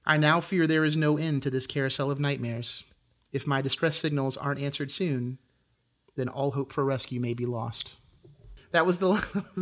I 0.05 0.19
now 0.19 0.41
fear 0.43 0.67
there 0.67 0.85
is 0.85 0.97
no 0.97 1.17
end 1.17 1.43
to 1.45 1.51
this 1.51 1.67
carousel 1.67 2.11
of 2.11 2.21
nightmares. 2.21 2.85
If 3.33 3.47
my 3.47 3.63
distress 3.63 3.97
signals 3.97 4.37
aren't 4.37 4.61
answered 4.61 4.93
soon, 4.93 5.39
then 6.17 6.29
all 6.29 6.51
hope 6.51 6.73
for 6.73 6.85
rescue 6.85 7.19
may 7.21 7.35
be 7.35 7.47
lost. 7.47 7.97
That 8.73 8.85
was 8.85 8.99
the, 8.99 9.15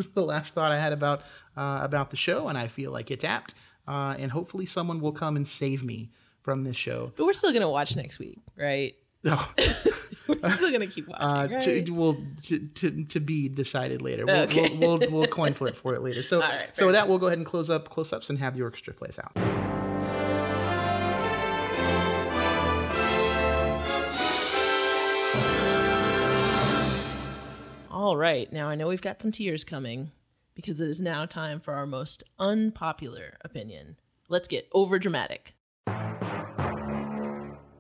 the 0.15 0.25
last 0.25 0.55
thought 0.55 0.73
I 0.73 0.81
had 0.81 0.93
about 0.93 1.23
uh, 1.57 1.81
about 1.83 2.11
the 2.11 2.17
show, 2.17 2.49
and 2.49 2.57
I 2.59 2.69
feel 2.69 2.91
like 2.93 3.11
it's 3.11 3.25
apt. 3.25 3.55
Uh, 3.87 4.15
and 4.19 4.31
hopefully, 4.33 4.67
someone 4.67 5.01
will 5.01 5.13
come 5.13 5.37
and 5.37 5.47
save 5.47 5.83
me 5.85 6.11
from 6.43 6.65
this 6.65 6.77
show. 6.77 7.13
but 7.17 7.25
we're 7.27 7.33
still 7.33 7.53
gonna 7.53 7.71
watch 7.71 7.97
next 7.97 8.19
week, 8.19 8.39
right? 8.57 8.95
No, 9.25 9.43
We're 10.29 10.51
still 10.51 10.71
gonna 10.71 10.87
keep 10.87 11.09
watching, 11.09 11.27
uh, 11.27 11.49
right? 11.51 11.63
to, 11.63 11.91
well, 11.93 12.15
to, 12.43 12.59
to, 12.59 13.05
to 13.05 13.21
be 13.21 13.49
decided 13.49 14.03
later. 14.03 14.27
We'll, 14.27 14.43
Okay. 14.43 14.77
we'll, 14.77 14.99
we'll, 14.99 15.11
we'll 15.11 15.27
coin 15.27 15.55
flip 15.55 15.77
for 15.77 15.95
it 15.95 16.03
later. 16.03 16.23
So, 16.23 16.41
right, 16.41 16.69
so 16.77 16.85
with 16.85 16.95
that, 16.95 17.09
we'll 17.09 17.17
go 17.19 17.29
ahead 17.29 17.39
and 17.39 17.47
close 17.47 17.71
up 17.71 17.89
close 17.89 18.13
ups 18.13 18.29
and 18.29 18.39
have 18.39 18.55
the 18.55 18.61
orchestra 18.61 18.93
play 18.93 19.09
us 19.09 19.19
out. 19.19 19.33
All 27.91 28.17
right, 28.17 28.53
now 28.53 28.69
I 28.69 28.75
know 28.75 28.89
we've 28.89 29.01
got 29.01 29.23
some 29.23 29.31
tears 29.31 29.63
coming 29.65 30.11
because 30.55 30.81
it 30.81 30.89
is 30.89 31.01
now 31.01 31.27
time 31.27 31.61
for 31.61 31.75
our 31.75 31.87
most 31.87 32.23
unpopular 32.39 33.37
opinion. 33.45 33.97
Let's 34.29 34.49
get 34.49 34.69
over 34.73 34.99
dramatic. 34.99 35.55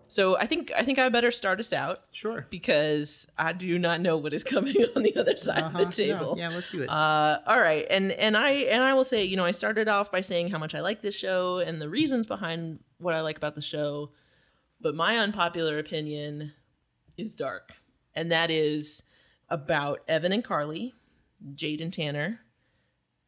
So 0.06 0.36
I 0.38 0.46
think 0.46 0.70
I 0.76 0.84
think 0.84 0.98
I 1.00 1.08
better 1.08 1.30
start 1.32 1.58
us 1.58 1.72
out 1.72 2.02
Sure. 2.12 2.46
because 2.48 3.26
I 3.36 3.52
do 3.52 3.78
not 3.80 4.00
know 4.00 4.16
what 4.16 4.32
is 4.32 4.44
coming 4.54 4.76
on 4.94 5.02
the 5.02 5.16
other 5.16 5.36
side 5.36 5.62
Uh-huh. 5.62 5.78
of 5.80 5.86
the 5.90 5.92
table. 6.04 6.34
Yeah, 6.38 6.50
yeah, 6.50 6.54
let's 6.54 6.70
do 6.70 6.82
it. 6.82 6.88
Uh, 6.88 7.40
all 7.46 7.58
right, 7.58 7.86
and 7.90 8.12
and 8.12 8.36
I 8.36 8.50
and 8.50 8.84
I 8.84 8.94
will 8.94 9.04
say, 9.04 9.24
you 9.24 9.36
know, 9.36 9.44
I 9.44 9.50
started 9.50 9.88
off 9.88 10.12
by 10.12 10.20
saying 10.20 10.50
how 10.50 10.58
much 10.58 10.74
I 10.74 10.80
like 10.82 11.00
this 11.00 11.14
show 11.16 11.58
and 11.58 11.80
the 11.80 11.88
reasons 11.88 12.26
behind 12.26 12.78
what 12.98 13.14
I 13.14 13.22
like 13.22 13.36
about 13.36 13.54
the 13.56 13.62
show, 13.62 14.10
but 14.80 14.94
my 14.94 15.18
unpopular 15.18 15.78
opinion 15.80 16.52
is 17.16 17.34
dark, 17.34 17.72
and 18.14 18.30
that 18.30 18.50
is 18.52 19.02
about 19.48 20.00
Evan 20.06 20.32
and 20.32 20.44
Carly, 20.44 20.94
Jade 21.56 21.80
and 21.80 21.92
Tanner, 21.92 22.40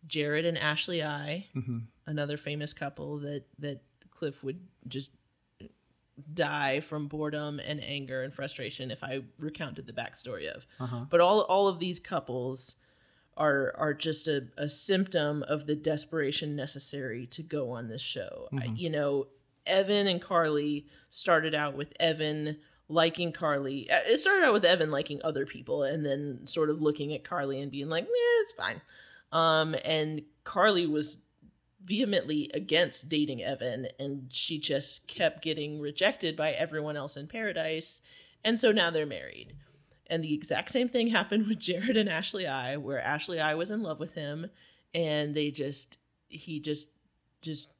Jared 0.06 0.44
and 0.46 0.56
Ashley 0.58 1.02
I, 1.02 1.46
Mhm. 1.54 1.86
another 2.06 2.36
famous 2.36 2.72
couple 2.72 3.18
that 3.18 3.44
that 3.58 3.82
Cliff 4.10 4.42
would 4.44 4.60
just 4.88 5.10
die 6.32 6.80
from 6.80 7.08
boredom 7.08 7.60
and 7.60 7.82
anger 7.82 8.22
and 8.22 8.32
frustration 8.32 8.90
if 8.90 9.04
I 9.04 9.22
recounted 9.38 9.86
the 9.86 9.92
backstory 9.92 10.48
of. 10.48 10.66
Uh-huh. 10.80 11.04
But 11.10 11.20
all 11.20 11.42
all 11.42 11.68
of 11.68 11.78
these 11.78 12.00
couples 12.00 12.76
are 13.36 13.74
are 13.76 13.92
just 13.92 14.26
a, 14.28 14.46
a 14.56 14.68
symptom 14.68 15.42
of 15.42 15.66
the 15.66 15.76
desperation 15.76 16.56
necessary 16.56 17.26
to 17.26 17.42
go 17.42 17.70
on 17.70 17.88
this 17.88 18.00
show. 18.02 18.48
I- 18.52 18.66
you 18.74 18.88
know, 18.88 19.26
Evan 19.66 20.06
and 20.06 20.22
Carly 20.22 20.86
started 21.10 21.54
out 21.54 21.74
with 21.76 21.92
Evan 22.00 22.58
liking 22.88 23.32
Carly. 23.32 23.90
uh, 23.90 24.00
It 24.06 24.18
started 24.18 24.44
out 24.46 24.52
with 24.54 24.64
Evan 24.64 24.90
liking 24.92 25.20
other 25.22 25.44
people 25.44 25.82
and 25.82 26.06
then 26.06 26.46
sort 26.46 26.70
of 26.70 26.80
looking 26.80 27.12
at 27.12 27.24
Carly 27.24 27.60
and 27.60 27.70
being 27.70 27.88
like, 27.88 28.04
"Eh, 28.04 28.08
it's 28.42 28.52
fine." 28.52 28.80
Um, 29.32 29.74
and 29.84 30.22
Carly 30.44 30.86
was 30.86 31.18
vehemently 31.84 32.50
against 32.54 33.08
dating 33.08 33.42
Evan, 33.42 33.88
and 33.98 34.28
she 34.32 34.58
just 34.58 35.06
kept 35.08 35.42
getting 35.42 35.80
rejected 35.80 36.36
by 36.36 36.50
everyone 36.52 36.96
else 36.96 37.16
in 37.16 37.26
Paradise. 37.28 38.00
And 38.44 38.58
so 38.60 38.72
now 38.72 38.90
they're 38.90 39.06
married. 39.06 39.54
And 40.08 40.22
the 40.22 40.34
exact 40.34 40.70
same 40.70 40.88
thing 40.88 41.08
happened 41.08 41.46
with 41.48 41.58
Jared 41.58 41.96
and 41.96 42.08
Ashley 42.08 42.46
I, 42.46 42.76
where 42.76 43.00
Ashley 43.00 43.40
I 43.40 43.54
was 43.54 43.70
in 43.70 43.82
love 43.82 43.98
with 44.00 44.14
him, 44.14 44.50
and 44.94 45.34
they 45.34 45.50
just 45.50 45.98
he 46.28 46.58
just 46.60 46.88
just 47.42 47.70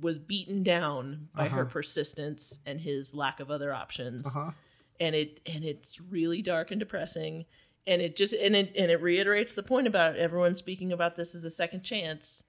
was 0.00 0.18
beaten 0.18 0.62
down 0.64 1.28
by 1.36 1.48
her 1.48 1.62
Uh-huh. 1.62 1.70
persistence 1.70 2.58
and 2.66 2.80
his 2.80 3.14
lack 3.14 3.38
of 3.38 3.48
other 3.50 3.72
options 3.72 4.26
Uh-huh. 4.26 4.50
and 4.98 5.14
it 5.14 5.38
and 5.46 5.64
it's 5.64 6.00
really 6.00 6.42
dark 6.42 6.72
and 6.72 6.80
depressing 6.80 7.44
and 7.86 8.00
it 8.00 8.16
just 8.16 8.32
and 8.32 8.56
it 8.56 8.72
and 8.76 8.90
it 8.90 9.00
reiterates 9.00 9.54
the 9.54 9.62
point 9.62 9.86
about 9.86 10.16
everyone 10.16 10.54
speaking 10.54 10.92
about 10.92 11.16
this 11.16 11.34
as 11.34 11.44
a 11.44 11.50
second 11.50 11.82
chance. 11.82 12.42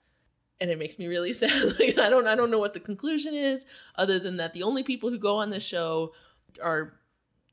And 0.62 0.71
it 0.71 0.80
makes 0.80 0.98
me 0.98 1.08
really 1.08 1.34
sad. 1.41 1.80
Like 1.80 1.98
i 1.98 2.10
don't 2.10 2.28
i 2.28 2.36
don't 2.36 2.52
know 2.52 2.60
what 2.60 2.74
the 2.74 2.80
conclusion 2.80 3.34
is 3.34 3.65
other 3.95 4.19
than 4.19 4.38
that 4.38 4.54
the 4.54 4.63
only 4.63 4.84
people 4.84 5.10
who 5.10 5.17
go 5.17 5.38
on 5.38 5.50
this 5.50 5.63
show 5.63 6.13
are 6.63 6.93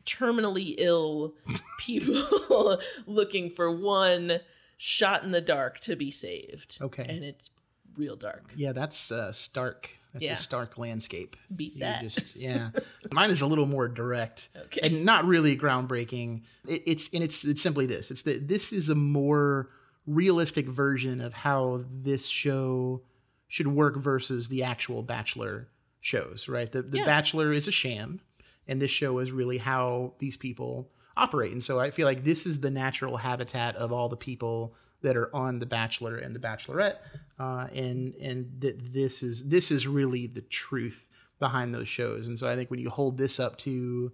terminally 0.05 0.75
ill 0.79 1.35
people 1.81 2.81
looking 3.07 3.51
for 3.51 3.71
one 3.71 4.41
shot 4.77 5.23
in 5.23 5.31
the 5.31 5.41
dark 5.41 5.79
to 5.81 5.95
be 5.97 6.11
saved. 6.11 6.79
Okay. 6.81 7.07
and 7.09 7.23
it's 7.25 7.51
real 7.97 8.17
dark. 8.17 8.53
Yeah, 8.57 8.73
that's 8.73 9.13
uh, 9.13 9.33
stark. 9.33 9.99
That's 10.13 10.25
Yeah. 10.25 10.33
a 10.33 10.37
stark 10.37 10.77
landscape. 10.79 11.37
beat 11.57 11.75
You 11.75 11.81
that 11.81 12.03
just 12.03 12.37
yeah. 12.49 12.71
Mine 13.13 13.31
is 13.31 13.41
a 13.41 13.47
little 13.47 13.67
more 13.67 13.89
direct 13.89 14.49
okay 14.67 14.81
and 14.83 15.05
not 15.05 15.25
really 15.25 15.57
groundbreaking. 15.57 16.43
It, 16.69 16.83
it's 16.87 17.09
and 17.15 17.23
it's 17.23 17.45
it's 17.45 17.63
simply 17.63 17.87
this. 17.87 18.11
It's 18.11 18.23
that 18.23 18.49
this 18.49 18.73
is 18.73 18.89
a 18.89 18.95
more 18.95 19.71
realistic 20.07 20.67
version 20.67 21.21
of 21.21 21.33
how 21.33 21.85
this 22.03 22.27
show 22.27 23.03
should 23.49 23.67
work 23.69 23.97
versus 23.99 24.49
the 24.49 24.63
actual 24.65 25.03
Bachelor 25.03 25.69
shows. 26.01 26.49
Right. 26.49 26.71
The 26.71 26.83
the 26.83 26.99
Yeah. 26.99 27.05
Bachelor 27.07 27.53
is 27.53 27.67
a 27.69 27.73
sham, 27.73 28.21
and 28.69 28.81
this 28.83 28.91
show 28.91 29.19
is 29.19 29.31
really 29.33 29.59
how 29.59 30.15
these 30.19 30.37
people 30.37 30.91
operate. 31.17 31.53
And 31.53 31.63
so 31.63 31.79
I 31.79 31.91
feel 31.91 32.07
like 32.07 32.25
this 32.25 32.47
is 32.47 32.61
the 32.61 32.71
natural 32.71 33.17
habitat 33.19 33.77
of 33.77 33.93
all 33.93 34.09
the 34.09 34.17
people 34.17 34.75
that 35.03 35.17
are 35.17 35.35
on 35.35 35.59
the 35.59 35.67
Bachelor 35.67 36.17
and 36.19 36.35
the 36.35 36.39
Bachelorette, 36.39 36.97
uh, 37.39 37.67
and 37.75 38.15
and 38.17 38.51
that 38.61 38.93
this 38.93 39.23
is 39.23 39.49
this 39.49 39.71
is 39.71 39.87
really 39.87 40.27
the 40.27 40.43
truth 40.43 41.07
behind 41.39 41.75
those 41.75 41.89
shows. 41.89 42.29
And 42.29 42.39
so 42.39 42.49
I 42.49 42.55
think 42.55 42.71
when 42.71 42.81
you 42.81 42.89
hold 42.89 43.19
this 43.19 43.41
up 43.41 43.57
to 43.59 44.13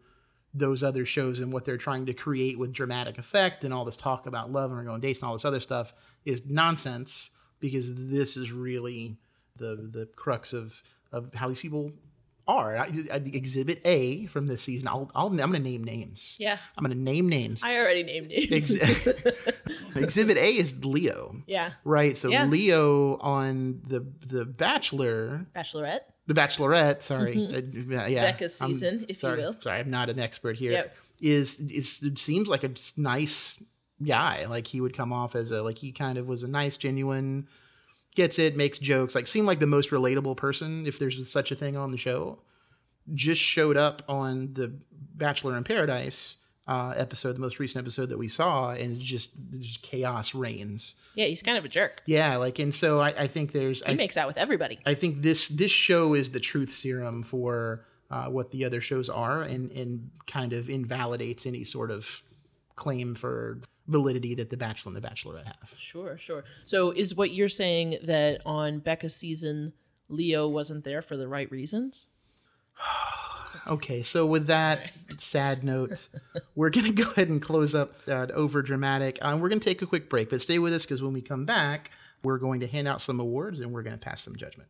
those 0.55 0.83
other 0.83 1.05
shows 1.05 1.41
and 1.41 1.53
what 1.53 1.65
they're 1.65 1.77
trying 1.77 2.07
to 2.07 2.15
create 2.15 2.59
with 2.59 2.73
dramatic 2.73 3.19
effect 3.19 3.65
and 3.65 3.75
all 3.75 3.85
this 3.85 3.99
talk 3.99 4.27
about 4.27 4.51
love 4.51 4.73
and 4.73 4.87
going 4.87 5.01
dates 5.01 5.21
and 5.21 5.29
all 5.29 5.35
this 5.35 5.45
other 5.45 5.61
stuff 5.61 5.93
is 6.25 6.43
nonsense 6.47 7.31
because 7.61 8.11
this 8.11 8.37
is 8.37 8.51
really 8.51 9.17
the 9.57 9.89
the 9.93 10.07
crux 10.17 10.53
of 10.53 10.83
of 11.13 11.33
how 11.35 11.49
these 11.49 11.61
people 11.61 11.93
are. 12.49 12.77
I, 12.79 12.87
I, 13.13 13.17
exhibit 13.17 13.81
A 13.85 14.27
from 14.27 14.47
this 14.47 14.63
season. 14.63 14.89
I'll, 14.89 15.11
I'll 15.15 15.27
I'm 15.29 15.37
going 15.37 15.53
to 15.53 15.59
name 15.61 15.85
names. 15.85 16.37
yeah 16.41 16.57
I'm 16.77 16.83
going 16.85 16.97
to 16.97 17.03
name 17.03 17.29
names. 17.29 17.63
i 17.63 17.77
already 17.79 18.03
named 18.03 18.29
names 18.29 18.75
Ex- 18.81 19.07
exhibit 19.97 20.37
A 20.39 20.51
is 20.57 20.85
Leo. 20.85 21.37
yeah 21.47 21.73
Right. 21.85 22.17
So 22.17 22.29
Yeah. 22.31 22.47
Leo 22.47 23.17
on 23.19 23.83
the 23.87 24.05
the 24.27 24.45
Bachelor, 24.45 25.47
bachelorette 25.55 26.01
the 26.27 26.35
Bachelorette. 26.35 27.03
Sorry, 27.03 27.33
Uh, 27.37 27.51
yeah. 27.51 27.61
Mm-hmm. 27.63 28.15
Becca's 28.15 28.61
I'm- 28.61 28.73
season, 28.75 29.03
if 29.05 29.09
you 29.11 29.15
sorry, 29.17 29.41
will. 29.41 29.55
Sorry, 29.61 29.79
I'm 29.81 29.91
not 29.91 30.09
an 30.11 30.19
expert 30.19 30.57
here. 30.57 30.73
Yep. 30.73 30.97
Is 31.21 31.59
is 31.59 32.03
it 32.03 32.19
seems 32.19 32.49
like 32.49 32.65
a 32.65 32.71
nice 32.97 33.63
guy. 34.05 34.47
Like 34.47 34.67
he 34.67 34.81
would 34.81 34.97
come 34.97 35.13
off 35.13 35.35
as 35.35 35.51
a 35.51 35.63
like 35.63 35.79
he 35.79 35.91
kind 35.93 36.17
of 36.19 36.27
was 36.29 36.43
a 36.45 36.49
nice, 36.49 36.77
genuine, 36.77 37.49
gets 38.19 38.39
it, 38.39 38.57
makes 38.57 38.79
jokes. 38.79 39.15
Like 39.15 39.29
seemed 39.29 39.47
like 39.47 39.61
the 39.61 39.67
most 39.67 39.91
relatable 39.91 40.37
person, 40.37 40.87
if 40.87 40.99
there's 40.99 41.31
such 41.31 41.53
a 41.53 41.55
thing 41.55 41.77
on 41.77 41.93
the 41.93 41.97
show. 41.97 42.41
Just 43.15 43.41
showed 43.41 43.77
up 43.77 44.03
on 44.09 44.53
the 44.53 44.75
Bachelor 45.15 45.57
in 45.57 45.63
Paradise 45.63 46.37
uh, 46.67 46.93
episode, 46.97 47.37
the 47.37 47.41
most 47.41 47.61
recent 47.61 47.83
episode 47.83 48.09
that 48.11 48.19
we 48.19 48.27
saw, 48.29 48.71
and 48.73 48.99
just, 48.99 49.31
just 49.59 49.83
chaos 49.83 50.35
reigns. 50.35 50.97
Yeah, 51.15 51.27
he's 51.27 51.43
kind 51.43 51.57
of 51.57 51.65
a 51.65 51.69
jerk. 51.69 52.03
Yeah, 52.07 52.37
like 52.37 52.59
and 52.59 52.75
so 52.75 53.01
I, 53.01 53.11
I 53.11 53.27
think 53.29 53.53
there's 53.53 53.83
He 53.85 53.93
I, 53.93 53.95
makes 53.95 54.17
out 54.17 54.27
with 54.27 54.37
everybody. 54.37 54.81
I 54.85 54.95
think 54.95 55.23
this 55.23 55.49
this 55.49 55.71
show 55.71 56.15
is 56.15 56.31
the 56.31 56.41
truth 56.41 56.71
serum 56.71 57.23
for 57.23 57.87
uh, 58.11 58.27
what 58.27 58.51
the 58.51 58.65
other 58.65 58.81
shows 58.81 59.09
are, 59.09 59.43
and 59.43 59.71
and 59.71 60.11
kind 60.27 60.53
of 60.53 60.69
invalidates 60.69 61.47
any 61.47 61.65
sort 61.65 61.91
of 61.91 62.23
claim 62.79 63.15
for 63.15 63.61
validity 63.89 64.35
that 64.37 64.51
the 64.51 64.57
Bachelor 64.57 64.95
and 64.95 65.03
the 65.03 65.07
Bachelorette 65.07 65.47
have. 65.47 65.75
Sure, 65.77 66.17
sure. 66.17 66.45
So 66.65 66.93
is 66.93 67.15
what 67.15 67.33
you're 67.33 67.49
saying 67.49 67.99
that 68.05 68.41
on 68.47 68.79
Becca's 68.79 69.15
season, 69.15 69.73
Leo 70.09 70.49
wasn't 70.49 70.85
there 70.85 71.03
for 71.03 71.17
the 71.17 71.29
right 71.29 71.51
reasons? 71.51 72.09
Okay, 73.67 74.03
so 74.03 74.25
with 74.25 74.47
that 74.47 74.93
sad 75.19 75.65
note, 75.65 76.09
we're 76.55 76.71
gonna 76.71 76.93
go 76.93 77.11
ahead 77.11 77.29
and 77.29 77.43
close 77.43 77.75
up 77.75 78.03
that 78.05 78.31
over 78.31 78.63
dramatic. 78.63 79.19
Um, 79.21 79.41
we're 79.41 79.49
gonna 79.49 79.61
take 79.61 79.83
a 79.83 79.87
quick 79.87 80.09
break, 80.09 80.31
but 80.31 80.41
stay 80.41 80.59
with 80.59 80.73
us 80.73 80.85
because 80.85 81.03
when 81.03 81.13
we 81.13 81.21
come 81.21 81.45
back, 81.45 81.91
we're 82.23 82.39
going 82.39 82.61
to 82.61 82.67
hand 82.67 82.89
out 82.89 83.03
some 83.03 83.21
awards 83.21 83.61
and 83.61 83.73
we're 83.73 83.83
gonna 83.83 83.99
pass 83.99 84.23
some 84.23 84.37
judgment. 84.37 84.69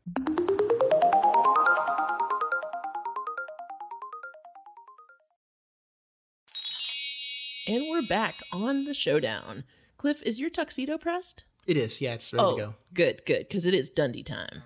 And 7.69 7.85
we're 7.91 8.01
back 8.01 8.37
on 8.51 8.87
the 8.87 8.95
showdown. 8.95 9.65
Cliff, 9.99 10.23
is 10.23 10.41
your 10.41 10.49
tuxedo 10.49 10.97
pressed? 10.97 11.45
It 11.67 11.77
is, 11.77 12.01
yeah, 12.01 12.15
it's 12.15 12.33
ready 12.33 12.43
oh, 12.43 12.57
to 12.57 12.63
go. 12.63 12.75
good, 12.95 13.27
good, 13.27 13.41
because 13.41 13.67
it 13.67 13.75
is 13.75 13.91
Dundie 13.91 14.25
time. 14.25 14.63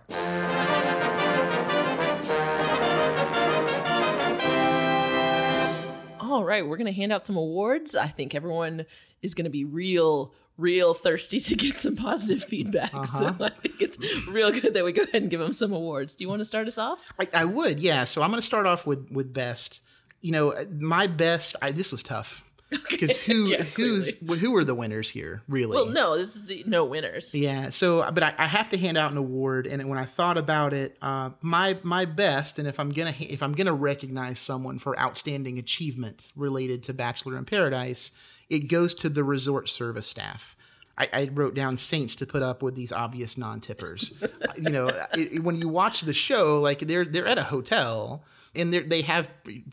All 6.20 6.44
right, 6.44 6.64
we're 6.64 6.76
going 6.76 6.86
to 6.86 6.92
hand 6.92 7.12
out 7.12 7.26
some 7.26 7.36
awards. 7.36 7.96
I 7.96 8.06
think 8.06 8.36
everyone 8.36 8.86
is 9.20 9.34
going 9.34 9.46
to 9.46 9.50
be 9.50 9.64
real, 9.64 10.32
real 10.56 10.94
thirsty 10.94 11.40
to 11.40 11.56
get 11.56 11.80
some 11.80 11.96
positive 11.96 12.44
feedback. 12.44 12.94
Uh-huh. 12.94 13.18
So 13.18 13.44
I 13.44 13.50
think 13.50 13.82
it's 13.82 13.98
real 14.28 14.52
good 14.52 14.74
that 14.74 14.84
we 14.84 14.92
go 14.92 15.02
ahead 15.02 15.22
and 15.22 15.30
give 15.30 15.40
them 15.40 15.52
some 15.52 15.72
awards. 15.72 16.14
Do 16.14 16.22
you 16.22 16.28
want 16.28 16.38
to 16.38 16.44
start 16.44 16.68
us 16.68 16.78
off? 16.78 17.00
I, 17.18 17.26
I 17.34 17.44
would, 17.46 17.80
yeah. 17.80 18.04
So 18.04 18.22
I'm 18.22 18.30
going 18.30 18.40
to 18.40 18.46
start 18.46 18.66
off 18.66 18.86
with 18.86 19.10
with 19.10 19.32
best. 19.32 19.80
You 20.20 20.30
know, 20.30 20.54
my 20.70 21.08
best. 21.08 21.56
I, 21.60 21.72
this 21.72 21.90
was 21.90 22.04
tough 22.04 22.44
because 22.90 23.18
who 23.22 23.44
Yeah, 23.48 23.62
who's 23.62 24.14
who 24.20 24.56
are 24.56 24.64
the 24.64 24.74
winners 24.74 25.10
here? 25.10 25.42
Really? 25.48 25.74
Well, 25.74 25.86
no, 25.86 26.16
this 26.18 26.36
is 26.36 26.46
the, 26.46 26.64
no 26.66 26.84
winners. 26.84 27.34
Yeah. 27.34 27.70
So, 27.70 28.08
but 28.12 28.22
I, 28.22 28.34
I 28.38 28.46
have 28.46 28.70
to 28.70 28.78
hand 28.78 28.96
out 28.98 29.10
an 29.12 29.18
award, 29.18 29.66
and 29.66 29.88
when 29.88 29.98
I 29.98 30.04
thought 30.04 30.36
about 30.38 30.72
it, 30.72 30.96
uh, 31.02 31.30
my 31.40 31.78
my 31.82 32.04
best, 32.04 32.58
and 32.58 32.66
if 32.66 32.80
I'm 32.80 32.90
gonna 32.90 33.14
if 33.18 33.42
I'm 33.42 33.52
gonna 33.52 33.72
recognize 33.74 34.38
someone 34.38 34.78
for 34.78 34.98
outstanding 34.98 35.58
achievement 35.58 36.32
related 36.36 36.82
to 36.84 36.92
Bachelor 36.94 37.36
in 37.38 37.44
Paradise, 37.44 38.12
it 38.50 38.68
goes 38.68 38.94
to 38.96 39.08
the 39.08 39.24
resort 39.24 39.68
service 39.68 40.06
staff. 40.06 40.56
I, 40.98 41.08
I 41.12 41.30
wrote 41.32 41.54
down 41.54 41.78
saints 41.78 42.14
to 42.16 42.26
put 42.26 42.42
up 42.42 42.62
with 42.62 42.74
these 42.74 42.92
obvious 42.92 43.38
non-tippers. 43.38 44.12
you 44.56 44.68
know, 44.68 44.88
it- 45.14 45.42
when 45.42 45.56
you 45.56 45.68
watch 45.68 46.02
the 46.02 46.12
show, 46.12 46.60
like 46.60 46.80
they're 46.80 47.06
they're 47.06 47.26
at 47.26 47.38
a 47.38 47.44
hotel 47.44 48.22
and 48.54 48.72
they 48.72 49.02
have 49.02 49.30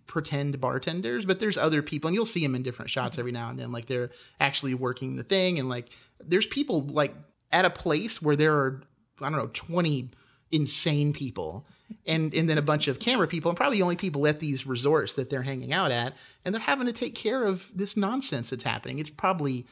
pretend 0.07 0.59
bartenders, 0.61 1.25
but 1.25 1.39
there's 1.39 1.57
other 1.57 1.81
people, 1.81 2.07
and 2.07 2.15
you'll 2.15 2.25
see 2.25 2.41
them 2.41 2.55
in 2.55 2.63
different 2.63 2.89
shots 2.89 3.17
every 3.17 3.31
now 3.31 3.49
and 3.49 3.59
then. 3.59 3.71
Like 3.71 3.87
they're 3.87 4.11
actually 4.39 4.73
working 4.73 5.15
the 5.15 5.23
thing, 5.23 5.59
and 5.59 5.67
like 5.67 5.89
there's 6.19 6.47
people 6.47 6.81
like 6.83 7.13
at 7.51 7.65
a 7.65 7.69
place 7.69 8.21
where 8.21 8.35
there 8.35 8.55
are 8.55 8.81
I 9.21 9.29
don't 9.29 9.37
know 9.37 9.49
20 9.51 10.11
insane 10.51 11.13
people, 11.13 11.67
and 12.05 12.33
and 12.33 12.49
then 12.49 12.57
a 12.57 12.61
bunch 12.61 12.87
of 12.87 12.99
camera 12.99 13.27
people, 13.27 13.49
and 13.49 13.57
probably 13.57 13.77
the 13.77 13.83
only 13.83 13.97
people 13.97 14.25
at 14.27 14.39
these 14.39 14.65
resorts 14.65 15.15
that 15.15 15.29
they're 15.29 15.43
hanging 15.43 15.73
out 15.73 15.91
at, 15.91 16.15
and 16.45 16.53
they're 16.53 16.61
having 16.61 16.87
to 16.87 16.93
take 16.93 17.15
care 17.15 17.43
of 17.43 17.69
this 17.75 17.97
nonsense 17.97 18.49
that's 18.49 18.63
happening. 18.63 18.99
It's 18.99 19.09
probably 19.09 19.65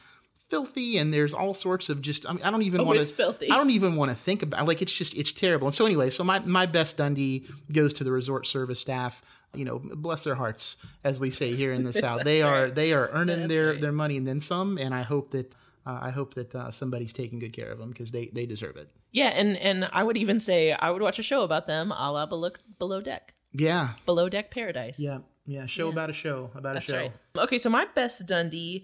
filthy 0.50 0.98
and 0.98 1.14
there's 1.14 1.34
all 1.34 1.54
sorts 1.54 1.90
of 1.90 2.02
just 2.02 2.26
I, 2.30 2.34
mean, 2.34 2.44
I 2.44 2.52
don't 2.52 2.62
even 2.64 2.82
Oh, 2.82 2.86
want 2.86 3.06
to. 3.06 3.24
I 3.52 3.58
don't 3.58 3.70
even 3.72 3.96
want 3.96 4.12
to 4.12 4.18
think 4.18 4.44
about 4.44 4.68
like 4.68 4.82
it's 4.82 4.94
just 4.94 5.14
it's 5.16 5.32
terrible. 5.34 5.68
And 5.68 5.74
so 5.74 5.86
anyway, 5.86 6.10
so 6.10 6.24
my 6.24 6.40
my 6.40 6.66
best 6.66 6.98
Dundie 6.98 7.46
goes 7.72 7.94
to 7.94 8.04
the 8.04 8.12
resort 8.12 8.46
service 8.48 8.80
staff. 8.80 9.22
You 9.54 9.66
know, 9.66 9.80
bless 9.80 10.24
their 10.26 10.36
hearts, 10.36 10.78
as 11.04 11.20
we 11.20 11.32
say 11.32 11.56
here 11.56 11.74
in 11.74 11.84
the 11.84 11.94
South. 12.06 12.24
They 12.24 12.42
are 12.42 12.64
right. 12.66 12.76
they 12.76 12.94
are 12.94 13.10
earning 13.10 13.40
That's 13.42 13.50
their 13.54 13.72
right. 13.72 13.82
their 13.82 13.92
money 13.92 14.18
and 14.18 14.28
then 14.28 14.40
some. 14.42 14.78
And 14.78 14.94
I 14.94 15.02
hope 15.04 15.32
that 15.32 15.56
uh, 15.86 16.00
I 16.02 16.10
hope 16.12 16.34
that 16.36 16.54
uh, 16.54 16.70
somebody's 16.72 17.14
taking 17.14 17.40
good 17.40 17.54
care 17.54 17.72
of 17.72 17.80
them 17.80 17.90
because 17.90 18.12
they 18.12 18.28
they 18.34 18.46
deserve 18.46 18.76
it. 18.76 18.90
Yeah, 19.12 19.30
and 19.30 19.58
and 19.58 19.90
I 19.94 20.04
would 20.04 20.18
even 20.18 20.40
say 20.40 20.74
I 20.74 20.92
would 20.92 21.02
watch 21.02 21.18
a 21.18 21.24
show 21.24 21.44
about 21.44 21.66
them, 21.66 21.92
a 21.92 22.12
la 22.12 22.26
below, 22.26 22.52
below 22.78 23.02
deck, 23.02 23.34
Yeah, 23.54 23.92
below 24.06 24.28
deck 24.30 24.52
paradise. 24.52 25.00
yeah, 25.00 25.20
yeah. 25.46 25.66
Show 25.66 25.86
Yeah. 25.88 25.94
about 25.94 26.10
a 26.10 26.14
show 26.14 26.52
about 26.54 26.74
that's 26.74 26.90
a 26.90 26.92
show. 26.92 26.98
right. 26.98 27.12
Okay, 27.38 27.58
so 27.58 27.70
my 27.70 27.86
best 27.96 28.28
Dundie 28.28 28.84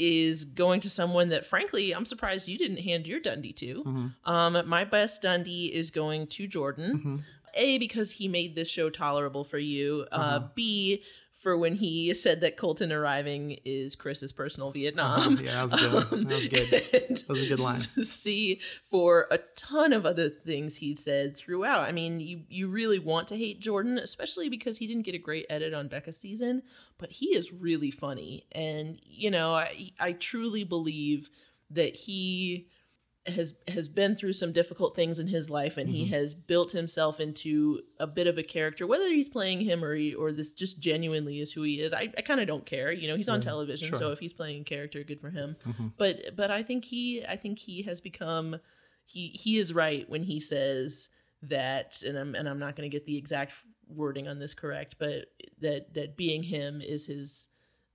is 0.00 0.46
going 0.46 0.80
to 0.80 0.88
someone 0.90 1.28
that, 1.28 1.44
frankly, 1.44 1.92
I'm 1.94 2.06
surprised 2.06 2.48
you 2.48 2.56
didn't 2.56 2.78
hand 2.78 3.06
your 3.06 3.20
Dundie 3.20 3.52
to. 3.56 3.84
Mhm. 3.84 4.14
Um, 4.24 4.66
my 4.68 4.84
best 4.84 5.22
Dundie 5.22 5.70
is 5.70 5.90
going 5.90 6.26
to 6.28 6.46
Jordan. 6.46 7.02
Mhm. 7.04 7.24
A, 7.54 7.78
because 7.78 8.12
he 8.12 8.28
made 8.28 8.54
this 8.54 8.68
show 8.68 8.88
tolerable 8.90 9.44
for 9.44 9.58
you. 9.58 10.06
uh 10.12 10.14
Uh-huh. 10.16 10.48
B, 10.54 11.02
for 11.40 11.56
when 11.56 11.76
he 11.76 12.12
said 12.12 12.42
that 12.42 12.56
Colton 12.58 12.92
arriving 12.92 13.58
is 13.64 13.96
Chris's 13.96 14.30
personal 14.30 14.70
Vietnam. 14.72 15.34
Uh-huh. 15.34 15.42
Yeah, 15.42 15.66
that 15.66 15.70
was 15.70 15.80
good. 15.80 16.12
Um, 16.12 16.24
That 16.24 16.36
was 16.36 16.48
good. 16.48 16.70
That 17.10 17.28
was 17.28 17.42
a 17.42 17.48
good 17.48 17.60
line. 17.60 17.80
C, 17.80 18.60
for 18.90 19.26
a 19.30 19.38
ton 19.56 19.92
of 19.92 20.04
other 20.04 20.28
things 20.28 20.76
he 20.76 20.94
said 20.94 21.36
throughout. 21.36 21.82
I 21.82 21.92
mean, 21.92 22.20
you 22.20 22.42
you 22.48 22.68
really 22.68 22.98
want 22.98 23.28
to 23.28 23.36
hate 23.36 23.60
Jordan, 23.60 23.96
especially 23.98 24.48
because 24.48 24.78
he 24.78 24.86
didn't 24.86 25.04
get 25.06 25.14
a 25.14 25.18
great 25.18 25.46
edit 25.48 25.72
on 25.72 25.88
Becca's 25.88 26.18
season, 26.18 26.62
but 26.98 27.10
he 27.10 27.26
is 27.36 27.52
really 27.52 27.90
funny, 27.90 28.44
and 28.52 28.98
you 29.02 29.30
know, 29.30 29.54
I 29.54 29.92
I 29.98 30.12
truly 30.12 30.64
believe 30.64 31.30
that 31.70 31.94
he 31.94 32.68
has 33.32 33.54
has 33.68 33.88
been 33.88 34.14
through 34.16 34.32
some 34.34 34.52
difficult 34.52 34.94
things 34.96 35.18
in 35.18 35.26
his 35.28 35.48
life 35.50 35.76
and 35.76 35.90
he 35.90 36.04
Mhm. 36.06 36.10
has 36.10 36.34
built 36.34 36.72
himself 36.72 37.18
into 37.20 37.80
a 37.98 38.06
bit 38.06 38.26
of 38.26 38.38
a 38.38 38.42
character 38.42 38.86
whether 38.86 39.08
he's 39.08 39.28
playing 39.28 39.60
him 39.60 39.84
or 39.84 39.94
he, 39.94 40.14
or 40.14 40.32
this 40.32 40.52
just 40.52 40.80
genuinely 40.80 41.40
is 41.40 41.52
who 41.52 41.62
he 41.62 41.80
is 41.80 41.92
i, 41.92 42.12
I 42.16 42.22
kind 42.22 42.40
of 42.40 42.46
don't 42.46 42.66
care 42.66 42.92
you 42.92 43.08
know 43.08 43.16
he's 43.16 43.28
on 43.28 43.40
Yeah, 43.40 43.48
television 43.50 43.88
sure. 43.88 43.98
so 43.98 44.10
if 44.12 44.18
he's 44.18 44.32
playing 44.32 44.62
a 44.62 44.64
character 44.64 45.02
good 45.04 45.20
for 45.20 45.30
him 45.30 45.56
Mhm. 45.66 45.92
but 45.96 46.36
but 46.36 46.50
i 46.50 46.62
think 46.62 46.84
he 46.86 47.24
i 47.26 47.36
think 47.36 47.58
he 47.58 47.82
has 47.82 48.00
become 48.00 48.56
he 49.04 49.28
he 49.28 49.58
is 49.58 49.72
right 49.74 50.08
when 50.08 50.22
he 50.24 50.38
says 50.40 51.08
that 51.42 52.02
and 52.02 52.16
i'm 52.18 52.34
and 52.34 52.48
i'm 52.48 52.58
not 52.58 52.76
going 52.76 52.88
to 52.90 52.94
get 52.94 53.06
the 53.06 53.16
exact 53.16 53.52
wording 53.88 54.28
on 54.28 54.38
this 54.38 54.54
correct 54.54 54.96
but 54.98 55.26
that 55.60 55.94
that 55.94 56.16
being 56.16 56.42
him 56.44 56.80
is 56.80 57.06
his 57.06 57.48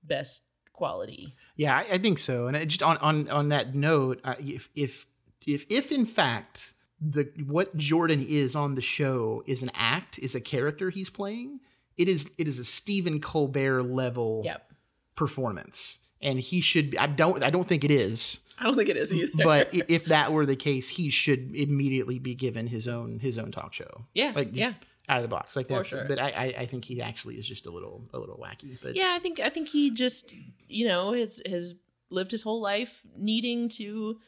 best 0.03 0.43
quality 0.73 1.33
Yeah, 1.55 1.77
I, 1.77 1.93
I 1.93 1.97
think 1.99 2.19
so. 2.19 2.47
And 2.47 2.57
I 2.57 2.65
just 2.65 2.83
on 2.83 2.97
on 2.97 3.29
on 3.29 3.47
that 3.49 3.73
note, 3.73 4.19
uh, 4.25 4.35
if 4.39 4.67
if 4.75 5.05
if 5.47 5.65
if 5.69 5.91
in 5.91 6.05
fact 6.05 6.73
the 7.01 7.29
what 7.45 7.75
Jordan 7.77 8.25
is 8.27 8.55
on 8.55 8.75
the 8.75 8.81
show 8.81 9.43
is 9.45 9.63
an 9.63 9.71
act, 9.73 10.19
is 10.19 10.35
a 10.35 10.41
character 10.41 10.89
he's 10.89 11.09
playing, 11.09 11.59
it 11.97 12.07
is 12.07 12.29
it 12.37 12.47
is 12.47 12.59
a 12.59 12.65
Stephen 12.65 13.19
Colbert 13.19 13.83
level 13.83 14.41
yep 14.45 14.71
performance, 15.15 15.99
and 16.21 16.39
he 16.39 16.61
should. 16.61 16.91
Be, 16.91 16.97
I 16.99 17.07
don't 17.07 17.43
I 17.43 17.49
don't 17.49 17.67
think 17.67 17.83
it 17.83 17.91
is, 17.91 18.39
i 18.59 18.63
don't 18.63 18.75
think 18.75 18.89
it 18.89 18.97
is 18.97 19.13
either 19.13 19.31
but 19.43 19.69
if 19.73 20.05
that 20.05 20.31
were 20.31 20.45
the 20.45 20.55
case, 20.55 20.87
he 20.87 21.09
should 21.09 21.55
immediately 21.55 22.19
be 22.19 22.35
given 22.35 22.67
his 22.67 22.87
own 22.87 23.19
his 23.19 23.37
own 23.37 23.51
talk 23.51 23.73
show, 23.73 24.05
yeah 24.13 24.31
like 24.35 24.49
yeah 24.53 24.73
out 25.07 25.17
of 25.17 25.23
the 25.23 25.29
box, 25.29 25.55
like 25.55 25.67
For 25.67 25.77
that. 25.79 25.85
sure. 25.85 26.05
But 26.07 26.19
I, 26.19 26.29
I 26.29 26.45
I 26.61 26.65
think 26.65 26.85
he 26.85 27.01
actually 27.01 27.35
is 27.35 27.47
just 27.47 27.67
a 27.67 27.71
little 27.71 28.09
a 28.13 28.17
little 28.19 28.37
wacky. 28.37 28.77
But 28.81 28.95
yeah 28.95 29.13
i 29.15 29.19
think 29.19 29.39
i 29.39 29.49
think 29.49 29.69
he 29.69 29.91
just 29.91 30.35
you 30.67 30.87
know 30.87 31.13
has 31.13 31.41
has 31.45 31.75
lived 32.09 32.31
his 32.31 32.41
whole 32.41 32.61
life 32.61 33.01
needing 33.17 33.69
to 33.69 34.19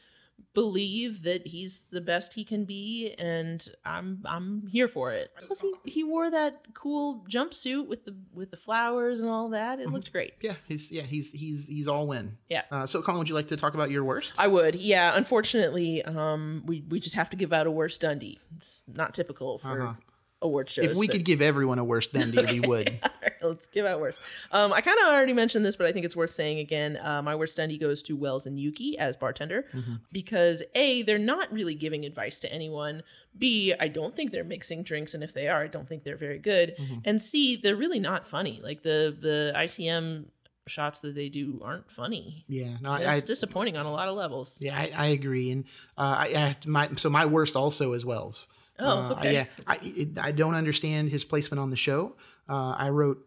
believe 0.58 1.22
that 1.22 1.46
he's 1.46 1.86
the 1.90 2.00
best 2.00 2.34
he 2.34 2.42
can 2.44 2.64
be 2.64 3.14
and 3.18 3.68
i'm 3.84 4.20
i'm 4.24 4.66
here 4.66 4.88
for 4.88 5.12
it 5.12 5.30
plus 5.46 5.60
he 5.60 5.72
he 5.84 6.02
wore 6.02 6.28
that 6.30 6.62
cool 6.74 7.24
jumpsuit 7.30 7.86
with 7.86 8.04
the 8.04 8.14
with 8.34 8.50
the 8.50 8.56
flowers 8.56 9.20
and 9.20 9.28
all 9.28 9.48
that 9.50 9.78
it 9.78 9.88
looked 9.88 10.10
great 10.10 10.32
yeah, 10.40 10.54
he's 10.66 10.90
yeah 10.90 11.02
he's 11.02 11.30
he's 11.32 11.66
he's 11.68 11.86
all 11.88 12.06
win. 12.06 12.36
Yeah. 12.48 12.62
Uh, 12.70 12.86
so 12.86 13.02
Colin, 13.02 13.18
would 13.18 13.28
you 13.28 13.34
like 13.34 13.48
to 13.48 13.56
talk 13.56 13.74
about 13.74 13.90
your 13.90 14.04
worst? 14.04 14.34
I 14.38 14.46
would, 14.48 14.74
yeah. 14.74 15.12
Unfortunately, 15.14 16.02
um, 16.02 16.62
we 16.66 16.84
we 16.88 17.00
just 17.00 17.14
have 17.14 17.30
to 17.30 17.36
give 17.36 17.52
out 17.52 17.66
a 17.66 17.70
worst 17.70 18.00
Dundie. 18.02 18.38
It's 18.56 18.82
not 18.92 19.14
typical 19.14 19.58
for 19.58 19.82
Uh-huh. 19.82 19.94
Award 20.40 20.70
shows. 20.70 20.84
if 20.84 20.96
we 20.96 21.08
could 21.08 21.24
give 21.24 21.40
everyone 21.42 21.78
a 21.80 21.84
worst 21.84 22.12
Dundie, 22.12 22.50
we 22.52 22.60
would. 22.60 23.00
Right, 23.20 23.32
let's 23.42 23.66
give 23.66 23.84
out 23.84 24.00
worst. 24.00 24.20
Um, 24.52 24.72
I 24.72 24.80
kind 24.80 24.96
of 25.00 25.08
already 25.08 25.32
mentioned 25.32 25.66
this, 25.66 25.74
but 25.76 25.86
I 25.86 25.92
think 25.92 26.04
it's 26.06 26.14
worth 26.16 26.30
saying 26.30 26.60
again. 26.60 26.96
Uh, 27.02 27.20
my 27.22 27.34
worst 27.34 27.58
Dundie 27.58 27.78
goes 27.78 28.00
to 28.04 28.16
Wells 28.16 28.46
and 28.46 28.58
Yuki 28.58 28.96
as 28.98 29.16
bartender 29.16 29.66
Mhm. 29.74 30.00
because 30.12 30.62
a 30.76 31.02
they're 31.02 31.18
not 31.18 31.52
really 31.52 31.74
giving 31.74 32.04
advice 32.04 32.38
to 32.40 32.52
anyone. 32.52 33.02
B 33.36 33.74
I 33.78 33.88
don't 33.88 34.14
think 34.14 34.30
they're 34.30 34.44
mixing 34.44 34.82
drinks, 34.84 35.12
and 35.14 35.22
if 35.24 35.34
they 35.34 35.48
are, 35.48 35.62
I 35.62 35.66
don't 35.66 35.88
think 35.88 36.04
they're 36.04 36.16
very 36.16 36.38
good. 36.38 36.74
Mhm. 36.78 37.02
And 37.04 37.20
C 37.20 37.56
they're 37.56 37.76
really 37.76 37.98
not 38.00 38.26
funny. 38.28 38.60
Like 38.62 38.82
the 38.82 39.14
the 39.20 39.52
ITM 39.56 40.26
shots 40.68 41.00
that 41.00 41.14
they 41.14 41.28
do 41.28 41.60
aren't 41.64 41.90
funny. 41.90 42.44
Yeah, 42.48 42.76
no, 42.80 42.90
I, 42.90 42.98
It's 43.00 43.22
I 43.24 43.26
disappointing 43.26 43.76
on 43.76 43.86
a 43.86 43.92
lot 43.92 44.08
of 44.08 44.16
levels. 44.16 44.58
yeah, 44.60 44.76
I, 44.78 44.92
I 44.94 45.06
agree, 45.08 45.50
and 45.50 45.64
uh, 45.96 46.00
I, 46.00 46.26
I 46.34 46.56
my 46.66 46.88
so 46.96 47.10
my 47.10 47.26
worst 47.26 47.56
also 47.56 47.92
is 47.94 48.04
Wells. 48.04 48.46
Oh, 48.80 48.86
Uh, 48.86 49.12
okay. 49.18 49.32
yeah, 49.34 49.44
I 49.66 50.08
I 50.20 50.32
don't 50.32 50.54
understand 50.54 51.10
his 51.10 51.24
placement 51.24 51.60
on 51.60 51.70
the 51.70 51.76
show. 51.76 52.14
Uh, 52.48 52.74
I 52.78 52.88
wrote 52.90 53.24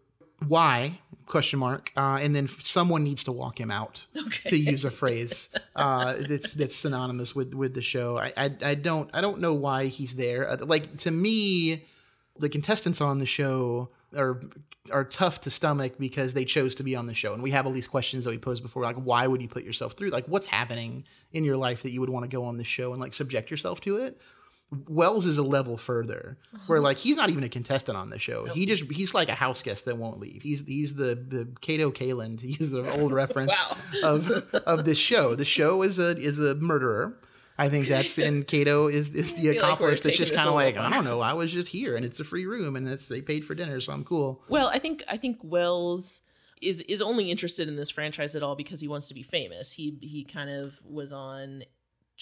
why 0.47 0.99
question 1.27 1.59
mark, 1.59 1.91
uh, 1.95 2.17
and 2.21 2.35
then 2.35 2.49
someone 2.63 3.03
needs 3.03 3.23
to 3.25 3.31
walk 3.31 3.59
him 3.59 3.69
out. 3.71 4.05
Okay. 4.27 4.49
to 4.49 4.57
use 4.57 4.85
a 4.85 4.91
phrase 4.91 5.49
uh, 5.75 6.15
that's 6.27 6.51
that's 6.51 6.75
synonymous 6.75 7.35
with 7.35 7.53
with 7.53 7.73
the 7.73 7.81
show. 7.81 8.17
I, 8.17 8.33
I 8.37 8.55
I 8.71 8.75
don't 8.75 9.09
I 9.13 9.21
don't 9.21 9.39
know 9.39 9.53
why 9.53 9.87
he's 9.87 10.15
there. 10.15 10.49
Uh, 10.49 10.57
Like 10.65 10.97
to 10.99 11.11
me, 11.11 11.85
the 12.39 12.49
contestants 12.49 13.01
on 13.01 13.19
the 13.19 13.25
show 13.25 13.89
are 14.15 14.41
are 14.91 15.03
tough 15.03 15.41
to 15.41 15.51
stomach 15.51 15.93
because 15.99 16.33
they 16.33 16.43
chose 16.43 16.73
to 16.75 16.83
be 16.83 16.95
on 16.95 17.05
the 17.05 17.13
show, 17.13 17.33
and 17.33 17.43
we 17.43 17.51
have 17.51 17.65
all 17.67 17.71
these 17.71 17.87
questions 17.87 18.23
that 18.25 18.31
we 18.31 18.37
posed 18.39 18.63
before, 18.63 18.81
like 18.83 18.95
why 18.95 19.27
would 19.27 19.41
you 19.41 19.47
put 19.47 19.63
yourself 19.63 19.93
through? 19.93 20.09
Like 20.09 20.25
what's 20.27 20.47
happening 20.47 21.03
in 21.33 21.43
your 21.43 21.55
life 21.57 21.83
that 21.83 21.91
you 21.91 21.99
would 21.99 22.09
want 22.09 22.23
to 22.29 22.35
go 22.37 22.43
on 22.45 22.57
the 22.57 22.63
show 22.63 22.91
and 22.93 22.99
like 23.01 23.13
subject 23.13 23.51
yourself 23.51 23.79
to 23.81 23.97
it? 23.97 24.19
Wells 24.87 25.25
is 25.25 25.37
a 25.37 25.43
level 25.43 25.77
further, 25.77 26.37
where 26.67 26.77
uh-huh. 26.77 26.83
like 26.83 26.97
he's 26.97 27.17
not 27.17 27.29
even 27.29 27.43
a 27.43 27.49
contestant 27.49 27.97
on 27.97 28.09
the 28.09 28.17
show. 28.17 28.45
He 28.45 28.65
just 28.65 28.89
he's 28.89 29.13
like 29.13 29.27
a 29.27 29.35
house 29.35 29.61
guest 29.61 29.85
that 29.85 29.97
won't 29.97 30.19
leave. 30.19 30.41
He's 30.41 30.65
he's 30.65 30.95
the 30.95 31.15
the 31.15 31.47
Kato 31.59 31.91
Kaelin 31.91 32.39
to 32.39 32.47
use 32.47 32.71
the 32.71 32.89
old 32.99 33.11
reference 33.11 33.49
Wow. 33.49 33.77
of 34.03 34.31
of 34.53 34.85
this 34.85 34.97
show. 34.97 35.35
The 35.35 35.45
show 35.45 35.81
is 35.81 35.99
a 35.99 36.17
is 36.17 36.39
a 36.39 36.55
murderer. 36.55 37.17
I 37.57 37.69
think 37.69 37.89
that's 37.89 38.17
and 38.17 38.47
Kato 38.47 38.87
is 38.87 39.13
is 39.13 39.33
the 39.33 39.41
feel 39.41 39.51
like 39.51 39.57
accomplice 39.57 40.01
that's 40.01 40.17
just 40.17 40.33
kind 40.33 40.47
of 40.47 40.55
like 40.55 40.77
I 40.77 40.89
don't 40.89 41.03
know. 41.03 41.19
I 41.19 41.33
was 41.33 41.51
just 41.51 41.67
here 41.67 41.97
and 41.97 42.05
it's 42.05 42.21
a 42.21 42.23
free 42.23 42.45
room 42.45 42.77
and 42.77 42.87
it's 42.87 43.09
they 43.09 43.21
paid 43.21 43.43
for 43.43 43.55
dinner, 43.55 43.81
so 43.81 43.91
I'm 43.91 44.05
cool. 44.05 44.41
Well, 44.47 44.67
I 44.67 44.79
think 44.79 45.03
I 45.09 45.17
think 45.17 45.37
Wells 45.43 46.21
is 46.61 46.81
is 46.83 47.01
only 47.01 47.29
interested 47.29 47.67
in 47.67 47.75
this 47.75 47.89
franchise 47.89 48.35
at 48.35 48.43
all 48.43 48.55
because 48.55 48.79
he 48.79 48.87
wants 48.87 49.09
to 49.09 49.13
be 49.13 49.23
famous. 49.23 49.73
He 49.73 49.97
he 50.01 50.23
kind 50.23 50.49
of 50.49 50.75
was 50.85 51.11
on 51.11 51.63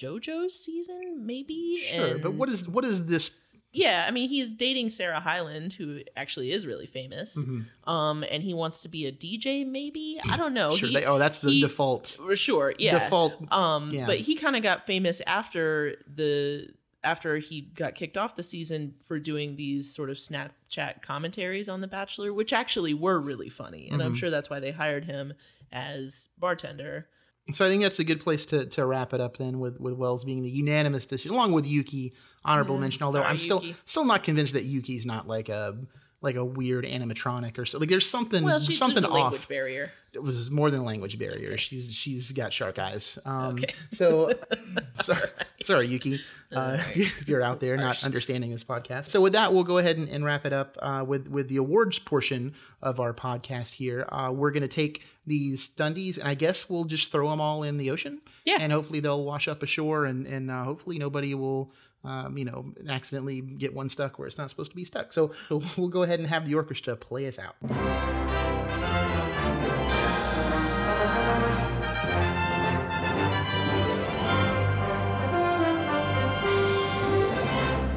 JoJo's 0.03 0.53
season, 0.63 1.25
maybe. 1.25 1.77
Sure, 1.79 2.17
but 2.17 2.33
what 2.33 2.49
and- 2.49 2.55
is 2.57 2.67
what 2.67 2.85
is 2.85 3.05
this? 3.05 3.31
Yeah, 3.71 4.05
I 4.07 4.11
mean, 4.11 4.29
he's 4.29 4.51
dating 4.51 4.89
Sarah 4.89 5.19
Hyland, 5.19 5.73
who 5.73 5.99
actually 6.17 6.51
is 6.51 6.65
really 6.65 6.87
famous. 6.87 7.37
Mhm. 7.37 7.65
Um, 7.87 8.23
and 8.23 8.41
he 8.41 8.51
wants 8.55 8.81
to 8.81 8.89
be 8.89 9.05
a 9.05 9.11
DJ, 9.11 9.63
maybe. 9.63 10.19
I 10.27 10.37
don't 10.37 10.55
know. 10.55 10.75
Sure, 10.75 10.87
He- 10.89 10.95
they, 10.95 11.05
oh, 11.05 11.19
that's 11.19 11.37
the 11.37 11.51
he- 11.51 11.61
default 11.61 12.17
sure, 12.33 12.73
yeah. 12.79 12.97
default. 12.97 13.33
Um, 13.51 13.91
Yeah. 13.93 14.07
but 14.07 14.21
he 14.21 14.33
kind 14.33 14.55
of 14.55 14.63
got 14.63 14.87
famous 14.87 15.21
after 15.27 16.01
the 16.11 16.67
after 17.03 17.37
he 17.37 17.61
got 17.61 17.95
kicked 17.95 18.17
off 18.17 18.35
the 18.35 18.43
season 18.43 18.93
for 19.05 19.19
doing 19.19 19.55
these 19.55 19.93
sort 19.95 20.09
of 20.09 20.17
Snapchat 20.17 21.01
commentaries 21.01 21.69
on 21.69 21.79
The 21.79 21.87
Bachelor, 21.87 22.33
which 22.33 22.51
actually 22.51 22.93
were 22.93 23.21
really 23.21 23.47
funny, 23.49 23.87
and 23.89 24.01
I'm 24.03 24.13
Mhm. 24.13 24.17
sure 24.17 24.29
that's 24.29 24.49
why 24.49 24.59
they 24.59 24.71
hired 24.71 25.05
him 25.05 25.33
as 25.71 26.27
bartender. 26.37 27.07
So 27.51 27.65
I 27.65 27.69
think 27.69 27.81
that's 27.83 27.99
a 27.99 28.03
good 28.03 28.19
place 28.21 28.45
to, 28.47 28.65
to 28.67 28.85
wrap 28.85 29.13
it 29.13 29.21
up 29.21 29.37
then 29.37 29.59
with, 29.59 29.79
with 29.79 29.93
Wells 29.93 30.23
being 30.23 30.43
the 30.43 30.49
unanimous 30.49 31.05
decision, 31.05 31.31
along 31.31 31.51
with 31.51 31.65
Yuki, 31.65 32.13
honorable 32.45 32.77
Mhm. 32.77 32.81
mention. 32.81 33.03
Although 33.03 33.19
Sorry, 33.19 33.29
I'm 33.31 33.39
still 33.39 33.61
Yuki. 33.63 33.75
still 33.85 34.05
not 34.05 34.23
convinced 34.23 34.53
that 34.53 34.63
Yuki's 34.65 35.05
not 35.05 35.27
like 35.27 35.49
a 35.49 35.77
like 36.21 36.35
a 36.35 36.43
weird 36.43 36.83
animatronic 36.85 37.57
or 37.57 37.65
so. 37.65 37.77
Like 37.77 37.89
there's 37.89 38.09
something 38.09 38.43
Well, 38.43 38.59
she's 38.59 38.77
something 38.77 39.01
there's 39.01 39.11
a 39.11 39.13
language 39.13 39.41
off. 39.41 39.47
barrier. 39.47 39.91
It 40.11 40.23
was 40.23 40.49
more 40.49 40.71
than 40.71 40.79
a 40.81 40.83
language 40.83 41.17
barrier. 41.19 41.55
She's 41.57 41.93
she's 41.93 42.31
got 42.31 42.51
shark 42.51 42.77
eyes. 42.79 43.19
Um, 43.25 43.57
Okay. 43.57 43.73
So 43.91 44.33
sorry, 45.01 45.29
sorry, 45.61 45.87
Yuki, 45.87 46.19
uh, 46.51 46.57
Alright. 46.59 46.97
if 46.97 47.27
you're 47.27 47.43
out 47.43 47.59
there 47.59 47.77
not 47.77 48.03
understanding 48.03 48.51
this 48.51 48.63
podcast. 48.63 49.05
So 49.05 49.21
with 49.21 49.33
that, 49.33 49.53
we'll 49.53 49.63
go 49.63 49.77
ahead 49.77 49.97
and, 49.97 50.09
and 50.09 50.25
wrap 50.25 50.45
it 50.45 50.51
up 50.53 50.77
uh, 50.81 51.05
with 51.07 51.27
with 51.29 51.47
the 51.47 51.57
awards 51.57 51.99
portion 51.99 52.53
of 52.81 52.99
our 52.99 53.13
podcast 53.13 53.71
here. 53.73 54.05
Uh, 54.11 54.31
we're 54.33 54.51
gonna 54.51 54.67
take 54.67 55.03
these 55.27 55.69
Dundies 55.69 56.17
and 56.17 56.27
I 56.27 56.33
guess 56.33 56.69
we'll 56.69 56.85
just 56.85 57.11
throw 57.11 57.29
them 57.29 57.39
all 57.39 57.63
in 57.63 57.77
the 57.77 57.91
ocean. 57.91 58.19
Yeah. 58.45 58.57
And 58.59 58.71
hopefully 58.73 58.99
they'll 58.99 59.23
wash 59.23 59.47
up 59.47 59.61
ashore 59.63 60.05
and 60.05 60.25
and 60.25 60.49
uh, 60.51 60.63
hopefully 60.63 60.97
nobody 60.97 61.33
will. 61.35 61.71
Um, 62.03 62.37
you 62.37 62.45
know, 62.45 62.65
accidentally 62.87 63.41
get 63.41 63.73
one 63.73 63.89
stuck 63.89 64.17
where 64.17 64.27
it's 64.27 64.37
not 64.37 64.49
supposed 64.49 64.71
to 64.71 64.75
be 64.75 64.85
stuck. 64.85 65.11
So, 65.11 65.31
so 65.49 65.61
we'll 65.77 65.89
go 65.89 66.03
ahead 66.03 66.19
and 66.19 66.27
have 66.29 66.45
the 66.45 66.55
orchestra 66.55 66.95
play 66.95 67.27
us 67.27 67.37
out. 67.37 67.55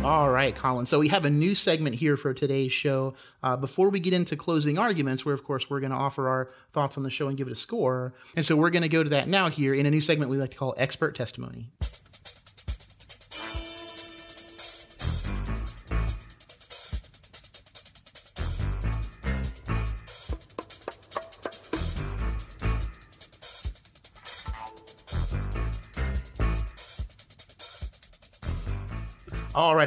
All 0.04 0.30
right, 0.30 0.54
Colin. 0.54 0.84
So 0.84 0.98
we 0.98 1.06
have 1.08 1.24
a 1.24 1.30
new 1.30 1.54
segment 1.54 1.94
here 1.94 2.16
for 2.16 2.34
today's 2.34 2.72
show. 2.72 3.14
Uh, 3.42 3.56
before 3.56 3.88
we 3.88 4.00
get 4.00 4.12
into 4.12 4.36
closing 4.36 4.76
arguments, 4.76 5.24
where 5.24 5.32
of 5.32 5.44
course 5.44 5.70
we're 5.70 5.78
going 5.78 5.92
to 5.92 5.96
offer 5.96 6.28
our 6.28 6.50
thoughts 6.72 6.96
on 6.96 7.04
the 7.04 7.10
show 7.10 7.28
and 7.28 7.36
give 7.38 7.46
it 7.46 7.52
a 7.52 7.54
score, 7.54 8.12
and 8.34 8.44
so 8.44 8.56
we're 8.56 8.70
going 8.70 8.82
to 8.82 8.88
go 8.88 9.04
to 9.04 9.10
that 9.10 9.28
now 9.28 9.48
here 9.48 9.72
in 9.72 9.86
a 9.86 9.90
new 9.90 10.00
segment 10.00 10.28
we 10.28 10.38
like 10.38 10.50
to 10.50 10.56
call 10.56 10.74
expert 10.76 11.14
testimony. 11.14 11.70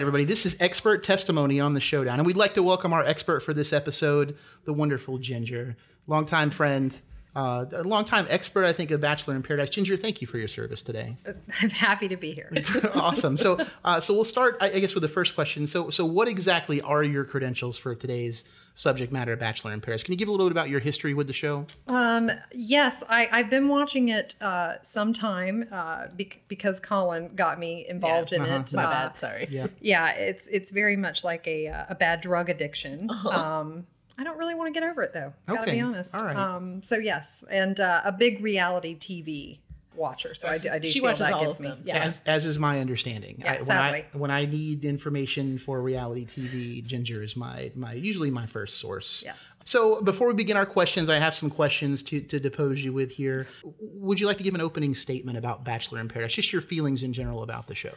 Everybody. 0.05 0.23
This 0.23 0.45
is 0.45 0.55
expert 0.59 1.01
testimony 1.01 1.59
on 1.59 1.73
the 1.73 1.79
showdown, 1.79 2.19
and 2.19 2.27
we'd 2.27 2.37
like 2.37 2.53
to 2.53 2.61
welcome 2.61 2.93
our 2.93 3.03
expert 3.03 3.39
for 3.39 3.55
this 3.55 3.73
episode, 3.73 4.37
the 4.65 4.71
wonderful 4.71 5.17
Ginger, 5.17 5.75
longtime 6.05 6.51
friend, 6.51 6.95
uh, 7.35 7.65
a 7.71 7.81
longtime 7.81 8.27
expert, 8.29 8.65
I 8.65 8.71
think, 8.71 8.91
of 8.91 9.01
Bachelor 9.01 9.35
in 9.35 9.41
Paradise. 9.41 9.69
Ginger, 9.71 9.97
thank 9.97 10.21
you 10.21 10.27
for 10.27 10.37
your 10.37 10.47
service 10.47 10.83
today. 10.83 11.17
I'm 11.59 11.71
happy 11.71 12.07
to 12.07 12.17
be 12.17 12.33
here. 12.33 12.51
awesome. 12.93 13.35
So, 13.35 13.65
uh, 13.83 13.99
so 13.99 14.13
we'll 14.13 14.25
start, 14.25 14.57
I 14.61 14.73
I 14.73 14.79
guess, 14.79 14.93
with 14.93 15.01
the 15.01 15.07
first 15.07 15.33
question. 15.33 15.65
So, 15.65 15.89
so 15.89 16.05
what 16.05 16.27
exactly 16.27 16.81
are 16.81 17.03
your 17.03 17.25
credentials 17.25 17.75
for 17.75 17.95
today's 17.95 18.43
subject 18.75 19.11
matter, 19.11 19.33
of 19.33 19.39
Bachelor 19.39 19.73
in 19.73 19.81
Paris. 19.81 20.03
Can 20.03 20.11
you 20.11 20.17
give 20.17 20.27
a 20.27 20.31
little 20.31 20.45
bit 20.45 20.51
about 20.51 20.69
your 20.69 20.79
history 20.79 21.13
with 21.13 21.27
the 21.27 21.33
show? 21.33 21.65
Um, 21.87 22.29
yes, 22.53 23.03
I, 23.09 23.27
I've 23.31 23.49
been 23.49 23.67
watching 23.67 24.09
it 24.09 24.35
uh, 24.41 24.75
sometime 24.83 25.67
uh, 25.71 26.07
bec- 26.15 26.41
because 26.47 26.79
Colin 26.79 27.33
got 27.35 27.57
me 27.59 27.85
involved 27.89 28.31
in 28.33 28.41
uh-huh. 28.41 28.55
it. 28.67 28.73
My 28.73 28.83
Uh, 28.85 28.91
bad. 28.91 29.19
Sorry. 29.19 29.47
Yeah. 29.49 29.67
Yeah, 29.81 30.11
it's 30.11 30.47
it's 30.47 30.71
very 30.71 30.95
much 30.97 31.23
like 31.23 31.47
a 31.47 31.67
uh, 31.69 31.85
a 31.89 31.95
bad 31.95 32.21
drug 32.21 32.49
addiction. 32.49 33.09
Um, 33.25 33.87
I 34.17 34.23
don't 34.23 34.37
really 34.37 34.55
want 34.55 34.73
to 34.73 34.79
get 34.79 34.87
over 34.89 35.03
it 35.03 35.11
though. 35.13 35.33
Gotta 35.47 35.63
Okay, 35.63 35.71
be 35.73 35.81
honest. 35.81 36.15
all 36.15 36.23
right. 36.23 36.37
Um, 36.37 36.81
so 36.81 36.95
yes, 36.95 37.43
and 37.51 37.77
uh, 37.79 38.01
a 38.05 38.11
big 38.13 38.41
reality 38.41 38.95
TV 38.97 39.59
watcher. 39.95 40.35
So 40.35 40.47
I 40.47 40.57
do, 40.57 40.69
I 40.69 40.79
do 40.79 40.87
She 40.87 40.99
feel 40.99 41.03
watches 41.03 41.19
that 41.19 41.33
all 41.33 41.45
gives 41.45 41.55
of 41.55 41.61
me. 41.61 41.69
them. 41.69 41.81
Yeah. 41.83 42.03
As, 42.03 42.21
as 42.25 42.45
is 42.45 42.59
my 42.59 42.79
understanding. 42.79 43.37
Yeah, 43.39 43.53
I, 43.53 43.63
when 43.63 43.77
I 43.77 43.91
sadly. 43.91 44.05
when 44.13 44.31
I 44.31 44.45
need 44.45 44.85
information 44.85 45.57
for 45.57 45.81
reality 45.81 46.25
TV, 46.25 46.83
Ginger 46.85 47.23
is 47.23 47.35
my 47.35 47.71
my 47.75 47.93
usually 47.93 48.31
my 48.31 48.45
first 48.45 48.77
source. 48.79 49.23
Yes. 49.25 49.37
So 49.63 50.01
before 50.01 50.27
we 50.27 50.33
begin 50.33 50.57
our 50.57 50.65
questions, 50.65 51.09
I 51.09 51.19
have 51.19 51.35
some 51.35 51.49
questions 51.49 52.03
to 52.03 52.21
to 52.21 52.39
depose 52.39 52.83
you 52.83 52.93
with 52.93 53.11
here. 53.11 53.47
Would 53.79 54.19
you 54.19 54.27
like 54.27 54.37
to 54.37 54.43
give 54.43 54.55
an 54.55 54.61
opening 54.61 54.95
statement 54.95 55.37
about 55.37 55.63
Bachelor 55.63 55.99
in 55.99 56.07
Paradise? 56.07 56.33
Just 56.35 56.53
your 56.53 56.61
feelings 56.61 57.03
in 57.03 57.13
general 57.13 57.43
about 57.43 57.67
the 57.67 57.75
show. 57.75 57.93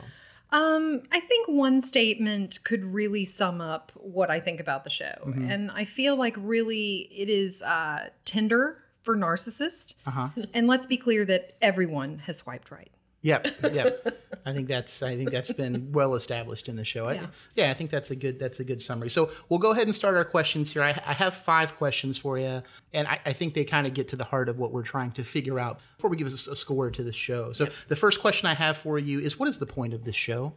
Um, 0.51 1.03
I 1.12 1.20
think 1.20 1.46
one 1.46 1.82
statement 1.82 2.59
could 2.64 2.82
really 2.84 3.26
sum 3.26 3.61
up 3.61 3.92
what 3.94 4.30
I 4.30 4.40
think 4.40 4.61
about 4.61 4.84
the 4.84 4.90
show. 4.90 5.14
Mm-hmm. 5.26 5.51
And 5.51 5.70
I 5.70 5.84
feel 5.84 6.16
like 6.16 6.34
really 6.38 7.09
it 7.14 7.28
is 7.28 7.61
uh, 7.61 8.09
Tinder 8.24 8.82
for 9.09 9.16
narcissist. 9.16 9.94
Uh 10.06 10.11
huh. 10.11 10.28
And 10.52 10.66
let's 10.66 10.86
be 10.86 10.98
clear 10.98 11.24
that 11.24 11.56
everyone 11.62 12.18
has 12.26 12.36
swiped 12.36 12.70
right. 12.70 12.90
Yep, 13.22 13.48
yep. 13.72 14.06
I 14.44 14.52
think 14.52 14.68
that's 14.68 15.02
I 15.02 15.16
think 15.16 15.30
that's 15.30 15.50
been 15.50 15.90
well 15.92 16.14
established 16.14 16.68
in 16.68 16.76
the 16.76 16.84
show. 16.84 17.06
I, 17.06 17.14
Yeah. 17.14 17.26
yeah, 17.54 17.70
I 17.70 17.74
think 17.74 17.90
that's 17.90 18.11
a 18.11 18.16
good 18.16 18.38
that's 18.38 18.61
a 18.61 18.64
good 18.64 18.82
summary. 18.82 19.09
So 19.09 19.30
we'll 19.48 19.61
go 19.61 19.70
ahead 19.70 19.86
and 19.86 19.94
start 19.94 20.14
our 20.14 20.26
questions 20.26 20.70
here. 20.70 20.82
I, 20.82 20.90
I 21.06 21.14
have 21.14 21.34
five 21.34 21.74
questions 21.78 22.18
for 22.18 22.38
you, 22.38 22.62
and 22.92 23.09
I, 23.09 23.18
I 23.24 23.32
think 23.32 23.54
they 23.54 23.64
kind 23.64 23.86
of 23.86 23.94
get 23.94 24.09
to 24.09 24.16
the 24.16 24.24
heart 24.24 24.50
of 24.50 24.59
what 24.59 24.72
we're 24.72 24.82
trying 24.82 25.12
to 25.12 25.24
figure 25.24 25.59
out 25.59 25.80
before 25.96 26.11
we 26.11 26.18
give 26.18 26.26
us 26.26 26.46
a 26.46 26.54
score 26.54 26.90
to 26.90 27.02
the 27.02 27.12
show. 27.14 27.52
So 27.54 27.68
the 27.88 27.96
first 27.96 28.20
question 28.20 28.46
I 28.46 28.54
have 28.54 28.76
for 28.76 28.98
you 28.98 29.20
is, 29.20 29.38
what 29.38 29.48
is 29.48 29.56
the 29.56 29.66
point 29.66 29.94
of 29.94 30.04
this 30.04 30.16
show? 30.16 30.52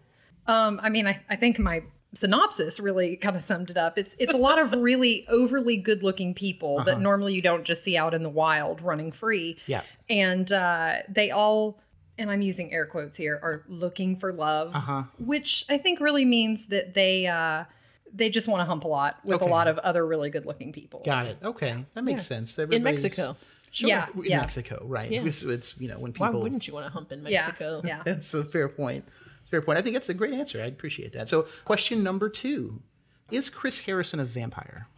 Um, 0.46 0.78
I 0.84 0.90
mean, 0.90 1.08
I, 1.08 1.22
I 1.30 1.38
think 1.38 1.58
my 1.58 1.84
synopsis 2.14 2.80
really 2.80 3.16
kind 3.16 3.36
of 3.36 3.44
summed 3.44 3.70
it 3.70 3.78
up. 3.78 3.98
It's 3.98 4.16
it's 4.20 4.34
a 4.34 4.38
lot 4.38 4.60
of 4.60 4.72
really 4.82 5.26
overly 5.30 5.78
good 5.78 6.04
looking 6.04 6.34
people 6.34 6.84
that 6.84 7.00
normally 7.00 7.34
you 7.34 7.42
don't 7.42 7.64
just 7.64 7.84
see 7.84 7.98
out 7.98 8.14
in 8.14 8.24
the 8.24 8.30
wild 8.30 8.82
running 8.82 9.12
free. 9.12 9.58
Yeah. 9.66 9.82
And 10.10 10.52
uh, 10.52 10.98
they 11.08 11.32
all, 11.32 11.80
and 12.18 12.30
I'm 12.30 12.42
using 12.42 12.72
air 12.74 12.86
quotes 12.86 13.16
here, 13.18 13.40
are 13.42 13.64
looking 13.68 14.16
for 14.18 14.34
love, 14.34 14.76
Uh-huh. 14.76 15.04
which 15.20 15.66
I 15.70 15.78
think 15.78 16.00
really 16.00 16.26
means 16.26 16.68
that 16.68 16.94
they 16.94 17.28
uh, 17.28 17.64
they 18.14 18.30
just 18.30 18.48
want 18.50 18.60
to 18.60 18.66
hump 18.66 18.84
a 18.84 18.88
lot 18.90 19.18
with 19.24 19.42
Okay. 19.42 19.46
a 19.46 19.50
lot 19.50 19.68
of 19.70 19.78
other 19.80 20.06
really 20.06 20.30
good 20.30 20.46
looking 20.46 20.74
people. 20.74 21.02
Got 21.06 21.28
it. 21.28 21.38
Okay, 21.42 21.86
that 21.94 22.04
makes 22.04 22.26
sense. 22.26 22.58
In 22.60 22.84
Mexico. 22.84 23.38
Sure. 23.74 23.88
Yeah, 23.88 24.08
in 24.14 24.24
yeah. 24.26 24.40
Mexico, 24.42 24.84
right? 24.86 25.10
Yeah. 25.10 25.24
It's, 25.24 25.44
it's, 25.44 25.80
you 25.80 25.88
know 25.88 25.98
when 25.98 26.12
people. 26.12 26.28
Why 26.28 26.38
wouldn't 26.38 26.68
you 26.68 26.74
want 26.74 26.88
to 26.88 26.92
hump 26.92 27.14
in 27.14 27.26
Yeah. 27.26 27.46
Mexico? 27.46 27.82
Yeah. 27.86 28.02
That's 28.06 28.34
a 28.34 28.44
fair 28.44 28.68
point. 28.68 29.06
Fair 29.52 29.62
point. 29.62 29.78
I 29.78 29.82
think 29.84 29.94
that's 29.96 30.10
a 30.10 30.14
great 30.16 30.34
answer. 30.34 30.60
I 30.62 30.66
appreciate 30.66 31.14
that. 31.14 31.30
So, 31.30 31.46
question 31.66 32.02
number 32.04 32.30
two: 32.30 32.82
Is 33.30 33.50
Chris 33.50 33.80
Harrison 33.80 34.20
a 34.20 34.26
vampire? 34.26 34.88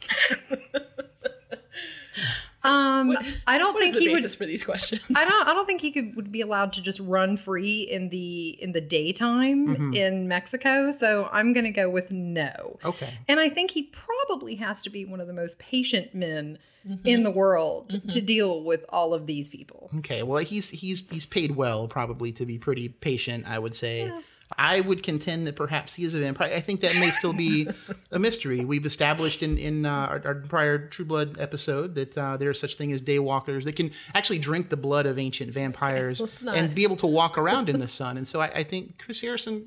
Um, 2.66 3.18
I 3.46 3.58
don't 3.58 3.74
What 3.74 3.84
is 3.84 3.90
think 3.92 3.96
the 3.96 4.02
he 4.06 4.10
would. 4.10 4.16
basis 4.22 4.36
for 4.36 4.46
these 4.46 4.64
questions? 4.64 5.02
I 5.14 5.26
don't. 5.26 5.48
I 5.50 5.54
don't 5.54 5.66
think 5.66 5.82
he 5.82 5.92
could 5.92 6.16
would 6.16 6.32
be 6.32 6.40
allowed 6.40 6.72
to 6.74 6.82
just 6.82 7.02
run 7.02 7.36
free 7.36 7.82
in 7.82 8.08
the 8.08 8.50
in 8.62 8.72
the 8.72 8.80
daytime 8.80 9.68
Mm-hmm. 9.68 9.94
in 9.94 10.28
Mexico. 10.30 10.90
So 10.92 11.28
I'm 11.34 11.52
going 11.52 11.66
to 11.66 11.72
go 11.72 11.90
with 11.90 12.10
no. 12.12 12.80
Okay. 12.86 13.16
And 13.28 13.42
I 13.42 13.50
think 13.50 13.72
he 13.72 13.84
probably 13.92 14.56
has 14.56 14.82
to 14.84 14.90
be 14.90 15.04
one 15.04 15.20
of 15.20 15.28
the 15.28 15.34
most 15.34 15.60
patient 15.60 16.16
men 16.16 16.58
Mm-hmm. 16.88 17.08
in 17.08 17.24
the 17.24 17.32
world 17.32 17.90
to 18.10 18.20
deal 18.22 18.62
with 18.64 18.84
all 18.90 19.14
of 19.14 19.26
these 19.26 19.48
people. 19.48 19.90
Okay. 20.00 20.22
Well, 20.24 20.44
he's 20.44 20.70
he's 20.70 21.02
he's 21.10 21.26
paid 21.26 21.56
well, 21.56 21.88
probably 21.90 22.32
to 22.34 22.46
be 22.46 22.58
pretty 22.58 22.88
patient. 22.90 23.46
I 23.48 23.58
would 23.60 23.74
say. 23.76 24.10
I 24.58 24.82
would 24.82 25.04
contend 25.04 25.48
that 25.48 25.56
perhaps 25.56 25.94
he 25.94 26.04
is 26.04 26.14
a 26.14 26.20
vampire. 26.20 26.52
I 26.54 26.62
think 26.62 26.82
that 26.82 26.96
may 26.96 27.12
still 27.12 27.34
be 27.34 27.68
a 28.12 28.20
mystery. 28.20 28.66
We've 28.66 28.86
established 28.86 29.44
in 29.44 29.58
in 29.58 29.86
uh, 29.86 29.90
our, 29.90 30.22
our 30.26 30.36
prior 30.36 30.88
True 30.88 31.06
Blood 31.06 31.38
episode 31.40 31.96
that 31.96 32.18
uh, 32.18 32.38
there 32.38 32.52
is 32.52 32.60
such 32.60 32.76
thing 32.76 32.92
as 32.92 33.02
daywalkers 33.02 33.64
that 33.64 33.76
can 33.76 33.92
actually 34.14 34.40
drink 34.40 34.70
the 34.70 34.78
blood 34.78 35.06
of 35.06 35.18
ancient 35.20 35.52
vampires 35.52 36.22
and 36.48 36.74
be 36.74 36.84
able 36.84 36.98
to 36.98 37.08
walk 37.08 37.38
around 37.38 37.70
in 37.70 37.80
the 37.80 37.88
sun. 37.88 38.18
And 38.18 38.28
so 38.28 38.42
I, 38.42 38.48
I 38.48 38.64
think 38.64 38.98
Chris 39.00 39.22
Harrison, 39.22 39.66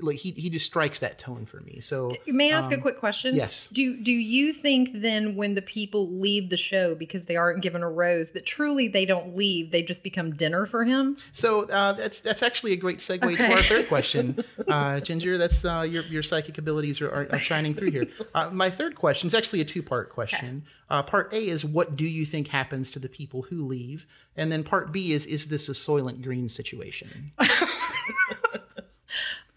like 0.00 0.16
he 0.16 0.30
he 0.32 0.48
just 0.48 0.64
strikes 0.64 1.00
that 1.00 1.18
tone 1.18 1.44
for 1.44 1.60
me. 1.60 1.80
So 1.80 2.16
May 2.26 2.52
I 2.52 2.56
ask 2.56 2.72
a 2.72 2.78
quick 2.78 2.98
question? 2.98 3.34
Um, 3.34 3.36
yes. 3.36 3.68
Do 3.72 3.96
do 4.02 4.12
you 4.12 4.52
think 4.52 4.90
then 4.94 5.36
when 5.36 5.54
the 5.54 5.62
people 5.62 6.10
leave 6.18 6.48
the 6.48 6.56
show 6.56 6.94
because 6.94 7.24
they 7.24 7.36
aren't 7.36 7.62
given 7.62 7.82
a 7.82 7.90
rose 7.90 8.30
that 8.30 8.46
truly 8.46 8.88
they 8.88 9.04
don't 9.04 9.36
leave, 9.36 9.70
they 9.70 9.82
just 9.82 10.02
become 10.02 10.34
dinner 10.34 10.64
for 10.64 10.84
him? 10.84 11.18
So 11.32 11.68
uh, 11.68 11.92
that's 11.92 12.20
that's 12.20 12.42
actually 12.42 12.72
a 12.72 12.76
great 12.76 12.98
segue 12.98 13.36
to 13.36 13.52
our 13.52 13.62
third 13.62 13.88
question, 13.88 14.42
uh, 14.66 15.00
Ginger. 15.00 15.36
That's 15.36 15.64
uh, 15.64 15.86
your 15.88 16.04
your 16.04 16.22
psychic 16.22 16.56
abilities 16.56 17.02
are, 17.02 17.10
are, 17.10 17.28
are 17.30 17.38
shining 17.38 17.74
through 17.74 17.90
here. 17.90 18.06
Uh, 18.34 18.48
my 18.50 18.70
third 18.70 18.94
question 18.94 19.26
is 19.26 19.34
actually 19.34 19.60
a 19.60 19.64
two 19.64 19.82
part 19.82 20.10
question. 20.10 20.64
Uh, 20.88 21.02
part 21.02 21.32
A 21.34 21.48
is 21.48 21.64
what 21.64 21.96
do 21.96 22.06
you 22.06 22.24
think 22.24 22.48
happens 22.48 22.90
to 22.92 22.98
the 22.98 23.08
people 23.08 23.42
who 23.42 23.66
leave, 23.66 24.06
and 24.36 24.50
then 24.50 24.64
part 24.64 24.90
B 24.90 25.12
is 25.12 25.26
is 25.26 25.48
this 25.48 25.68
a 25.68 25.72
Soylent 25.72 26.22
Green 26.22 26.48
situation? 26.48 27.32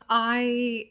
I 0.09 0.89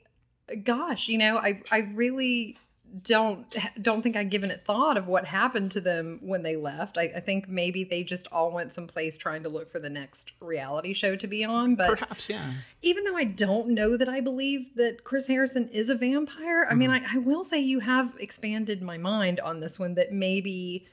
gosh, 0.62 1.08
you 1.08 1.18
know, 1.18 1.36
I 1.36 1.62
I 1.70 1.90
really 1.94 2.56
don't 3.02 3.56
don't 3.82 4.02
think 4.02 4.14
I've 4.14 4.30
given 4.30 4.50
it 4.50 4.64
thought 4.64 4.96
of 4.96 5.08
what 5.08 5.24
happened 5.24 5.72
to 5.72 5.80
them 5.80 6.20
when 6.22 6.42
they 6.42 6.56
left. 6.56 6.96
I, 6.96 7.12
I 7.16 7.20
think 7.20 7.48
maybe 7.48 7.82
they 7.82 8.04
just 8.04 8.28
all 8.30 8.52
went 8.52 8.72
someplace 8.72 9.16
trying 9.16 9.42
to 9.42 9.48
look 9.48 9.70
for 9.70 9.80
the 9.80 9.90
next 9.90 10.32
reality 10.40 10.94
show 10.94 11.16
to 11.16 11.26
be 11.26 11.44
on. 11.44 11.74
But 11.74 11.98
Perhaps, 11.98 12.28
yeah. 12.28 12.52
even 12.82 13.04
though 13.04 13.16
I 13.16 13.24
don't 13.24 13.70
know 13.70 13.96
that 13.96 14.08
I 14.08 14.20
believe 14.20 14.76
that 14.76 15.02
Chris 15.02 15.26
Harrison 15.26 15.68
is 15.70 15.88
a 15.88 15.96
vampire, 15.96 16.66
I 16.70 16.74
mean, 16.74 16.90
mm-hmm. 16.90 17.16
I, 17.16 17.16
I 17.16 17.18
will 17.18 17.44
say 17.44 17.58
you 17.58 17.80
have 17.80 18.14
expanded 18.20 18.80
my 18.80 18.96
mind 18.96 19.40
on 19.40 19.60
this 19.60 19.78
one 19.78 19.94
that 19.94 20.12
maybe 20.12 20.86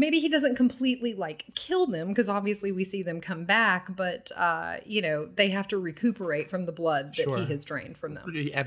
maybe 0.00 0.18
he 0.18 0.28
doesn't 0.28 0.56
completely 0.56 1.12
like 1.14 1.44
kill 1.54 1.86
them 1.86 2.08
because 2.08 2.28
obviously 2.28 2.72
we 2.72 2.82
see 2.84 3.02
them 3.02 3.20
come 3.20 3.44
back, 3.44 3.94
but 3.94 4.32
uh, 4.34 4.78
you 4.86 5.02
know, 5.02 5.28
they 5.36 5.50
have 5.50 5.68
to 5.68 5.78
recuperate 5.78 6.50
from 6.50 6.64
the 6.64 6.72
blood 6.72 7.14
that 7.16 7.24
Sure. 7.24 7.36
he 7.38 7.44
has 7.46 7.64
drained 7.64 7.98
from 7.98 8.14
them. 8.14 8.24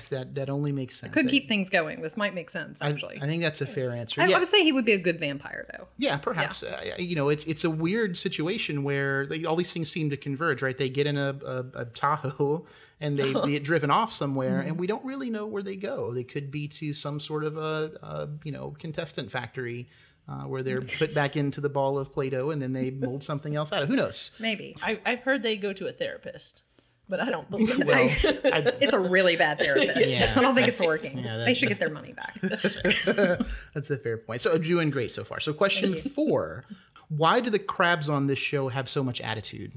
That 0.09 0.35
that 0.35 0.49
only 0.49 0.71
makes 0.71 0.95
sense. 0.95 1.13
Could 1.13 1.25
I- 1.25 1.29
keep 1.29 1.47
things 1.47 1.69
going. 1.69 2.01
This 2.01 2.15
might 2.15 2.35
make 2.35 2.49
sense 2.49 2.81
I, 2.81 2.89
actually. 2.89 3.19
I 3.21 3.25
think 3.25 3.41
that's 3.41 3.61
a 3.61 3.65
fair 3.65 3.91
answer. 3.91 4.21
I, 4.21 4.27
yeah. 4.27 4.37
I 4.37 4.39
would 4.39 4.49
say 4.49 4.63
he 4.63 4.71
would 4.71 4.85
be 4.85 4.93
a 4.93 4.97
good 4.97 5.19
vampire 5.19 5.65
though. 5.75 5.87
Yeah, 5.97 6.17
perhaps. 6.17 6.61
Uh, 6.61 6.93
you 6.97 7.15
know, 7.15 7.29
it's 7.29 7.43
it's 7.45 7.63
a 7.63 7.69
weird 7.69 8.15
situation 8.15 8.83
where 8.83 9.25
they, 9.25 9.43
all 9.43 9.55
these 9.55 9.73
things 9.73 9.89
seem 9.89 10.11
to 10.11 10.17
converge, 10.17 10.61
right? 10.61 10.77
They 10.77 10.89
get 10.89 11.07
in 11.07 11.17
a, 11.17 11.35
a, 11.45 11.81
a 11.81 11.85
Tahoe 11.85 12.65
and 13.01 13.17
they, 13.17 13.33
they 13.33 13.51
get 13.53 13.63
driven 13.63 13.89
off 13.89 14.13
somewhere, 14.13 14.59
and 14.59 14.77
we 14.77 14.85
don't 14.87 15.03
really 15.03 15.29
know 15.31 15.47
where 15.47 15.63
they 15.63 15.75
go. 15.75 16.13
They 16.13 16.23
could 16.23 16.51
be 16.51 16.67
to 16.69 16.93
some 16.93 17.19
sort 17.19 17.43
of 17.43 17.57
a, 17.57 17.91
a 18.03 18.29
you 18.43 18.51
know 18.51 18.75
contestant 18.77 19.31
factory 19.31 19.89
uh, 20.27 20.43
where 20.43 20.63
they're 20.63 20.81
put 20.81 21.13
back 21.13 21.35
into 21.35 21.59
the 21.61 21.69
ball 21.69 21.97
of 21.97 22.13
Play-Doh, 22.13 22.51
and 22.51 22.61
then 22.61 22.73
they 22.73 22.91
mold 22.91 23.23
something 23.23 23.55
else 23.55 23.71
out 23.73 23.83
of. 23.83 23.89
Who 23.89 23.95
knows? 23.95 24.31
Maybe. 24.39 24.75
I, 24.81 24.99
I've 25.05 25.19
heard 25.19 25.43
they 25.43 25.55
go 25.57 25.73
to 25.73 25.87
a 25.87 25.91
therapist, 25.91 26.63
but 27.09 27.19
I 27.19 27.29
don't 27.29 27.49
believe 27.49 27.77
it. 27.79 27.85
Well, 27.85 28.09
I, 28.53 28.73
It's 28.81 28.93
a 28.93 28.99
really 28.99 29.35
bad 29.35 29.59
therapist. 29.59 29.99
Yeah, 30.19 30.33
I 30.35 30.41
don't 30.41 30.55
think 30.55 30.67
it's 30.69 30.79
working. 30.79 31.17
yeah, 31.17 31.37
that- 31.37 31.45
they 31.45 31.53
should 31.53 31.69
get 31.69 31.79
their 31.79 31.89
money 31.99 32.13
back. 32.13 32.39
that's 32.41 33.89
a 33.89 33.97
fair 33.97 34.17
point. 34.17 34.41
So 34.41 34.57
doing 34.57 34.89
great 34.89 35.11
so 35.11 35.23
far. 35.23 35.39
So 35.39 35.53
question 35.53 35.95
four: 35.95 36.63
Why 37.09 37.39
do 37.39 37.49
the 37.49 37.59
crabs 37.59 38.09
on 38.09 38.27
this 38.27 38.39
show 38.39 38.69
have 38.69 38.87
so 38.89 39.03
much 39.03 39.19
attitude? 39.21 39.73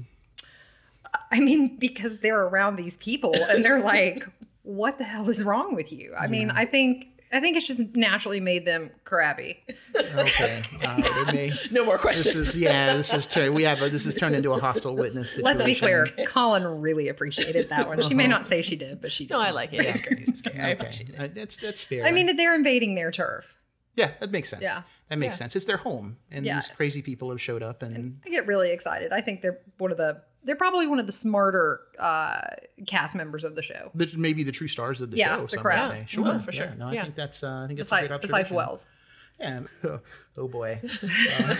I 1.31 1.39
mean, 1.39 1.77
because 1.77 2.19
they're 2.19 2.41
around 2.43 2.75
these 2.75 2.97
people 2.97 3.33
and 3.49 3.63
they're 3.63 3.81
like, 3.81 4.25
what 4.63 4.97
the 4.97 5.03
hell 5.03 5.29
is 5.29 5.43
wrong 5.43 5.73
with 5.75 5.91
you? 5.91 6.13
I 6.17 6.27
mean, 6.27 6.51
I 6.51 6.65
think 6.65 7.07
I 7.31 7.39
think 7.39 7.57
it's 7.57 7.67
just 7.67 7.95
naturally 7.95 8.39
made 8.39 8.65
them 8.65 8.89
crabby. 9.03 9.63
Okay, 10.15 10.63
all 10.81 10.87
right, 10.97 11.27
it 11.27 11.33
may. 11.33 11.51
no 11.71 11.83
more 11.85 11.97
questions. 11.97 12.25
This 12.25 12.33
questions. 12.33 12.55
is 12.55 12.57
yeah. 12.61 12.95
This 12.95 13.13
is 13.13 13.25
tur- 13.25 13.51
we 13.51 13.63
have 13.63 13.81
a, 13.81 13.89
this 13.89 14.05
is 14.05 14.15
turned 14.15 14.35
into 14.35 14.51
a 14.53 14.59
hostile 14.59 14.95
witness. 14.95 15.31
Situation. 15.31 15.57
Let's 15.57 15.63
be 15.65 15.75
clear, 15.75 16.07
Colin 16.27 16.63
really 16.81 17.09
appreciated 17.09 17.69
that 17.69 17.87
one. 17.87 18.01
She 18.01 18.13
may 18.13 18.27
not 18.27 18.45
say 18.45 18.61
she 18.61 18.75
did, 18.75 19.01
but 19.01 19.11
she 19.11 19.25
did. 19.25 19.33
no, 19.33 19.39
I 19.39 19.51
like 19.51 19.73
it. 19.73 19.85
It's 19.85 20.01
great. 20.01 20.27
It's 20.27 20.41
great. 20.41 20.55
I 20.55 20.71
Okay, 20.71 20.71
appreciate 20.73 21.09
it. 21.09 21.19
Uh, 21.19 21.27
that's 21.33 21.57
that's 21.57 21.83
fair. 21.83 22.05
I 22.05 22.11
mean, 22.11 22.35
they're 22.37 22.55
invading 22.55 22.95
their 22.95 23.11
turf. 23.11 23.45
yeah, 23.95 24.11
that 24.19 24.31
makes 24.31 24.49
sense. 24.49 24.61
Yeah. 24.61 24.83
that 25.09 25.17
makes 25.17 25.35
Yeah. 25.35 25.37
sense. 25.39 25.55
It's 25.55 25.65
their 25.65 25.77
home, 25.77 26.17
and 26.31 26.45
Yeah. 26.45 26.55
these 26.55 26.67
crazy 26.67 27.01
people 27.01 27.29
have 27.31 27.41
showed 27.41 27.63
up, 27.63 27.81
and 27.83 28.19
I 28.25 28.29
get 28.29 28.47
really 28.47 28.71
excited. 28.71 29.11
I 29.11 29.21
think 29.21 29.41
they're 29.41 29.59
one 29.77 29.91
of 29.91 29.97
the 29.97 30.21
they're 30.47 30.55
probably 30.55 30.87
one 30.87 30.97
of 30.97 31.05
the 31.05 31.11
smarter 31.11 31.81
uh, 31.99 32.39
cast 32.87 33.13
members 33.13 33.43
of 33.43 33.53
the 33.55 33.61
show. 33.61 33.91
The, 33.93 34.09
maybe 34.15 34.43
the 34.43 34.51
true 34.51 34.67
stars 34.69 35.01
of 35.01 35.11
the 35.11 35.17
Yeah, 35.17 35.35
show. 35.35 35.41
the 35.43 35.49
some 35.49 35.59
crowd. 35.59 35.89
might 35.89 35.93
say. 35.93 35.99
Yeah, 35.99 36.05
Sure, 36.07 36.23
mhm, 36.25 36.41
for 36.41 36.51
yeah, 36.51 36.57
sure. 36.69 36.75
No, 36.79 36.87
I 36.87 36.93
Yeah. 36.93 37.03
think 37.03 37.15
that's 37.15 37.43
uh, 37.43 37.63
I 37.63 37.67
think 37.67 37.77
that's 37.77 37.91
a 37.91 37.95
Besides, 37.95 38.07
great 38.07 38.21
besides 38.21 38.33
observation. 38.51 38.55
Wells. 38.55 38.85
Yeah. 39.39 39.61
Oh, 39.83 39.99
oh 40.37 40.47
boy, 40.47 40.79
uh, 41.39 41.55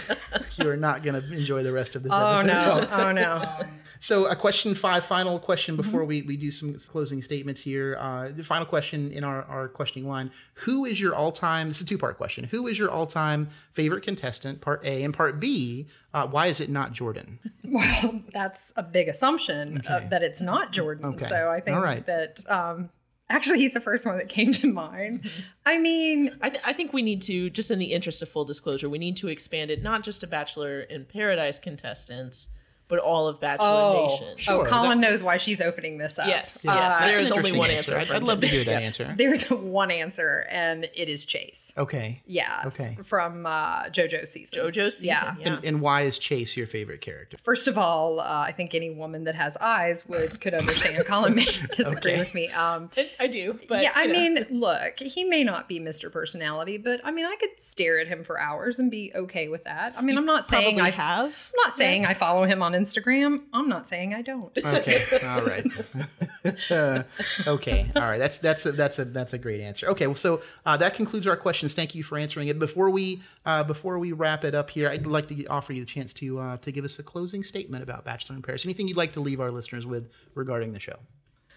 you 0.55 0.67
are 0.69 0.77
not 0.77 1.03
going 1.03 1.21
to 1.21 1.31
enjoy 1.33 1.61
the 1.63 1.71
rest 1.71 1.95
of 1.95 2.03
this 2.03 2.11
episode. 2.11 2.49
Oh 2.49 2.77
episode. 2.77 2.89
no! 2.89 3.03
Oh 3.03 3.11
no! 3.63 3.67
So, 3.99 4.25
a 4.27 4.35
question 4.35 4.75
five, 4.75 5.05
final 5.05 5.39
question 5.39 5.75
Mm-hmm. 5.75 5.81
before 5.83 6.05
we, 6.05 6.21
we 6.23 6.37
do 6.37 6.51
some 6.51 6.75
closing 6.75 7.21
statements 7.21 7.59
here. 7.61 7.97
Uh, 7.99 8.29
the 8.35 8.43
final 8.43 8.65
question 8.65 9.11
in 9.11 9.23
our, 9.23 9.43
our 9.43 9.67
questioning 9.67 10.07
line 10.07 10.29
Who 10.53 10.85
is 10.85 10.99
your 11.01 11.15
all 11.15 11.31
time, 11.31 11.67
this 11.67 11.77
is 11.77 11.83
a 11.83 11.85
two 11.85 11.97
part 11.97 12.17
question. 12.17 12.43
Who 12.45 12.67
is 12.67 12.77
your 12.77 12.89
all 12.91 13.07
time 13.07 13.49
favorite 13.73 14.03
contestant, 14.03 14.61
part 14.61 14.83
A? 14.85 15.03
And 15.03 15.13
part 15.13 15.39
B, 15.39 15.87
uh, 16.13 16.27
why 16.27 16.47
is 16.47 16.59
it 16.61 16.69
not 16.69 16.91
Jordan? 16.93 17.39
Well, 17.69 18.21
that's 18.31 18.71
a 18.77 18.81
big 18.83 19.09
assumption 19.09 19.81
uh, 19.89 19.95
Okay. 19.97 20.07
that 20.09 20.23
it's 20.23 20.39
not 20.39 20.71
Jordan. 20.71 21.05
Okay. 21.07 21.25
So 21.25 21.49
I 21.51 21.59
think 21.59 21.75
All 21.75 21.83
right. 21.83 22.05
that 22.05 22.39
um, 22.49 22.89
actually 23.29 23.59
he's 23.59 23.73
the 23.73 23.81
first 23.81 24.05
one 24.05 24.17
that 24.17 24.29
came 24.29 24.53
to 24.53 24.71
mind. 24.71 25.19
Mm-hmm. 25.19 25.41
I 25.65 25.77
mean, 25.77 26.37
I, 26.41 26.49
th- 26.49 26.61
I 26.65 26.73
think 26.73 26.93
we 26.93 27.01
need 27.01 27.21
to, 27.23 27.49
just 27.49 27.71
in 27.71 27.79
the 27.79 27.93
interest 27.93 28.21
of 28.21 28.29
full 28.29 28.45
disclosure, 28.45 28.89
we 28.89 28.97
need 28.97 29.17
to 29.17 29.27
expand 29.27 29.71
it 29.71 29.83
not 29.83 30.03
just 30.03 30.21
to 30.21 30.27
Bachelor 30.27 30.81
in 30.81 31.05
Paradise 31.05 31.59
contestants, 31.59 32.49
but 32.87 32.99
all 32.99 33.27
of 33.27 33.39
Bachelor 33.39 33.67
oh, 33.67 34.07
Nation. 34.07 34.37
Sure, 34.37 34.65
oh, 34.65 34.69
Colin 34.69 35.01
that- 35.01 35.09
knows 35.09 35.23
why 35.23 35.37
she's 35.37 35.61
opening 35.61 35.97
this 35.97 36.17
up. 36.17 36.27
Yes, 36.27 36.65
Uh, 36.65 36.71
yes. 36.73 36.99
That's 36.99 37.29
there 37.29 37.37
only 37.37 37.51
one 37.51 37.69
answer. 37.69 37.97
I'd, 37.97 38.09
I'd 38.09 38.23
love 38.23 38.41
to 38.41 38.47
today. 38.47 38.55
hear 38.57 38.65
that 38.65 38.81
Yeah. 38.81 38.87
answer. 38.87 39.13
There's 39.17 39.43
one 39.49 39.91
answer, 39.91 40.47
and 40.49 40.89
it 40.95 41.09
is 41.09 41.25
Chase. 41.25 41.71
Okay. 41.77 42.21
Yeah. 42.25 42.63
Okay. 42.67 42.97
From 43.05 43.45
uh, 43.45 43.85
JoJo's 43.85 44.31
season. 44.31 44.59
JoJo's 44.63 44.95
season. 44.95 45.07
Yeah. 45.07 45.35
Yeah. 45.39 45.53
And, 45.55 45.65
and 45.65 45.81
why 45.81 46.03
is 46.03 46.17
Chase 46.17 46.55
your 46.55 46.67
favorite 46.67 47.01
character? 47.01 47.37
First 47.43 47.67
of 47.67 47.77
all, 47.77 48.19
uh, 48.19 48.23
I 48.23 48.51
think 48.51 48.73
any 48.73 48.89
woman 48.89 49.25
that 49.25 49.35
has 49.35 49.57
eyes 49.57 50.07
would 50.07 50.39
could 50.39 50.53
understand. 50.53 51.03
Colin 51.05 51.35
may 51.35 51.45
disagree 51.75 52.13
Okay. 52.13 52.19
with 52.19 52.33
me. 52.33 52.49
Um, 52.49 52.89
I, 52.97 53.09
I 53.19 53.27
do, 53.27 53.59
but 53.67 53.81
yeah, 53.83 53.91
I 53.95 54.03
you 54.03 54.13
know. 54.13 54.19
mean, 54.19 54.47
look, 54.59 54.99
he 54.99 55.23
may 55.23 55.43
not 55.43 55.67
be 55.67 55.79
Mr. 55.79 56.11
Personality, 56.11 56.77
but 56.77 57.01
I 57.03 57.11
mean, 57.11 57.25
I 57.25 57.35
could 57.39 57.61
stare 57.61 57.99
at 57.99 58.07
him 58.07 58.23
for 58.23 58.39
hours 58.39 58.79
and 58.79 58.89
be 58.91 59.11
okay 59.15 59.47
with 59.47 59.63
that. 59.65 59.93
I 59.97 60.01
mean, 60.01 60.17
I'm 60.17 60.25
not 60.25 60.47
saying 60.47 60.79
I 60.81 60.89
have. 60.89 61.51
I'm 61.53 61.65
not 61.65 61.77
saying 61.77 62.05
I 62.05 62.13
follow 62.13 62.45
him 62.45 62.61
on 62.61 62.73
Instagram. 62.77 63.41
I'm 63.53 63.67
not 63.67 63.87
saying 63.87 64.13
I 64.13 64.21
don't. 64.21 64.55
Okay. 64.57 65.03
All 65.23 65.43
right. 65.43 65.65
okay. 67.47 67.91
All 67.95 68.01
right. 68.03 68.17
That's 68.17 68.37
that's 68.37 68.65
a, 68.65 68.71
that's 68.71 68.99
a 68.99 69.05
that's 69.05 69.33
a 69.33 69.37
great 69.37 69.61
answer. 69.61 69.87
Okay. 69.87 70.07
Well, 70.07 70.15
so 70.15 70.41
uh, 70.65 70.77
that 70.77 70.93
concludes 70.93 71.27
our 71.27 71.37
questions. 71.37 71.73
Thank 71.73 71.95
you 71.95 72.03
for 72.03 72.17
answering 72.17 72.47
it. 72.47 72.59
Before 72.59 72.89
we 72.89 73.21
uh, 73.45 73.63
before 73.63 73.99
we 73.99 74.11
wrap 74.11 74.43
it 74.43 74.55
up 74.55 74.69
here, 74.69 74.89
I'd 74.89 75.07
like 75.07 75.27
to 75.29 75.45
offer 75.47 75.73
you 75.73 75.81
the 75.81 75.87
chance 75.87 76.13
to 76.13 76.39
uh, 76.39 76.57
to 76.57 76.71
give 76.71 76.85
us 76.85 76.99
a 76.99 77.03
closing 77.03 77.43
statement 77.43 77.83
about 77.83 78.05
Bachelor 78.05 78.35
in 78.35 78.41
Paris. 78.41 78.65
Anything 78.65 78.87
you'd 78.87 78.97
like 78.97 79.13
to 79.13 79.21
leave 79.21 79.41
our 79.41 79.51
listeners 79.51 79.85
with 79.85 80.09
regarding 80.35 80.73
the 80.73 80.79
show? 80.79 80.97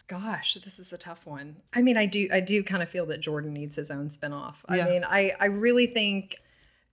Gosh, 0.08 0.58
this 0.64 0.80
is 0.80 0.92
a 0.92 0.98
tough 0.98 1.24
one. 1.24 1.56
I 1.72 1.82
mean, 1.82 1.96
I 1.96 2.06
do 2.06 2.28
I 2.32 2.40
do 2.40 2.64
kind 2.64 2.82
of 2.82 2.88
feel 2.88 3.06
that 3.06 3.20
Jordan 3.20 3.52
needs 3.52 3.76
his 3.76 3.92
own 3.92 4.10
spinoff. 4.10 4.54
Yeah. 4.68 4.86
I 4.86 4.90
mean, 4.90 5.04
I 5.04 5.32
I 5.38 5.46
really 5.46 5.86
think 5.86 6.38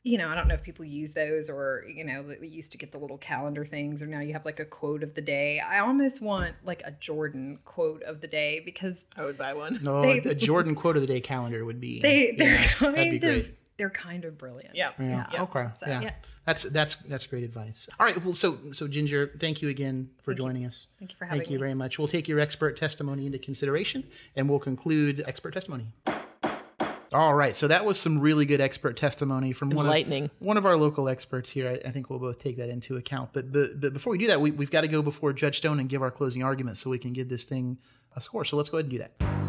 you 0.08 0.18
know, 0.18 0.30
I 0.30 0.36
don't 0.36 0.47
know 0.47 0.53
if 0.55 0.64
people 0.64 0.86
use 0.86 1.14
those 1.14 1.49
or, 1.49 1.84
you 1.88 2.03
know, 2.05 2.24
they 2.24 2.47
used 2.47 2.72
to 2.72 2.78
get 2.78 2.91
the 2.91 2.97
little 2.97 3.18
calendar 3.18 3.66
things 3.66 4.01
or 4.01 4.08
now 4.08 4.20
you 4.22 4.34
have 4.34 4.45
like 4.45 4.60
a 4.60 4.66
quote 4.66 5.03
of 5.03 5.14
the 5.14 5.22
day. 5.22 5.60
I 5.60 5.80
almost 5.80 6.22
want 6.22 6.55
like 6.64 6.82
a 6.86 6.91
Jordan 6.91 7.60
quote 7.66 8.03
of 8.03 8.22
the 8.22 8.28
day 8.28 8.62
because 8.64 9.03
I 9.18 9.26
would 9.26 9.38
buy 9.38 9.53
one. 9.53 9.80
No, 9.84 10.01
They- 10.01 10.20
a 10.20 10.34
Jordan 10.36 10.76
quote 10.76 10.95
of 10.95 11.01
the 11.01 11.08
day 11.08 11.20
calendar 11.22 11.66
would 11.66 11.80
be. 11.82 12.01
they 12.01 12.32
they're 12.38 12.53
yeah, 12.55 12.68
kind 12.68 12.95
that'd 12.95 13.12
be 13.12 13.18
of 13.18 13.22
great. 13.22 13.55
they're 13.78 13.89
kind 13.89 14.24
of 14.26 14.38
brilliant. 14.38 14.76
Yeah. 14.76 14.91
Yeah. 14.99 15.28
Yeah. 15.32 15.41
Okay. 15.43 15.68
So, 15.80 15.88
yeah. 15.88 16.01
yeah. 16.01 16.12
That's 16.45 16.64
that's 16.64 16.95
that's 16.95 17.26
great 17.28 17.43
advice. 17.43 17.89
All 17.99 18.05
right. 18.05 18.24
Well, 18.24 18.34
so 18.34 18.58
so 18.72 18.88
Ginger, 18.88 19.34
thank 19.41 19.62
you 19.62 19.68
again 19.70 20.10
for 20.24 20.32
Thank 20.32 20.39
you. 20.39 20.45
joining 20.45 20.66
us. 20.66 20.88
Thank 20.99 21.12
you 21.12 21.18
for 21.18 21.26
having 21.26 21.39
me. 21.39 21.43
Thank 21.45 21.51
you 21.51 21.58
me. 21.58 21.60
very 21.60 21.74
much. 21.74 21.99
We'll 21.99 22.08
take 22.08 22.28
your 22.30 22.39
expert 22.39 22.78
testimony 22.78 23.26
into 23.26 23.38
consideration, 23.39 24.05
and 24.38 24.49
we'll 24.49 24.60
conclude 24.60 25.24
expert 25.28 25.53
testimony. 25.53 25.88
All 27.14 27.34
right. 27.34 27.55
So 27.55 27.68
that 27.68 27.86
was 27.86 27.99
some 27.99 28.20
really 28.20 28.45
good 28.45 28.62
expert 28.62 28.97
testimony 28.97 29.53
from 29.53 29.70
one 29.70 29.86
of 29.86 29.91
one 30.39 30.58
of 30.58 30.66
our 30.66 30.76
local 30.76 31.08
experts 31.08 31.49
here. 31.49 31.70
I, 31.70 31.88
I 31.88 31.91
think 31.91 32.10
we'll 32.10 32.20
both 32.20 32.39
take 32.39 32.58
that 32.58 32.70
into 32.70 32.97
account. 32.97 33.32
But 33.34 33.51
but, 33.51 33.80
but 33.80 33.93
before 33.93 34.12
we 34.12 34.18
do 34.18 34.28
that, 34.28 34.41
we, 34.41 34.51
we've 34.51 34.72
got 34.72 34.82
to 34.82 34.88
go 34.88 35.01
before 35.01 35.34
Judge 35.34 35.58
Stone 35.58 35.80
and 35.80 35.88
give 35.88 36.01
our 36.01 36.12
closing 36.12 36.43
argument 36.43 36.78
so 36.78 36.89
we 36.89 36.99
can 36.99 37.14
give 37.14 37.30
this 37.30 37.45
thing 37.45 37.78
a 38.16 38.22
score. 38.22 38.43
So 38.43 38.58
let's 38.58 38.70
go 38.70 38.78
ahead 38.78 38.86
and 38.86 38.91
do 38.91 38.97
that. 38.99 39.46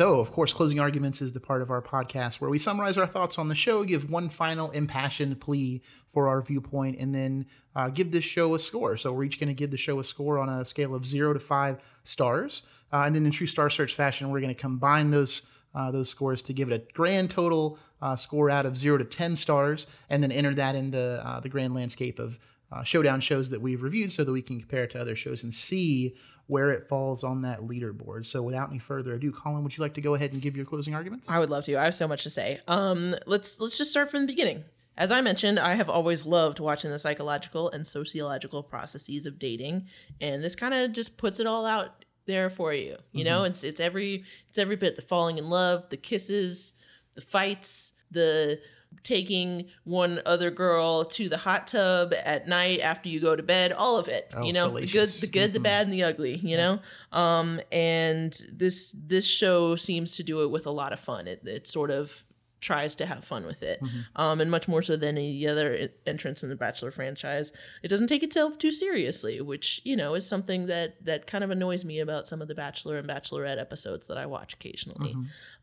So, 0.00 0.18
of 0.18 0.32
course, 0.32 0.54
closing 0.54 0.80
arguments 0.80 1.20
is 1.20 1.32
the 1.32 1.40
part 1.40 1.60
of 1.60 1.70
our 1.70 1.82
podcast 1.82 2.40
where 2.40 2.48
we 2.48 2.56
summarize 2.56 2.96
our 2.96 3.06
thoughts 3.06 3.36
on 3.36 3.48
the 3.48 3.54
show, 3.54 3.84
give 3.84 4.10
one 4.10 4.30
final 4.30 4.70
impassioned 4.70 5.38
plea 5.42 5.82
for 6.08 6.26
our 6.26 6.40
viewpoint, 6.40 6.98
and 6.98 7.14
then 7.14 7.44
uh, 7.76 7.90
give 7.90 8.10
this 8.10 8.24
show 8.24 8.54
a 8.54 8.58
score. 8.58 8.96
So, 8.96 9.12
we're 9.12 9.24
each 9.24 9.38
going 9.38 9.48
to 9.48 9.54
give 9.54 9.70
the 9.70 9.76
show 9.76 10.00
a 10.00 10.04
score 10.04 10.38
on 10.38 10.48
a 10.48 10.64
scale 10.64 10.94
of 10.94 11.04
zero 11.04 11.34
to 11.34 11.38
five 11.38 11.80
stars. 12.02 12.62
Uh, 12.90 13.02
and 13.04 13.14
then, 13.14 13.26
in 13.26 13.30
true 13.30 13.46
Star 13.46 13.68
Search 13.68 13.94
fashion, 13.94 14.30
we're 14.30 14.40
going 14.40 14.54
to 14.54 14.58
combine 14.58 15.10
those 15.10 15.42
uh, 15.74 15.90
those 15.90 16.08
scores 16.08 16.40
to 16.42 16.54
give 16.54 16.70
it 16.70 16.74
a 16.74 16.92
grand 16.94 17.28
total 17.28 17.78
uh, 18.00 18.16
score 18.16 18.48
out 18.48 18.64
of 18.64 18.78
zero 18.78 18.96
to 18.96 19.04
10 19.04 19.36
stars, 19.36 19.86
and 20.08 20.22
then 20.22 20.32
enter 20.32 20.54
that 20.54 20.74
in 20.74 20.90
the, 20.92 21.20
uh, 21.22 21.40
the 21.40 21.48
grand 21.50 21.74
landscape 21.74 22.18
of 22.18 22.38
uh, 22.72 22.82
showdown 22.82 23.20
shows 23.20 23.50
that 23.50 23.60
we've 23.60 23.82
reviewed 23.82 24.10
so 24.10 24.24
that 24.24 24.32
we 24.32 24.40
can 24.40 24.58
compare 24.58 24.84
it 24.84 24.90
to 24.90 25.00
other 25.00 25.14
shows 25.14 25.42
and 25.42 25.54
see 25.54 26.14
where 26.50 26.70
it 26.70 26.88
falls 26.88 27.22
on 27.22 27.42
that 27.42 27.60
leaderboard. 27.60 28.26
So 28.26 28.42
without 28.42 28.70
any 28.70 28.80
further 28.80 29.14
ado, 29.14 29.30
Colin, 29.30 29.62
would 29.62 29.76
you 29.76 29.82
like 29.82 29.94
to 29.94 30.00
go 30.00 30.14
ahead 30.14 30.32
and 30.32 30.42
give 30.42 30.56
your 30.56 30.66
closing 30.66 30.94
arguments? 30.94 31.30
I 31.30 31.38
would 31.38 31.48
love 31.48 31.64
to. 31.64 31.76
I 31.76 31.84
have 31.84 31.94
so 31.94 32.08
much 32.08 32.24
to 32.24 32.30
say. 32.30 32.60
Um, 32.66 33.14
let's 33.24 33.60
let's 33.60 33.78
just 33.78 33.92
start 33.92 34.10
from 34.10 34.22
the 34.22 34.26
beginning. 34.26 34.64
As 34.96 35.12
I 35.12 35.20
mentioned, 35.20 35.58
I 35.58 35.76
have 35.76 35.88
always 35.88 36.26
loved 36.26 36.58
watching 36.58 36.90
the 36.90 36.98
psychological 36.98 37.70
and 37.70 37.86
sociological 37.86 38.62
processes 38.64 39.26
of 39.26 39.38
dating, 39.38 39.86
and 40.20 40.42
this 40.42 40.56
kind 40.56 40.74
of 40.74 40.92
just 40.92 41.16
puts 41.16 41.38
it 41.38 41.46
all 41.46 41.64
out 41.64 42.04
there 42.26 42.50
for 42.50 42.74
you. 42.74 42.96
You 43.12 43.24
know, 43.24 43.44
it's 43.44 43.62
it's 43.62 43.80
every 43.80 44.24
it's 44.48 44.58
every 44.58 44.76
bit 44.76 44.96
the 44.96 45.02
falling 45.02 45.38
in 45.38 45.48
love, 45.48 45.88
the 45.90 45.96
kisses, 45.96 46.74
the 47.14 47.20
fights, 47.20 47.92
the 48.10 48.60
taking 49.02 49.66
one 49.84 50.20
other 50.26 50.50
girl 50.50 51.04
to 51.04 51.28
the 51.28 51.36
hot 51.38 51.66
tub 51.66 52.12
at 52.24 52.46
night 52.46 52.80
after 52.80 53.08
you 53.08 53.18
go 53.20 53.34
to 53.34 53.42
bed 53.42 53.72
all 53.72 53.96
of 53.96 54.08
it 54.08 54.30
Oh, 54.34 54.42
you 54.44 54.52
know 54.52 54.68
the 54.78 54.86
good 54.86 55.08
the 55.08 55.26
good 55.26 55.52
the 55.52 55.58
Mhm. 55.58 55.62
bad 55.62 55.86
and 55.86 55.92
the 55.92 56.02
ugly 56.02 56.36
you 56.36 56.56
know? 56.56 56.80
Um 57.12 57.60
and 57.72 58.32
this 58.52 58.94
this 58.98 59.24
show 59.26 59.76
seems 59.76 60.16
to 60.16 60.22
do 60.22 60.42
it 60.42 60.50
with 60.50 60.66
a 60.66 60.70
lot 60.70 60.92
of 60.92 61.00
fun. 61.00 61.26
It, 61.28 61.40
it 61.46 61.66
sort 61.66 61.90
of 61.90 62.24
tries 62.60 62.94
to 62.94 63.06
have 63.06 63.24
fun 63.24 63.46
with 63.46 63.62
it 63.62 63.80
um 64.16 64.40
and 64.40 64.50
much 64.50 64.68
more 64.68 64.82
so 64.82 64.96
than 64.96 65.16
any 65.16 65.46
other 65.46 65.88
entrance 66.06 66.42
in 66.42 66.48
the 66.48 66.56
bachelor 66.56 66.90
franchise. 66.90 67.52
It 67.82 67.88
doesn't 67.88 68.08
take 68.08 68.22
itself 68.22 68.58
too 68.58 68.70
seriously 68.70 69.40
which 69.40 69.80
you 69.84 69.96
know 69.96 70.14
is 70.14 70.26
something 70.26 70.66
that 70.66 71.04
that 71.04 71.26
kind 71.26 71.42
of 71.42 71.50
annoys 71.50 71.84
me 71.84 72.00
about 72.00 72.26
some 72.26 72.42
of 72.42 72.48
the 72.48 72.54
bachelor 72.54 72.98
and 72.98 73.08
bachelorette 73.08 73.58
episodes 73.58 74.06
that 74.08 74.18
i 74.18 74.26
watch 74.26 74.52
occasionally. 74.54 75.14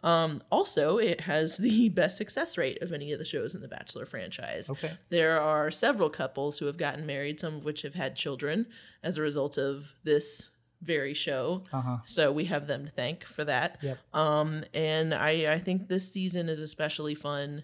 Um 0.03 0.41
also 0.51 0.97
it 0.97 1.21
has 1.21 1.57
the 1.57 1.89
best 1.99 2.17
success 2.17 2.57
rate 2.57 2.81
of 2.81 2.91
any 2.93 3.11
of 3.11 3.19
the 3.19 3.25
shows 3.25 3.53
in 3.53 3.61
the 3.61 3.67
bachelor 3.67 4.05
franchise. 4.05 4.69
Okay. 4.69 4.97
there 5.09 5.39
are 5.39 5.69
several 5.71 6.09
couples 6.09 6.57
who 6.59 6.65
have 6.65 6.77
gotten 6.77 7.05
married, 7.05 7.39
some 7.39 7.55
of 7.55 7.65
which 7.65 7.81
have 7.83 7.95
had 7.95 8.15
children 8.15 8.65
as 9.03 9.17
a 9.17 9.21
result 9.21 9.57
of 9.57 9.93
this 10.03 10.49
very 10.81 11.13
show. 11.13 11.63
Uh-huh. 11.73 11.97
So 12.05 12.31
we 12.31 12.45
have 12.45 12.67
them 12.67 12.85
to 12.85 12.91
thank 12.91 13.23
for 13.25 13.43
that. 13.45 13.79
Yep. 13.81 13.97
Um, 14.13 14.63
and 14.73 15.13
I, 15.13 15.53
I 15.53 15.59
think 15.59 15.87
this 15.87 16.11
season 16.11 16.49
is 16.49 16.59
especially 16.59 17.15
fun 17.15 17.63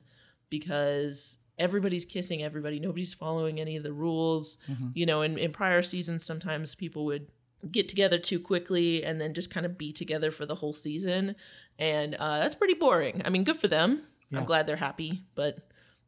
because 0.50 1.38
everybody's 1.58 2.06
kissing 2.06 2.44
everybody. 2.44 2.80
Nobody's 2.80 3.14
following 3.14 3.60
any 3.60 3.76
of 3.76 3.84
the 3.84 3.94
rules. 3.94 4.58
Mhm. 4.70 4.92
You 4.96 5.06
know, 5.06 5.22
in, 5.22 5.38
in 5.38 5.52
prior 5.52 5.82
seasons, 5.82 6.26
sometimes 6.26 6.76
people 6.76 7.06
would 7.06 7.28
get 7.72 7.88
together 7.88 8.18
too 8.18 8.40
quickly 8.40 9.04
and 9.04 9.22
then 9.22 9.34
just 9.34 9.50
kind 9.50 9.66
of 9.66 9.78
be 9.78 9.94
together 9.94 10.32
for 10.32 10.46
the 10.46 10.56
whole 10.56 10.74
season. 10.74 11.36
And 11.80 12.16
uh, 12.16 12.40
that's 12.40 12.56
pretty 12.56 12.74
boring. 12.74 13.22
I 13.24 13.30
mean, 13.30 13.44
good 13.44 13.60
for 13.60 13.68
them. 13.68 14.04
Yeah. 14.30 14.40
I'm 14.40 14.46
glad 14.46 14.68
they're 14.68 14.76
happy, 14.76 15.24
but 15.36 15.60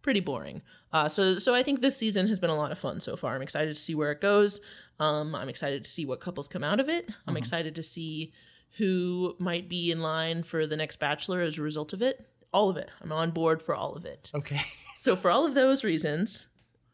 pretty 0.01 0.19
boring. 0.19 0.61
Uh, 0.91 1.07
so, 1.07 1.37
so 1.37 1.53
I 1.55 1.63
think 1.63 1.81
this 1.81 1.97
season 1.97 2.27
has 2.27 2.39
been 2.39 2.49
a 2.49 2.55
lot 2.55 2.71
of 2.71 2.79
fun 2.79 2.99
so 2.99 3.15
far. 3.15 3.35
I'm 3.35 3.41
excited 3.41 3.73
to 3.75 3.81
see 3.81 3.95
where 3.95 4.11
it 4.11 4.21
goes. 4.21 4.61
Um, 4.99 5.35
I'm 5.35 5.49
excited 5.49 5.83
to 5.83 5.89
see 5.89 6.05
what 6.05 6.19
couples 6.19 6.47
come 6.47 6.63
out 6.63 6.79
of 6.79 6.87
it. 6.89 7.09
I'm 7.27 7.35
excited 7.37 7.75
to 7.75 7.83
see 7.83 8.31
who 8.77 9.35
might 9.39 9.67
be 9.69 9.91
in 9.91 10.01
line 10.01 10.43
for 10.43 10.65
the 10.67 10.77
next 10.77 10.97
Bachelor 10.99 11.41
as 11.41 11.57
a 11.57 11.61
result 11.61 11.93
of 11.93 12.01
it. 12.01 12.25
All 12.53 12.69
of 12.69 12.77
it. 12.77 12.89
I'm 13.01 13.11
on 13.11 13.31
board 13.31 13.61
for 13.61 13.75
all 13.75 13.93
of 13.95 14.05
it. 14.05 14.31
Okay. 14.33 14.61
So, 14.97 15.17
for 15.17 15.29
all 15.29 15.45
of 15.45 15.55
those 15.55 15.83
reasons, 15.83 16.47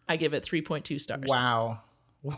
I 0.10 0.18
give 0.18 0.34
it 0.34 0.43
3.2 0.43 0.99
stars. 0.99 1.22
Wow. 1.28 1.82
wh- 2.28 2.36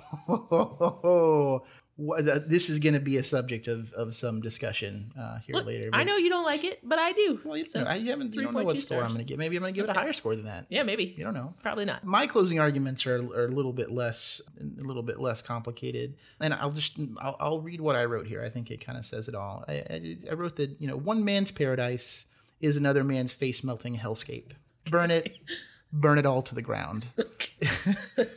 th- 0.50 1.62
this 1.98 2.70
is 2.70 2.80
going 2.80 2.94
to 2.94 3.00
be 3.00 3.18
a 3.18 3.24
subject 3.24 3.68
of, 3.68 3.92
of 3.94 4.16
some 4.16 4.42
discussion 4.42 5.12
uh, 5.20 5.38
here 5.40 5.56
Look, 5.56 5.68
later. 5.68 5.90
I 5.94 6.04
know 6.04 6.18
you 6.18 6.30
don't 6.30 6.44
like 6.44 6.64
it, 6.64 6.80
but 6.84 6.98
I 6.98 7.12
do. 7.12 7.40
Well, 7.46 7.56
you, 7.58 7.66
So, 7.66 7.82
know, 7.82 7.88
I 7.88 8.00
haven't. 8.00 8.34
You 8.34 8.44
don't 8.44 8.54
know 8.54 8.64
what 8.64 8.80
score 8.80 9.04
I'm 9.04 9.10
going 9.10 9.20
to 9.20 9.24
get. 9.24 9.38
Maybe 9.38 9.56
I'm 9.56 9.62
going 9.62 9.74
to 9.74 9.80
give 9.80 9.88
it 9.88 9.96
a 9.96 10.00
higher 10.00 10.14
score 10.14 10.36
than 10.36 10.46
that. 10.46 10.66
yeah, 10.70 10.84
maybe. 10.84 11.14
You 11.16 11.24
don't 11.24 11.36
know. 11.36 11.54
Probably 11.62 11.86
not. 11.86 12.04
My 12.04 12.26
closing 12.26 12.60
arguments 12.60 13.06
are, 13.06 13.18
are 13.18 13.46
a 13.46 13.52
little 13.52 13.74
bit 13.74 13.92
less 13.92 14.42
a 14.60 14.84
little 14.84 15.04
bit 15.04 15.20
less 15.20 15.42
complicated, 15.42 16.16
and 16.40 16.54
I'll 16.54 16.72
just 16.72 16.98
I'll, 17.22 17.38
I'll 17.40 17.62
read 17.62 17.80
what 17.80 17.96
I 17.96 18.06
wrote 18.06 18.26
here. 18.26 18.44
I 18.44 18.50
think 18.50 18.72
it 18.72 18.84
kind 18.84 18.98
of 18.98 19.06
says 19.06 19.28
it 19.28 19.36
all. 19.36 19.64
I, 19.68 19.74
I, 19.74 20.18
I 20.32 20.34
wrote 20.34 20.56
that 20.56 20.76
you 20.80 20.88
know 20.88 20.98
one 20.98 21.24
man's 21.24 21.52
paradise 21.52 22.26
is 22.60 22.78
another 22.78 23.04
man's 23.04 23.34
face 23.34 23.64
melting 23.64 23.98
hellscape. 23.98 24.52
Burn 24.90 25.12
it, 25.12 25.38
burn 25.96 26.18
it 26.18 26.26
all 26.26 26.42
to 26.42 26.56
the 26.56 26.62
ground. 26.62 27.06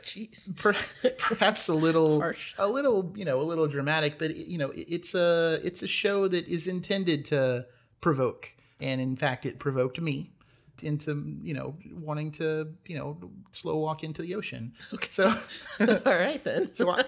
Jeez. 0.03 0.55
Perhaps 1.19 1.69
a 1.69 1.75
little 1.75 2.21
Harsh. 2.27 2.55
a 2.59 2.69
little 2.69 3.13
you 3.17 3.25
know 3.25 3.41
a 3.41 3.43
little 3.43 3.67
dramatic 3.67 4.19
but 4.19 4.37
you 4.37 4.59
know 4.59 4.73
it's 4.75 5.15
a 5.15 5.59
it's 5.65 5.83
a 5.83 5.89
show 5.89 6.29
that 6.29 6.47
is 6.49 6.69
intended 6.69 7.25
to 7.27 7.67
provoke 8.01 8.55
and 8.81 9.01
in 9.01 9.17
fact 9.17 9.47
it 9.47 9.59
provoked 9.59 10.01
me 10.01 10.31
into 10.83 11.25
you 11.43 11.55
know 11.55 11.75
wanting 11.95 12.31
to 12.31 12.69
you 12.85 12.97
know 12.99 13.17
slow 13.53 13.77
walk 13.79 14.05
into 14.05 14.21
the 14.23 14.35
ocean 14.35 14.73
Okay. 14.93 15.09
so 15.09 15.35
All 15.81 15.87
right 16.05 16.43
then. 16.45 16.71
so 16.75 16.91
I, 16.91 17.05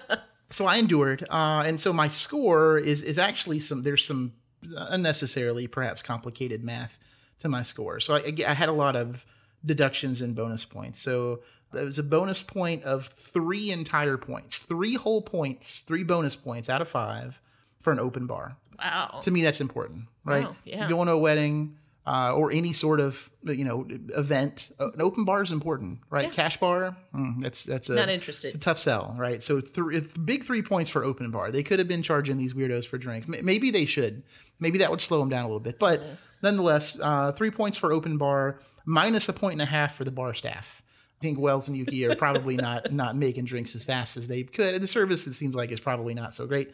so 0.49 0.65
I 0.65 0.77
endured 0.77 1.25
uh 1.29 1.61
and 1.65 1.79
so 1.79 1.93
my 1.93 2.07
score 2.07 2.79
is 2.79 3.03
is 3.03 3.19
actually 3.19 3.59
some 3.59 3.83
there's 3.83 4.03
some 4.05 4.33
unnecessarily 4.75 5.67
perhaps 5.67 6.01
complicated 6.01 6.63
math 6.63 6.97
to 7.39 7.47
my 7.49 7.61
score 7.61 7.99
so 7.99 8.15
I, 8.15 8.33
I 8.47 8.53
had 8.53 8.69
a 8.69 8.73
lot 8.73 8.95
of 8.95 9.23
deductions 9.65 10.21
and 10.21 10.35
bonus 10.35 10.65
points 10.65 10.99
so 10.99 11.41
there 11.71 11.85
was 11.85 11.99
a 11.99 12.03
bonus 12.03 12.41
point 12.41 12.83
of 12.83 13.05
three 13.07 13.71
entire 13.71 14.17
points 14.17 14.59
three 14.59 14.95
whole 14.95 15.21
points 15.21 15.81
three 15.81 16.03
bonus 16.03 16.35
points 16.35 16.69
out 16.69 16.81
of 16.81 16.87
five 16.87 17.39
for 17.81 17.91
an 17.93 17.99
open 17.99 18.25
bar 18.25 18.55
Wow. 18.77 19.19
to 19.23 19.31
me 19.31 19.43
that's 19.43 19.59
important 19.61 20.03
right 20.23 20.45
Wow, 20.45 20.55
yeah. 20.63 20.83
you 20.87 20.95
go 20.95 21.03
to 21.03 21.11
a 21.11 21.17
wedding 21.17 21.75
uh, 22.07 22.33
or 22.33 22.51
any 22.51 22.71
sort 22.73 23.01
of 23.01 23.29
you 23.43 23.65
know 23.65 23.85
event 24.15 24.71
uh, 24.79 24.89
an 24.91 25.01
open 25.01 25.25
bar 25.25 25.43
is 25.43 25.51
important 25.51 25.99
right 26.09 26.23
Yeah. 26.23 26.29
cash 26.29 26.57
bar 26.57 26.95
mm, 27.13 27.41
that's 27.41 27.63
that's 27.65 27.89
a 27.89 27.95
Not 27.95 28.09
interested. 28.09 28.47
it's 28.47 28.55
a 28.55 28.59
tough 28.59 28.79
sell, 28.79 29.13
right? 29.17 29.43
So 29.43 29.59
three 29.61 29.99
big 30.23 30.43
three 30.45 30.61
points 30.63 30.89
for 30.89 31.03
open 31.03 31.29
bar. 31.29 31.51
They 31.51 31.61
could 31.61 31.77
have 31.77 31.87
been 31.89 32.01
charging 32.01 32.37
these 32.37 32.53
weirdos 32.53 32.87
for 32.87 32.97
drinks. 32.97 33.27
Maybe 33.27 33.69
they 33.69 33.85
should. 33.85 34.23
Maybe 34.59 34.77
that 34.79 34.89
would 34.89 35.01
slow 35.01 35.19
them 35.19 35.29
down 35.29 35.43
a 35.43 35.47
little 35.47 35.59
bit. 35.59 35.77
But 35.77 36.01
nonetheless, 36.41 36.97
uh, 36.99 37.31
three 37.33 37.51
points 37.51 37.77
for 37.77 37.91
open 37.93 38.17
bar, 38.17 38.59
minus 38.85 39.29
a 39.29 39.33
point 39.33 39.53
and 39.53 39.61
a 39.61 39.65
half 39.65 39.95
for 39.95 40.03
the 40.03 40.11
bar 40.11 40.33
staff. 40.33 40.81
I 41.17 41.21
think 41.21 41.37
Wells 41.39 41.67
and 41.67 41.75
Yuki 41.75 42.05
are 42.05 42.15
probably 42.15 42.55
not 42.67 42.91
not 42.93 43.15
making 43.17 43.45
drinks 43.45 43.75
as 43.75 43.83
fast 43.83 44.15
as 44.17 44.27
they 44.27 44.43
could. 44.43 44.73
And 44.75 44.83
the 44.83 44.87
service 44.87 45.27
it 45.27 45.33
seems 45.33 45.53
like 45.55 45.71
is 45.71 45.79
probably 45.79 46.13
not 46.13 46.33
so 46.33 46.45
great 46.47 46.71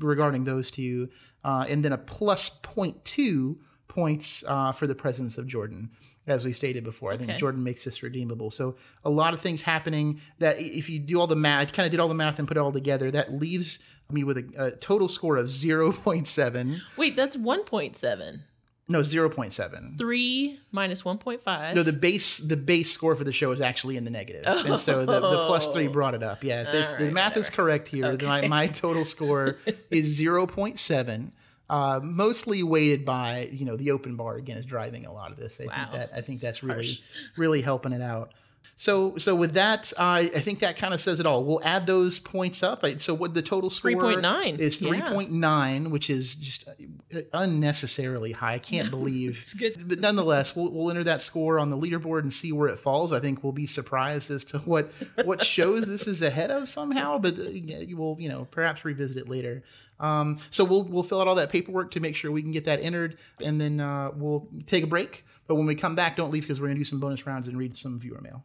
regarding 0.00 0.44
those 0.44 0.70
two, 0.70 1.08
uh, 1.44 1.66
and 1.68 1.84
then 1.84 1.92
a 1.92 1.98
plus 1.98 2.48
point 2.62 3.04
two 3.04 3.58
points 3.88 4.44
uh, 4.46 4.72
for 4.72 4.86
the 4.86 4.94
presence 4.94 5.38
of 5.38 5.46
Jordan. 5.46 5.90
As 6.26 6.44
we 6.44 6.52
stated 6.52 6.82
before, 6.82 7.12
I 7.12 7.16
think 7.16 7.30
Okay. 7.30 7.38
Jordan 7.38 7.62
makes 7.62 7.84
this 7.84 8.02
redeemable. 8.02 8.50
So 8.50 8.74
a 9.04 9.10
lot 9.10 9.32
of 9.32 9.40
things 9.40 9.62
happening 9.62 10.20
that 10.40 10.58
if 10.58 10.88
you 10.90 10.98
do 10.98 11.20
all 11.20 11.28
the 11.28 11.36
math, 11.36 11.72
kind 11.72 11.86
of 11.86 11.92
did 11.92 12.00
all 12.00 12.08
the 12.08 12.14
math 12.14 12.40
and 12.40 12.48
put 12.48 12.56
it 12.56 12.60
all 12.60 12.72
together, 12.72 13.12
that 13.12 13.32
leaves 13.34 13.78
me 14.10 14.24
with 14.24 14.38
a, 14.38 14.44
a 14.58 14.70
total 14.72 15.06
score 15.06 15.36
of 15.36 15.46
0.7. 15.46 16.80
Wait, 16.96 17.14
that's 17.14 17.36
1.7. 17.36 18.40
No, 18.88 19.00
0.7. 19.00 19.98
3 19.98 20.60
minus 20.70 21.02
1.5. 21.02 21.74
No, 21.74 21.82
the 21.82 21.92
base 21.92 22.38
the 22.38 22.56
base 22.56 22.90
score 22.90 23.16
for 23.16 23.24
the 23.24 23.32
show 23.32 23.50
is 23.50 23.60
actually 23.60 23.96
in 23.96 24.04
the 24.04 24.10
negative, 24.10 24.44
and 24.46 24.78
so 24.78 25.04
the, 25.04 25.18
the 25.20 25.44
plus 25.46 25.66
three 25.68 25.88
Oh. 25.88 25.92
brought 25.92 26.14
it 26.14 26.22
up. 26.22 26.44
Yes, 26.44 26.72
it's 26.72 26.92
the 26.94 27.10
math 27.10 27.36
is 27.36 27.50
correct 27.50 27.88
here. 27.88 28.16
My, 28.22 28.38
Okay. 28.38 28.48
my 28.48 28.66
total 28.68 29.04
score 29.16 29.56
is 29.90 30.06
zero 30.06 30.46
point 30.46 30.78
seven, 30.78 31.32
uh, 31.68 31.98
mostly 32.00 32.62
weighted 32.62 33.04
by 33.04 33.48
you 33.50 33.64
know 33.66 33.76
the 33.76 33.90
open 33.90 34.14
bar 34.14 34.36
again 34.36 34.56
is 34.56 34.64
driving 34.66 35.04
a 35.04 35.12
lot 35.12 35.32
of 35.32 35.36
this. 35.36 35.60
I 35.60 35.64
Wow, 35.66 35.72
think 35.74 35.90
that 35.92 36.10
I 36.16 36.20
think 36.20 36.40
that's 36.40 36.60
that's 36.60 36.62
really 36.62 36.86
harsh. 36.86 36.98
really 37.36 37.62
helping 37.62 37.92
it 37.92 38.02
out. 38.02 38.34
So 38.74 39.16
so 39.16 39.34
with 39.36 39.54
that, 39.54 39.92
I 39.98 40.30
I 40.34 40.40
think 40.40 40.58
that 40.60 40.76
kind 40.76 40.92
of 40.92 41.00
says 41.00 41.20
it 41.20 41.26
all. 41.26 41.44
We'll 41.44 41.62
add 41.64 41.86
those 41.86 42.18
points 42.18 42.62
up. 42.62 42.80
I- 42.82 42.96
So 42.96 43.14
what 43.14 43.32
the 43.34 43.42
total 43.42 43.70
score 43.70 43.92
3.9, 43.92 44.58
is 44.58 44.80
yeah. 44.80 44.88
three 44.88 45.00
point 45.02 45.30
nine, 45.30 45.90
which 45.90 46.10
is 46.10 46.34
just 46.34 46.68
uh, 47.14 47.20
unnecessarily 47.32 48.32
high. 48.32 48.54
I 48.54 48.58
can't 48.58 48.90
believe 48.96 49.38
It's 49.40 49.54
good. 49.54 49.88
but 49.88 50.00
nonetheless, 50.00 50.54
we'll, 50.56 50.70
we'll 50.72 50.90
enter 50.90 51.04
that 51.04 51.22
score 51.22 51.58
on 51.58 51.70
the 51.70 51.76
leaderboard 51.76 52.20
and 52.20 52.32
see 52.32 52.52
where 52.52 52.68
it 52.68 52.78
falls. 52.78 53.12
I 53.12 53.20
think 53.20 53.42
we'll 53.42 53.52
be 53.52 53.66
surprised 53.66 54.30
as 54.30 54.44
to 54.46 54.58
what 54.60 54.90
what 55.24 55.44
shows 55.44 55.86
this 55.86 56.06
is 56.06 56.22
ahead 56.22 56.50
of 56.50 56.68
somehow, 56.68 57.18
but 57.18 57.38
uh, 57.38 57.42
you 57.42 57.96
will, 57.96 58.16
you 58.18 58.28
know 58.28 58.46
perhaps 58.50 58.84
revisit 58.84 59.16
it 59.16 59.28
later. 59.28 59.62
Um, 60.00 60.36
so 60.50 60.64
we'll 60.64 60.84
we'll 60.84 61.02
fill 61.02 61.20
out 61.20 61.28
all 61.28 61.34
that 61.36 61.50
paperwork 61.50 61.90
to 61.92 62.00
make 62.00 62.16
sure 62.16 62.30
we 62.30 62.42
can 62.42 62.52
get 62.52 62.64
that 62.64 62.80
entered, 62.80 63.18
and 63.42 63.60
then 63.60 63.80
uh, 63.80 64.10
we'll 64.14 64.48
take 64.66 64.84
a 64.84 64.86
break. 64.86 65.24
But 65.46 65.54
when 65.54 65.66
we 65.66 65.74
come 65.74 65.94
back, 65.94 66.16
don't 66.16 66.30
leave 66.30 66.42
because 66.42 66.60
we're 66.60 66.68
gonna 66.68 66.78
do 66.78 66.84
some 66.84 67.00
bonus 67.00 67.26
rounds 67.26 67.48
and 67.48 67.56
read 67.56 67.76
some 67.76 67.98
viewer 67.98 68.20
mail. 68.20 68.44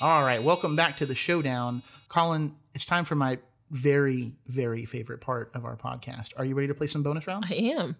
All 0.00 0.22
right, 0.22 0.42
welcome 0.42 0.76
back 0.76 0.98
to 0.98 1.06
the 1.06 1.14
showdown. 1.14 1.82
Colin, 2.08 2.54
it's 2.74 2.84
time 2.84 3.04
for 3.04 3.14
my 3.14 3.38
very, 3.70 4.34
very 4.46 4.84
favorite 4.84 5.20
part 5.20 5.50
of 5.54 5.64
our 5.64 5.76
podcast. 5.76 6.30
Are 6.36 6.44
you 6.44 6.54
ready 6.54 6.68
to 6.68 6.74
play 6.74 6.86
some 6.86 7.02
bonus 7.02 7.26
rounds? 7.26 7.50
I 7.50 7.54
am. 7.54 7.96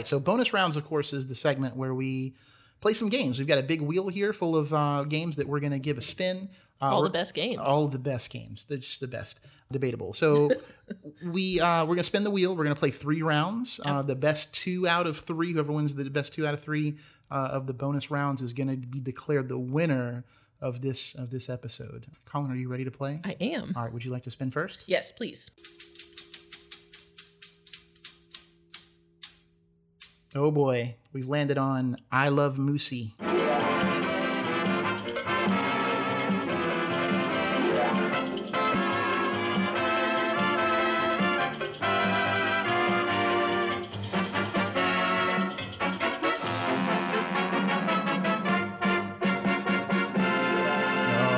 Right, 0.00 0.06
so 0.06 0.18
bonus 0.18 0.52
rounds, 0.52 0.76
of 0.76 0.84
course, 0.86 1.12
is 1.12 1.26
the 1.26 1.34
segment 1.34 1.76
where 1.76 1.94
we 1.94 2.34
play 2.80 2.94
some 2.94 3.08
games. 3.08 3.38
We've 3.38 3.46
got 3.46 3.58
a 3.58 3.62
big 3.62 3.80
wheel 3.80 4.08
here 4.08 4.32
full 4.32 4.56
of 4.56 4.72
uh, 4.72 5.04
games 5.04 5.36
that 5.36 5.46
we're 5.46 5.60
going 5.60 5.72
to 5.72 5.78
give 5.78 5.98
a 5.98 6.02
spin. 6.02 6.48
Uh, 6.82 6.86
All 6.86 7.02
the 7.02 7.10
best 7.10 7.34
games. 7.34 7.60
All 7.62 7.88
the 7.88 7.98
best 7.98 8.30
games. 8.30 8.64
They're 8.64 8.78
just 8.78 9.00
the 9.00 9.08
best. 9.08 9.40
Debatable. 9.70 10.14
So 10.14 10.50
we 11.24 11.60
uh, 11.60 11.84
we're 11.84 11.94
gonna 11.94 12.02
spin 12.02 12.24
the 12.24 12.30
wheel. 12.30 12.56
We're 12.56 12.64
gonna 12.64 12.74
play 12.74 12.90
three 12.90 13.22
rounds. 13.22 13.78
Uh, 13.84 14.02
the 14.02 14.16
best 14.16 14.52
two 14.54 14.88
out 14.88 15.06
of 15.06 15.18
three, 15.18 15.52
whoever 15.52 15.70
wins 15.72 15.94
the 15.94 16.08
best 16.08 16.32
two 16.32 16.46
out 16.46 16.54
of 16.54 16.60
three 16.60 16.96
uh, 17.30 17.50
of 17.52 17.66
the 17.66 17.74
bonus 17.74 18.10
rounds, 18.10 18.40
is 18.42 18.52
gonna 18.52 18.76
be 18.76 18.98
declared 18.98 19.48
the 19.48 19.58
winner 19.58 20.24
of 20.60 20.80
this 20.80 21.14
of 21.14 21.30
this 21.30 21.48
episode. 21.48 22.06
Colin, 22.24 22.50
are 22.50 22.56
you 22.56 22.68
ready 22.68 22.84
to 22.84 22.90
play? 22.90 23.20
I 23.24 23.36
am. 23.40 23.74
All 23.76 23.84
right. 23.84 23.92
Would 23.92 24.04
you 24.04 24.10
like 24.10 24.24
to 24.24 24.30
spin 24.30 24.50
first? 24.50 24.84
Yes, 24.86 25.12
please. 25.12 25.50
Oh 30.32 30.52
boy, 30.52 30.94
we've 31.12 31.26
landed 31.26 31.58
on 31.58 31.96
I 32.12 32.28
Love 32.28 32.54
Moosey. 32.56 33.14
Oh, 33.18 33.26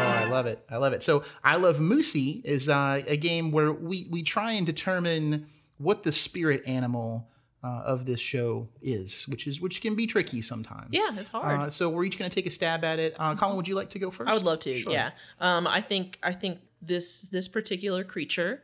I 0.04 0.26
love 0.28 0.44
it. 0.44 0.62
I 0.68 0.76
love 0.76 0.92
it. 0.92 1.02
So, 1.02 1.24
I 1.42 1.56
Love 1.56 1.78
Moosey 1.78 2.44
is 2.44 2.68
uh, 2.68 3.02
a 3.06 3.16
game 3.16 3.52
where 3.52 3.72
we, 3.72 4.06
we 4.10 4.22
try 4.22 4.52
and 4.52 4.66
determine 4.66 5.46
what 5.78 6.02
the 6.02 6.12
spirit 6.12 6.62
animal 6.66 7.31
uh, 7.64 7.82
of 7.84 8.04
this 8.04 8.20
show 8.20 8.68
is, 8.80 9.24
which 9.28 9.46
is 9.46 9.60
which 9.60 9.80
can 9.80 9.94
be 9.94 10.06
tricky 10.06 10.40
sometimes. 10.40 10.88
Yeah, 10.90 11.08
it's 11.12 11.28
hard. 11.28 11.60
Uh, 11.60 11.70
so 11.70 11.88
we're 11.88 12.04
each 12.04 12.18
going 12.18 12.30
to 12.30 12.34
take 12.34 12.46
a 12.46 12.50
stab 12.50 12.84
at 12.84 12.98
it. 12.98 13.14
Uh, 13.18 13.36
Colin, 13.36 13.56
would 13.56 13.68
you 13.68 13.74
like 13.74 13.90
to 13.90 13.98
go 13.98 14.10
first? 14.10 14.28
I 14.28 14.34
would 14.34 14.42
love 14.42 14.58
to. 14.60 14.76
Sure. 14.76 14.92
Yeah. 14.92 15.10
Um, 15.40 15.66
I 15.66 15.80
think 15.80 16.18
I 16.22 16.32
think 16.32 16.58
this 16.80 17.22
this 17.22 17.46
particular 17.48 18.02
creature 18.02 18.62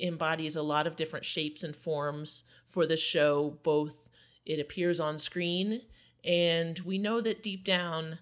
embodies 0.00 0.54
a 0.54 0.62
lot 0.62 0.86
of 0.86 0.96
different 0.96 1.24
shapes 1.24 1.62
and 1.64 1.74
forms 1.74 2.44
for 2.68 2.86
the 2.86 2.96
show. 2.96 3.58
Both 3.64 4.08
it 4.46 4.60
appears 4.60 5.00
on 5.00 5.18
screen, 5.18 5.82
and 6.24 6.78
we 6.80 6.98
know 6.98 7.20
that 7.20 7.42
deep 7.42 7.64
down, 7.64 8.20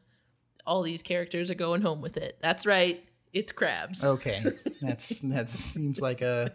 all 0.66 0.82
these 0.82 1.02
characters 1.02 1.50
are 1.50 1.54
going 1.54 1.82
home 1.82 2.00
with 2.00 2.16
it. 2.16 2.38
That's 2.40 2.64
right. 2.64 3.04
It's 3.34 3.52
crabs. 3.52 4.02
Okay, 4.02 4.42
that's 4.80 5.20
that 5.20 5.50
seems 5.50 6.00
like 6.00 6.22
a 6.22 6.54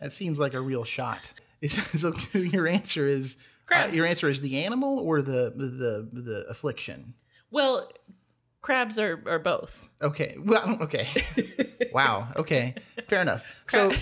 that 0.00 0.12
seems 0.12 0.38
like 0.38 0.54
a 0.54 0.60
real 0.60 0.84
shot. 0.84 1.34
Is, 1.66 1.74
so 2.00 2.12
your 2.32 2.66
answer 2.66 3.06
is 3.06 3.36
uh, 3.70 3.88
your 3.92 4.04
answer 4.04 4.28
is 4.28 4.40
the 4.40 4.64
animal 4.64 4.98
or 4.98 5.22
the 5.22 5.52
the 5.56 6.08
the 6.12 6.44
affliction. 6.48 7.14
Well, 7.52 7.90
crabs 8.62 8.98
are 8.98 9.22
are 9.26 9.38
both. 9.38 9.72
Okay. 10.02 10.36
Well, 10.44 10.78
okay. 10.80 11.08
wow. 11.92 12.26
Okay. 12.34 12.74
Fair 13.06 13.22
enough. 13.22 13.44
So 13.68 13.92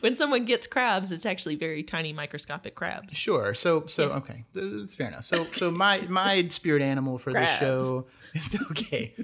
when 0.00 0.14
someone 0.14 0.44
gets 0.44 0.68
crabs, 0.68 1.10
it's 1.10 1.26
actually 1.26 1.56
very 1.56 1.82
tiny 1.82 2.12
microscopic 2.12 2.76
crabs. 2.76 3.16
sure. 3.16 3.52
So 3.54 3.84
so 3.86 4.08
Yeah. 4.08 4.16
okay. 4.18 4.44
It's 4.54 4.94
fair 4.94 5.08
enough. 5.08 5.24
So 5.26 5.46
so 5.54 5.70
my 5.72 6.02
my 6.02 6.46
spirit 6.48 6.82
animal 6.82 7.18
for 7.18 7.32
this 7.32 7.50
show 7.58 8.06
is 8.34 8.56
okay. 8.70 9.14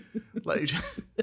Like, 0.45 0.71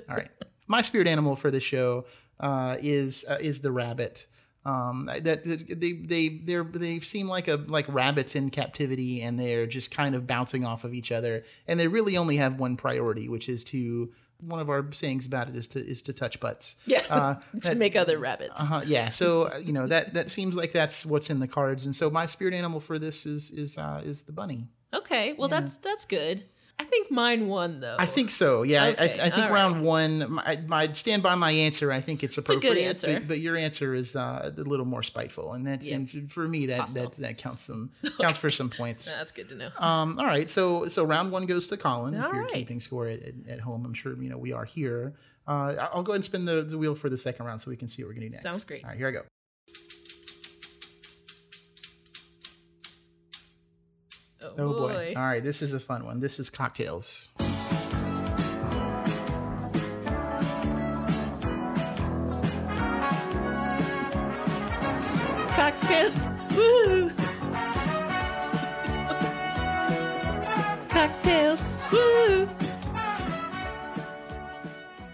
all 0.09 0.15
right. 0.15 0.29
My 0.67 0.81
spirit 0.81 1.07
animal 1.07 1.35
for 1.35 1.51
the 1.51 1.59
show 1.59 2.05
uh, 2.39 2.77
is 2.79 3.25
uh, 3.29 3.37
is 3.41 3.59
the 3.59 3.71
rabbit. 3.71 4.27
Um, 4.65 5.05
that, 5.05 5.43
that 5.43 5.79
they 5.79 5.93
they 5.93 6.27
they 6.29 6.57
they 6.57 6.99
seem 6.99 7.27
like 7.27 7.47
a 7.47 7.55
like 7.67 7.85
rabbits 7.87 8.35
in 8.35 8.49
captivity, 8.49 9.21
and 9.21 9.39
they're 9.39 9.67
just 9.67 9.91
kind 9.91 10.15
of 10.15 10.25
bouncing 10.25 10.65
off 10.65 10.83
of 10.83 10.93
each 10.93 11.11
other, 11.11 11.43
and 11.67 11.79
they 11.79 11.87
really 11.87 12.17
only 12.17 12.37
have 12.37 12.59
one 12.59 12.75
priority, 12.75 13.29
which 13.29 13.47
is 13.47 13.63
to 13.65 14.11
one 14.41 14.59
of 14.59 14.69
our 14.69 14.91
sayings 14.91 15.25
about 15.25 15.47
it 15.47 15.55
is 15.55 15.67
to 15.67 15.79
is 15.87 16.01
to 16.03 16.13
touch 16.13 16.39
butts. 16.39 16.77
Yeah. 16.87 17.03
Uh, 17.09 17.35
to 17.61 17.69
that- 17.69 17.77
make 17.77 17.95
other 17.95 18.17
rabbits. 18.17 18.53
uh-huh, 18.57 18.81
yeah. 18.85 19.09
So 19.09 19.43
uh, 19.53 19.57
you 19.57 19.71
know 19.71 19.85
that 19.87 20.13
that 20.15 20.29
seems 20.31 20.55
like 20.55 20.71
that's 20.71 21.05
what's 21.05 21.29
in 21.29 21.39
the 21.39 21.47
cards, 21.47 21.85
and 21.85 21.95
so 21.95 22.09
my 22.09 22.25
spirit 22.25 22.53
animal 22.55 22.79
for 22.79 22.97
this 22.97 23.27
is 23.27 23.51
is 23.51 23.77
uh, 23.77 24.01
is 24.03 24.23
the 24.23 24.31
bunny. 24.33 24.67
Okay, 24.93 25.33
well 25.33 25.47
that's 25.47 25.77
that's 25.77 26.05
good. 26.05 26.43
I 26.77 26.83
think 26.83 27.09
mine 27.09 27.47
won 27.47 27.79
though. 27.79 27.95
I 27.97 28.05
think 28.05 28.29
so. 28.29 28.63
Yeah, 28.63 28.83
I- 28.83 28.87
I, 28.87 29.03
I, 29.03 29.29
think 29.29 29.45
all 29.45 29.53
round 29.53 29.83
one. 29.83 30.31
My, 30.31 30.59
my 30.67 30.91
stand 30.93 31.23
by 31.23 31.35
my 31.35 31.51
answer. 31.51 31.91
I 31.91 32.01
think 32.01 32.23
it's 32.23 32.37
a 32.37 32.41
appropriate. 32.41 32.73
good 32.73 32.77
answer. 32.81 33.13
But, 33.13 33.27
but 33.29 33.39
your 33.39 33.55
answer 33.55 33.93
is 33.93 34.15
uh, 34.15 34.51
a 34.57 34.61
little 34.61 34.85
more 34.85 35.03
spiteful, 35.03 35.53
and 35.53 35.65
that's 35.65 35.87
Yeah. 35.87 35.95
and 35.95 36.31
for 36.31 36.47
me 36.47 36.65
that 36.67 36.79
Hostile. 36.79 37.09
that 37.09 37.21
that 37.21 37.37
counts 37.37 37.63
some 37.63 37.91
counts 38.19 38.37
for 38.37 38.51
some 38.51 38.69
points. 38.69 39.11
That's 39.11 39.31
good 39.31 39.49
to 39.49 39.55
know. 39.55 39.69
Um, 39.77 40.19
all 40.19 40.25
right, 40.25 40.49
so 40.49 40.87
so 40.87 41.05
round 41.05 41.31
one 41.31 41.45
goes 41.45 41.67
to 41.67 41.77
Colin. 41.77 42.13
if 42.13 42.21
you're 42.33 42.43
right. 42.43 42.51
keeping 42.51 42.79
score 42.79 43.07
at, 43.07 43.21
at, 43.47 43.59
home, 43.59 43.85
I'm 43.85 43.93
sure 43.93 44.13
you 44.21 44.29
know 44.29 44.37
we 44.37 44.51
are 44.51 44.65
here. 44.65 45.13
Uh, 45.47 45.87
I'll 45.93 46.03
go 46.03 46.11
ahead 46.11 46.15
and 46.17 46.25
spin 46.25 46.43
the, 46.43 46.63
the 46.63 46.77
wheel 46.77 46.95
for 46.95 47.09
the 47.09 47.17
second 47.17 47.45
round 47.45 47.61
so 47.61 47.69
we 47.69 47.77
can 47.77 47.87
see 47.87 48.03
what 48.03 48.09
we're 48.09 48.15
gonna 48.15 48.25
do 48.27 48.31
next. 48.31 48.43
Sounds 48.43 48.63
great. 48.63 48.83
All 48.83 48.89
right, 48.89 48.97
here 48.97 49.07
I 49.07 49.11
go. 49.11 49.21
Oh, 54.57 54.69
Oh 54.69 54.73
boy. 54.73 55.13
All 55.15 55.23
right, 55.23 55.43
this 55.43 55.61
is 55.61 55.73
a 55.73 55.79
fun 55.79 56.05
one. 56.05 56.19
This 56.19 56.39
is 56.39 56.49
cocktails. 56.49 57.29
Cocktails. 65.55 66.27
Woo! 66.55 67.09
Cocktails. 70.89 71.61
Woo! 71.91 72.54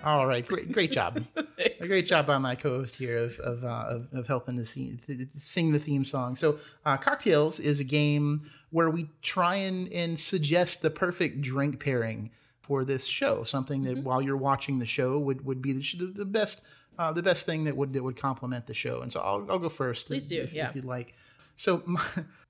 All 0.03 0.25
right, 0.27 0.47
great, 0.47 0.71
great 0.71 0.91
job. 0.99 1.23
a 1.57 1.87
great 1.87 2.07
job 2.07 2.27
by 2.27 2.37
my 2.37 2.55
co-host 2.55 2.95
here 2.95 3.17
of 3.17 3.39
of, 3.39 3.63
uh, 3.63 3.85
of, 3.89 4.07
of 4.13 4.27
helping 4.27 4.57
to 4.57 4.65
sing, 4.65 4.99
to 5.07 5.27
sing 5.39 5.71
the 5.71 5.79
theme 5.79 6.03
song. 6.03 6.35
So, 6.35 6.59
uh, 6.85 6.97
cocktails 6.97 7.59
is 7.59 7.79
a 7.79 7.83
game 7.83 8.49
where 8.71 8.89
we 8.89 9.09
try 9.21 9.55
and, 9.55 9.91
and 9.91 10.19
suggest 10.19 10.81
the 10.81 10.89
perfect 10.89 11.41
drink 11.41 11.79
pairing 11.79 12.31
for 12.61 12.85
this 12.85 13.05
show. 13.05 13.43
Something 13.43 13.83
Mm-hmm. 13.83 13.95
that 13.95 14.03
while 14.03 14.21
you're 14.21 14.37
watching 14.37 14.79
the 14.79 14.85
show 14.85 15.19
would, 15.19 15.45
would 15.45 15.61
be 15.61 15.73
the, 15.73 16.11
the 16.15 16.25
best 16.25 16.61
uh, 16.99 17.11
the 17.11 17.23
best 17.23 17.45
thing 17.45 17.63
that 17.63 17.75
would 17.75 17.93
that 17.93 18.03
would 18.03 18.17
complement 18.17 18.65
the 18.67 18.73
show. 18.73 19.01
And 19.01 19.11
so 19.11 19.19
I'll, 19.21 19.45
I'll 19.49 19.59
go 19.59 19.69
first. 19.69 20.07
Please 20.07 20.27
do, 20.27 20.41
if, 20.41 20.53
yeah. 20.53 20.69
if 20.69 20.75
you'd 20.75 20.85
like. 20.85 21.15
So 21.55 21.83
my, 21.85 22.03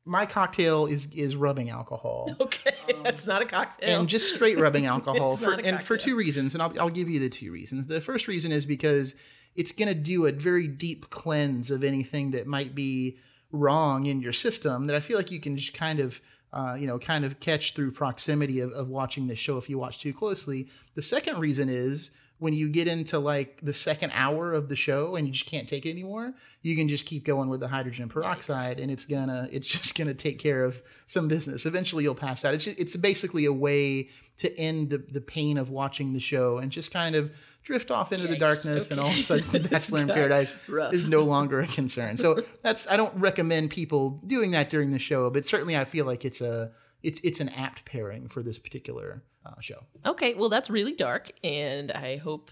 my 0.05 0.25
cocktail 0.25 0.85
is 0.87 1.07
is 1.13 1.35
rubbing 1.35 1.69
alcohol. 1.69 2.29
Okay, 2.41 2.75
that's 3.03 3.25
not 3.25 3.41
a 3.41 3.45
cocktail. 3.45 3.99
and 3.99 4.09
just 4.09 4.33
straight 4.35 4.59
rubbing 4.59 4.85
alcohol 4.95 5.37
for, 5.37 5.53
and 5.53 5.81
for 5.81 5.97
two 5.97 6.15
reasons 6.15 6.53
and 6.53 6.61
I'll, 6.61 6.73
I'll 6.79 6.89
give 6.89 7.09
you 7.09 7.19
the 7.19 7.29
two 7.29 7.51
reasons 7.51 7.87
the 7.87 8.01
first 8.01 8.27
reason 8.27 8.51
is 8.51 8.65
because 8.65 9.15
it's 9.55 9.71
going 9.71 9.87
to 9.87 9.95
do 9.95 10.25
a 10.25 10.31
very 10.31 10.67
deep 10.67 11.09
cleanse 11.09 11.71
of 11.71 11.83
anything 11.83 12.31
that 12.31 12.47
might 12.47 12.75
be 12.75 13.17
wrong 13.51 14.05
in 14.05 14.21
your 14.21 14.33
system 14.33 14.87
that 14.87 14.95
i 14.95 14.99
feel 14.99 15.17
like 15.17 15.31
you 15.31 15.39
can 15.39 15.57
just 15.57 15.73
kind 15.73 15.99
of 15.99 16.19
uh, 16.53 16.75
you 16.77 16.87
know 16.87 16.99
kind 16.99 17.23
of 17.25 17.39
catch 17.39 17.73
through 17.75 17.91
proximity 17.91 18.59
of, 18.59 18.71
of 18.71 18.89
watching 18.89 19.27
the 19.27 19.35
show 19.35 19.57
if 19.57 19.69
you 19.69 19.77
watch 19.77 19.99
too 19.99 20.13
closely 20.13 20.67
the 20.95 21.01
second 21.01 21.39
reason 21.39 21.69
is 21.69 22.11
when 22.41 22.53
you 22.53 22.67
get 22.67 22.87
into 22.87 23.19
like 23.19 23.59
the 23.61 23.73
second 23.73 24.11
hour 24.15 24.51
of 24.53 24.67
the 24.67 24.75
show 24.75 25.15
and 25.15 25.27
you 25.27 25.31
just 25.33 25.45
can't 25.45 25.69
take 25.69 25.85
it 25.85 25.91
anymore 25.91 26.33
you 26.63 26.75
can 26.75 26.87
just 26.87 27.05
keep 27.05 27.25
going 27.25 27.49
with 27.49 27.59
the 27.59 27.67
hydrogen 27.67 28.07
peroxide 28.07 28.79
and 28.79 28.91
it's 28.91 29.05
gonna 29.05 29.47
it's 29.51 29.67
just 29.79 29.97
gonna 29.97 30.13
take 30.13 30.39
care 30.39 30.63
of 30.63 30.81
some 31.07 31.27
business. 31.27 31.65
Eventually 31.65 32.03
you'll 32.03 32.15
pass 32.15 32.45
out. 32.45 32.53
It's 32.53 32.65
just, 32.65 32.79
it's 32.79 32.95
basically 32.95 33.45
a 33.45 33.53
way 33.53 34.09
to 34.37 34.59
end 34.59 34.89
the, 34.89 34.97
the 34.97 35.21
pain 35.21 35.57
of 35.57 35.69
watching 35.69 36.13
the 36.13 36.19
show 36.19 36.57
and 36.57 36.71
just 36.71 36.91
kind 36.91 37.15
of 37.15 37.31
drift 37.63 37.91
off 37.91 38.11
into 38.11 38.27
the 38.27 38.35
Yikes, 38.35 38.39
darkness 38.39 38.91
and 38.91 38.99
all 38.99 39.09
of 39.09 39.17
a 39.17 39.21
sudden 39.21 39.47
the 39.51 39.59
bachelor 39.59 40.01
in 40.01 40.07
paradise 40.07 40.55
rough. 40.67 40.93
is 40.93 41.05
no 41.05 41.21
longer 41.21 41.59
a 41.59 41.67
concern. 41.67 42.17
So 42.17 42.43
that's 42.63 42.87
i 42.87 42.97
don't 42.97 43.13
recommend 43.15 43.69
people 43.69 44.21
doing 44.25 44.51
that 44.51 44.69
during 44.69 44.91
the 44.91 44.99
show 44.99 45.29
but 45.29 45.45
certainly 45.45 45.77
i 45.77 45.85
feel 45.85 46.05
like 46.05 46.25
it's 46.25 46.41
a 46.41 46.71
it's 47.03 47.19
it's 47.23 47.39
an 47.39 47.49
apt 47.49 47.85
pairing 47.85 48.29
for 48.29 48.43
this 48.43 48.59
particular 48.59 49.23
uh, 49.45 49.59
show 49.59 49.79
Okay, 50.05 50.33
well, 50.33 50.49
that's 50.49 50.69
really 50.69 50.93
dark, 50.93 51.31
and 51.43 51.91
I 51.91 52.17
hope 52.17 52.51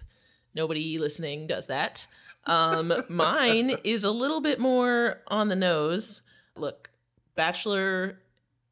nobody 0.53 0.97
listening 0.97 1.47
does 1.47 1.67
that. 1.67 2.05
Um, 2.45 2.93
mine 3.09 3.77
is 3.83 4.03
a 4.03 4.11
little 4.11 4.41
bit 4.41 4.59
more 4.59 5.21
on 5.27 5.49
the 5.49 5.55
nose. 5.55 6.21
Look, 6.55 6.89
Bachelor 7.35 8.19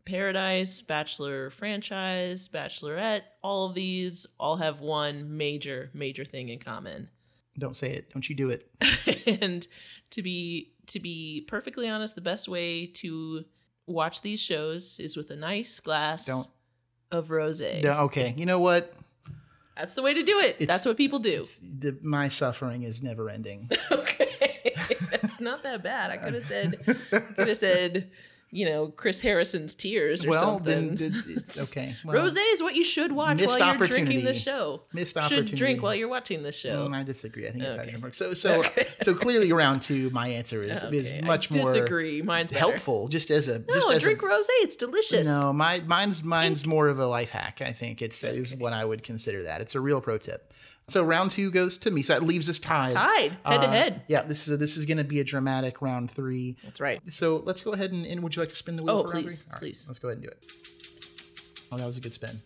Paradise, 0.05 0.81
Bachelor 0.81 1.49
franchise, 1.49 2.47
Bachelorette, 2.47 3.23
all 3.43 3.67
of 3.67 3.75
these 3.75 4.25
all 4.39 4.57
have 4.57 4.79
one 4.79 5.37
major, 5.37 5.89
major 5.93 6.23
thing 6.23 6.49
in 6.49 6.59
common. 6.59 7.09
don't 7.57 7.75
say 7.75 7.91
it 7.91 8.11
don't 8.11 8.29
you 8.29 8.35
do 8.35 8.49
it 8.49 8.69
and 9.41 9.67
to 10.11 10.21
be 10.21 10.71
to 10.87 10.99
be 10.99 11.45
perfectly 11.47 11.87
honest, 11.87 12.15
the 12.15 12.21
best 12.21 12.47
way 12.47 12.87
to 12.87 13.43
watch 13.87 14.21
these 14.21 14.39
shows 14.39 14.99
is 14.99 15.17
with 15.17 15.31
a 15.31 15.35
nice 15.35 15.79
glass 15.79 16.25
Don't. 16.25 16.47
of 17.11 17.29
rosé. 17.29 17.81
No, 17.83 17.91
okay 18.01 18.33
you 18.37 18.45
know 18.45 18.59
what 18.59 18.93
That's 19.75 19.95
the 19.95 20.01
way 20.01 20.13
to 20.13 20.23
do 20.23 20.39
it. 20.39 20.57
It's- 20.59 20.67
That's 20.67 20.85
what 20.85 20.97
people 20.97 21.19
do. 21.19 21.29
It's- 21.33 21.59
the, 21.79 21.97
my 22.01 22.27
suffering 22.27 22.83
is 22.83 23.01
never 23.01 23.29
ending 23.29 23.69
Okay. 23.91 24.73
That's 25.11 25.39
not 25.39 25.63
that 25.63 25.83
bad. 25.83 26.11
I 26.11 26.17
could 26.17 26.33
have 26.35 26.45
said 26.45 26.79
could 27.35 27.47
have 27.47 27.57
said, 27.57 28.11
you 28.49 28.65
know, 28.65 28.87
Chris 28.87 29.19
Harrison's 29.19 29.75
tears 29.75 30.23
or 30.25 30.29
well 30.29 30.57
something. 30.57 30.95
then 30.95 31.13
okay 31.59 31.95
well, 32.05 32.15
Rosé 32.23 32.37
is 32.53 32.63
what 32.63 32.75
you 32.75 32.83
should 32.85 33.11
watch 33.11 33.41
while 33.45 33.57
you're 33.59 33.87
drinking 33.87 34.23
this 34.23 34.41
show. 34.41 34.83
missed 34.93 35.17
opportunity. 35.17 35.47
Should 35.49 35.57
drink 35.57 35.81
while 35.83 35.93
you're 35.93 36.07
watching 36.07 36.43
this 36.43 36.55
show. 36.55 36.87
Mm, 36.87 36.95
I 36.95 37.03
disagree. 37.03 37.47
I 37.47 37.51
think 37.51 37.65
it's 37.65 37.75
Okay. 37.75 37.85
hydrogen. 37.91 38.13
So, 38.13 38.33
so, 38.33 38.59
Okay. 38.59 38.87
so 39.01 39.13
clearly, 39.13 39.51
round 39.51 39.81
two, 39.81 40.09
my 40.11 40.29
answer 40.29 40.63
is 40.63 40.81
is 40.83 41.13
much 41.23 41.51
I 41.51 41.57
more 41.57 41.73
disagree. 41.73 42.21
Mine's 42.21 42.51
better. 42.51 42.59
helpful. 42.59 43.09
Just 43.09 43.29
as 43.31 43.49
a 43.49 43.59
No, 43.59 43.65
just 43.73 43.91
as 43.91 44.03
drink 44.03 44.21
a, 44.21 44.25
rosé. 44.25 44.47
It's 44.61 44.75
delicious. 44.77 45.25
no, 45.27 45.51
my 45.51 45.81
mine's 45.81 46.23
mine's 46.23 46.65
more 46.65 46.87
of 46.87 46.99
a 46.99 47.05
life 47.05 47.31
hack. 47.31 47.61
I 47.61 47.73
think 47.73 48.01
it's 48.01 48.23
is 48.23 48.55
what 48.55 48.71
I 48.73 48.85
would 48.85 49.03
consider 49.03 49.43
that. 49.43 49.59
It's 49.61 49.75
a 49.75 49.79
real 49.81 49.99
pro 50.01 50.17
tip. 50.17 50.53
So 50.89 51.03
round 51.03 51.31
two 51.31 51.51
goes 51.51 51.77
to 51.79 51.91
me. 51.91 52.01
So 52.01 52.13
that 52.13 52.23
leaves 52.23 52.49
us 52.49 52.59
tied. 52.59 52.93
Tied, 52.93 53.31
head 53.43 53.57
to 53.61 53.67
Uh, 53.67 53.71
head. 53.71 54.01
Yeah, 54.07 54.21
this 54.21 54.47
is 54.47 54.57
this 54.57 54.77
is 54.77 54.85
going 54.85 54.99
to 54.99 55.03
be 55.03 55.19
a 55.19 55.23
dramatic 55.23 55.81
round 55.81 56.09
three. 56.09 56.55
That's 56.63 56.79
right. 56.79 57.01
So 57.11 57.43
let's 57.45 57.61
go 57.61 57.73
ahead 57.73 57.91
and, 57.91 58.05
and 58.05 58.23
would 58.23 58.33
you 58.37 58.41
like 58.41 58.49
to 58.51 58.55
spin 58.55 58.77
the 58.77 58.83
wheel 58.83 58.99
Oh, 58.99 59.03
for 59.03 59.09
round 59.09 59.25
please, 59.25 59.43
three? 59.43 59.49
All 59.49 59.53
right, 59.55 59.59
please. 59.59 59.85
let's 59.89 59.99
go 59.99 60.07
ahead 60.07 60.19
and 60.19 60.23
do 60.23 60.29
it. 60.29 60.51
Oh, 61.73 61.77
that 61.77 61.85
was 61.85 61.97
a 61.97 61.99
good 61.99 62.13
spin. 62.13 62.41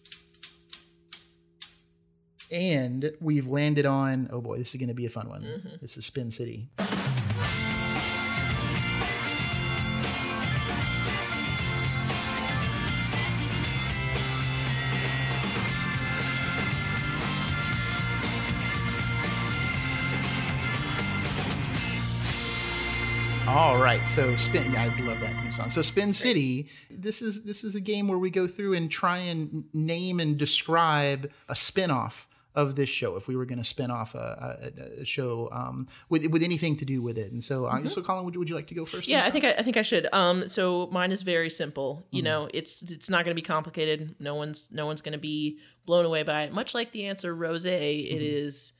And 2.51 3.11
we've 3.21 3.45
landed 3.45 3.85
on. 3.85 4.27
Oh 4.33 4.41
boy, 4.41 4.57
this 4.57 4.73
is 4.73 4.79
going 4.79 4.89
to 4.89 4.95
be 4.95 5.05
a 5.05 5.09
fun 5.09 5.29
one. 5.29 5.43
Mhm. 5.43 5.79
This 5.79 5.95
is 5.97 6.05
Spin 6.07 6.31
City. 6.31 6.67
All 23.51 23.81
right, 23.81 24.07
so 24.07 24.37
spin. 24.37 24.77
I 24.77 24.87
love 25.01 25.19
that 25.19 25.37
theme 25.41 25.51
song. 25.51 25.69
So 25.71 25.81
Spin 25.81 26.13
City. 26.13 26.69
This 26.89 27.21
is 27.21 27.43
this 27.43 27.65
is 27.65 27.75
a 27.75 27.81
game 27.81 28.07
where 28.07 28.17
we 28.17 28.29
go 28.29 28.47
through 28.47 28.75
and 28.75 28.89
try 28.89 29.17
and 29.17 29.65
name 29.73 30.21
and 30.21 30.37
describe 30.37 31.29
a 31.49 31.55
spin-off 31.55 32.29
of 32.55 32.77
this 32.77 32.87
show. 32.87 33.17
If 33.17 33.27
we 33.27 33.35
were 33.35 33.43
going 33.43 33.57
to 33.57 33.65
spin 33.65 33.91
off 33.91 34.15
a, 34.15 34.71
a, 34.97 35.01
a 35.01 35.05
show 35.05 35.49
um, 35.51 35.87
with 36.07 36.25
with 36.27 36.43
anything 36.43 36.77
to 36.77 36.85
do 36.85 37.01
with 37.01 37.17
it, 37.17 37.33
and 37.33 37.43
so 37.43 37.65
uh, 37.65 37.89
so 37.89 38.01
Colin, 38.01 38.23
would 38.23 38.35
you, 38.35 38.39
would 38.39 38.47
you 38.47 38.55
like 38.55 38.67
to 38.67 38.73
go 38.73 38.85
first? 38.85 39.09
Mm-hmm. 39.09 39.11
Yeah, 39.11 39.25
I 39.25 39.31
think 39.31 39.43
I, 39.43 39.51
I 39.51 39.63
think 39.63 39.75
I 39.75 39.81
should. 39.81 40.07
Um, 40.13 40.47
so 40.47 40.87
mine 40.87 41.11
is 41.11 41.21
very 41.21 41.49
simple. 41.49 42.05
Mm-hmm. 42.05 42.15
You 42.15 42.23
know, 42.23 42.49
it's 42.53 42.81
it's 42.83 43.09
not 43.09 43.25
going 43.25 43.35
to 43.35 43.41
be 43.41 43.45
complicated. 43.45 44.15
No 44.17 44.35
one's 44.35 44.69
no 44.71 44.85
one's 44.85 45.01
going 45.01 45.11
to 45.11 45.19
be 45.19 45.59
blown 45.85 46.05
away 46.05 46.23
by 46.23 46.43
it. 46.43 46.53
Much 46.53 46.73
like 46.73 46.93
the 46.93 47.05
answer 47.07 47.35
rose, 47.35 47.65
it 47.65 47.73
is, 47.73 48.71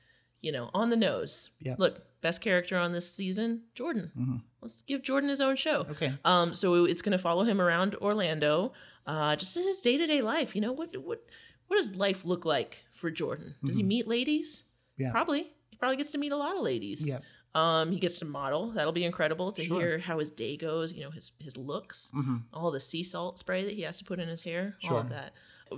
you 0.42 0.52
know, 0.52 0.70
on 0.74 0.90
the 0.90 0.96
nose. 0.96 1.50
Mm-hmm. 1.56 1.68
Yeah. 1.70 1.76
Look, 1.78 2.02
best 2.22 2.42
character 2.42 2.78
on 2.78 2.92
this 2.94 3.12
season, 3.12 3.64
Jordan. 3.76 4.12
Mhm. 4.18 4.42
Let's 4.62 4.82
give 4.84 5.02
Jordan 5.02 5.30
his 5.30 5.42
own 5.42 5.56
show. 5.56 5.82
Okay. 5.92 6.14
Um, 6.26 6.54
so 6.54 6.86
it's 6.86 7.02
going 7.02 7.14
to 7.14 7.18
follow 7.18 7.44
him 7.44 7.60
around 7.60 7.96
Orlando, 7.96 8.74
uh, 9.08 9.36
just 9.36 9.58
in 9.58 9.64
his 9.64 9.82
day 9.82 9.98
to 9.98 10.06
day 10.06 10.22
life. 10.22 10.54
You 10.56 10.62
know, 10.62 10.72
what 10.72 10.96
what 10.98 11.24
what 11.68 11.78
does 11.78 11.96
life 11.96 12.26
look 12.26 12.44
like 12.46 12.84
for 12.94 13.10
Jordan? 13.10 13.56
Does 13.64 13.78
he 13.78 13.84
Mhm. 13.84 13.88
meet 13.88 14.08
ladies? 14.08 14.64
Yeah. 14.98 15.12
Probably. 15.12 15.52
He 15.70 15.78
probably 15.78 15.96
gets 15.98 16.12
to 16.12 16.18
meet 16.18 16.32
a 16.32 16.36
lot 16.38 16.56
of 16.56 16.62
ladies. 16.64 17.08
Yeah. 17.08 17.20
Um, 17.56 17.92
he 17.92 18.00
gets 18.00 18.20
to 18.20 18.26
model. 18.26 18.72
That'll 18.72 18.92
be 18.94 19.04
incredible 19.04 19.52
to 19.54 19.64
Sure. 19.64 19.80
hear 19.80 20.00
how 20.00 20.20
his 20.20 20.30
day 20.32 20.56
goes. 20.58 20.94
You 20.94 21.04
know, 21.04 21.12
his 21.12 21.32
his 21.40 21.58
looks, 21.58 22.12
hmm 22.14 22.38
all 22.54 22.72
the 22.72 22.80
sea 22.80 23.04
salt 23.04 23.40
spray 23.40 23.64
that 23.66 23.74
he 23.74 23.82
has 23.82 23.98
to 23.98 24.04
put 24.06 24.20
in 24.20 24.28
his 24.30 24.42
hair, 24.44 24.78
all 24.84 24.90
Sure. 24.90 25.00
of 25.00 25.10
that. 25.10 25.34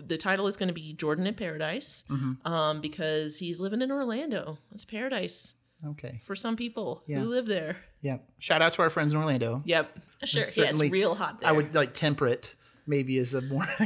The 0.05 0.17
title 0.17 0.47
is 0.47 0.55
going 0.57 0.67
to 0.67 0.73
be 0.73 0.93
Jordan 0.93 1.27
in 1.27 1.33
Paradise, 1.35 2.03
hmm 2.07 2.33
um, 2.45 2.81
because 2.81 3.37
he's 3.37 3.59
living 3.59 3.81
in 3.81 3.91
Orlando. 3.91 4.57
It's 4.73 4.85
paradise 4.85 5.53
Okay. 5.85 6.21
for 6.25 6.35
some 6.35 6.55
people 6.55 7.03
Yeah. 7.07 7.19
who 7.19 7.25
live 7.25 7.45
there. 7.45 7.77
Yeah. 8.01 8.17
Shout 8.39 8.61
out 8.61 8.73
to 8.73 8.81
our 8.81 8.89
friends 8.89 9.13
in 9.13 9.19
Orlando. 9.19 9.61
Yep, 9.65 9.99
sure. 10.23 10.41
Yeah, 10.41 10.45
certainly- 10.47 10.87
it's 10.87 10.93
real 10.93 11.15
hot 11.15 11.39
there. 11.41 11.49
I 11.49 11.51
would 11.51 11.73
like 11.75 11.93
temperate. 11.93 12.55
Maybe 12.85 13.17
is 13.17 13.33
a 13.33 13.41
more 13.41 13.65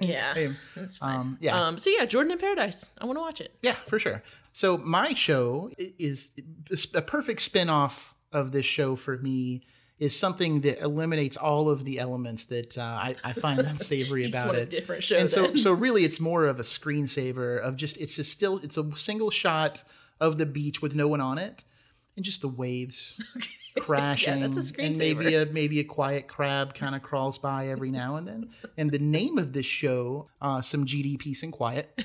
yeah, 0.00 0.48
that's 0.74 0.98
fine. 0.98 1.20
Um, 1.20 1.38
yeah. 1.40 1.66
Um, 1.68 1.78
so 1.78 1.90
yeah, 1.90 2.04
Jordan 2.06 2.32
in 2.32 2.38
Paradise. 2.38 2.90
I 2.98 3.04
want 3.06 3.16
to 3.18 3.20
watch 3.20 3.40
it. 3.40 3.54
Yeah, 3.62 3.76
for 3.86 4.00
sure. 4.00 4.20
So 4.52 4.76
my 4.78 5.14
show 5.14 5.70
is 5.78 6.32
a 6.94 7.02
perfect 7.02 7.40
spin-off 7.42 8.14
of 8.32 8.50
this 8.50 8.66
show 8.66 8.96
for 8.96 9.16
me 9.18 9.62
is 9.98 10.18
something 10.18 10.60
that 10.60 10.82
eliminates 10.82 11.36
all 11.36 11.70
of 11.70 11.84
the 11.84 11.98
elements 11.98 12.44
that 12.46 12.76
uh, 12.76 12.82
I, 12.82 13.14
I 13.24 13.32
find 13.32 13.60
unsavory 13.66 14.26
about 14.26 14.54
it. 14.54 14.68
different 14.70 15.02
show. 15.02 15.16
and 15.16 15.30
so 15.30 15.42
then. 15.42 15.58
so 15.58 15.72
really 15.86 16.04
it's 16.04 16.20
more 16.20 16.46
of 16.46 16.58
a 16.60 16.62
screensaver 16.62 17.60
of 17.60 17.76
just 17.76 17.96
it's 17.96 18.16
just 18.16 18.30
still 18.30 18.58
it's 18.58 18.76
a 18.76 18.92
single 18.94 19.30
shot 19.30 19.82
of 20.20 20.38
the 20.38 20.46
beach 20.46 20.82
with 20.82 20.94
no 20.94 21.08
one 21.08 21.20
on 21.20 21.38
it 21.38 21.64
and 22.16 22.24
just 22.24 22.40
the 22.40 22.48
waves 22.48 23.22
crashing 23.78 24.40
yeah, 24.40 24.46
that's 24.46 24.70
a 24.70 24.72
screensaver. 24.72 24.86
and 24.86 24.98
maybe 24.98 25.34
a 25.34 25.46
maybe 25.46 25.80
a 25.80 25.84
quiet 25.84 26.26
crab 26.28 26.74
kind 26.74 26.94
of 26.94 27.02
crawls 27.02 27.38
by 27.38 27.68
every 27.68 27.90
now 27.90 28.16
and 28.16 28.26
then 28.26 28.48
and 28.76 28.90
the 28.90 28.98
name 28.98 29.38
of 29.38 29.52
this 29.52 29.66
show 29.66 30.26
uh, 30.40 30.60
some 30.60 30.84
gd 30.86 31.18
peace 31.18 31.42
and 31.42 31.52
quiet 31.52 32.02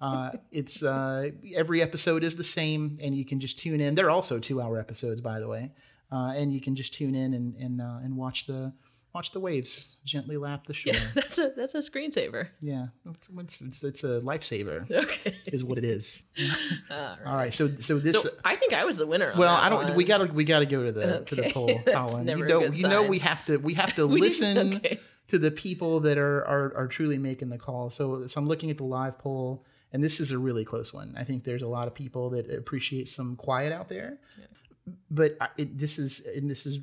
uh, 0.00 0.30
it's 0.50 0.82
uh, 0.82 1.28
every 1.54 1.82
episode 1.82 2.22
is 2.24 2.34
the 2.36 2.44
same 2.44 2.98
and 3.02 3.16
you 3.16 3.24
can 3.24 3.38
just 3.38 3.58
tune 3.58 3.80
in 3.80 3.94
they're 3.94 4.10
also 4.10 4.38
two 4.40 4.60
hour 4.60 4.78
episodes 4.78 5.20
by 5.20 5.38
the 5.38 5.46
way 5.48 5.70
uh, 6.12 6.32
and 6.36 6.52
you 6.52 6.60
can 6.60 6.74
just 6.74 6.94
tune 6.94 7.14
in 7.14 7.34
and 7.34 7.54
and, 7.56 7.80
uh, 7.80 7.98
and 8.02 8.16
watch 8.16 8.46
the 8.46 8.72
watch 9.14 9.32
the 9.32 9.40
waves 9.40 9.96
gently 10.04 10.36
lap 10.36 10.66
the 10.66 10.74
shore 10.74 10.92
yeah, 10.92 11.00
that's 11.14 11.38
a 11.38 11.50
that's 11.56 11.74
a 11.74 11.78
screensaver. 11.78 12.48
yeah, 12.60 12.86
it's, 13.06 13.30
it's, 13.60 13.82
it's, 13.82 14.04
a 14.04 14.20
lifesaver, 14.20 14.88
Okay. 15.04 15.34
is 15.46 15.64
what 15.64 15.78
it 15.78 15.84
is. 15.84 16.22
All 16.90 16.96
right. 16.96 17.18
All 17.26 17.36
right, 17.36 17.54
so 17.54 17.68
so 17.76 17.98
this. 17.98 18.22
So 18.22 18.30
I 18.44 18.54
think 18.56 18.74
I 18.74 18.84
was 18.84 18.96
the 18.96 19.06
winner. 19.06 19.32
On 19.32 19.38
well, 19.38 19.56
that 19.56 19.64
I 19.64 19.68
don't. 19.68 19.96
We 19.96 20.04
gotta 20.04 20.32
we 20.32 20.44
gotta 20.44 20.66
go 20.66 20.84
to 20.84 20.92
the 20.92 21.24
to 21.26 21.34
the 21.34 21.50
poll, 21.52 21.80
Colin. 21.86 22.28
You 22.28 22.44
know 22.44 22.64
you 22.64 22.86
know 22.86 23.02
we 23.02 23.18
have 23.20 23.44
to 23.46 23.56
we 23.56 23.74
have 23.74 23.94
to 23.96 24.06
We- 24.06 24.20
listen 24.20 24.74
okay. 24.74 24.98
to 25.28 25.38
the 25.38 25.50
people 25.50 26.00
that 26.00 26.18
are, 26.18 26.40
are 26.46 26.76
are 26.76 26.86
truly 26.86 27.18
making 27.18 27.48
the 27.48 27.58
call. 27.58 27.90
So 27.90 28.26
so 28.26 28.40
I'm 28.40 28.46
looking 28.46 28.70
at 28.70 28.76
the 28.76 28.84
live 28.84 29.18
poll, 29.18 29.64
and 29.92 30.04
this 30.04 30.20
is 30.20 30.30
a 30.30 30.38
really 30.38 30.64
close 30.64 30.92
one. 30.92 31.14
I 31.18 31.24
think 31.24 31.44
there's 31.44 31.62
a 31.62 31.68
lot 31.68 31.88
of 31.88 31.94
people 31.94 32.30
that 32.30 32.50
appreciate 32.50 33.08
some 33.08 33.36
quiet 33.36 33.72
out 33.72 33.88
there, 33.88 34.18
but 35.10 35.36
it, 35.56 35.78
this 35.78 35.98
is 35.98 36.26
and 36.36 36.50
this 36.50 36.66
is 36.66 36.78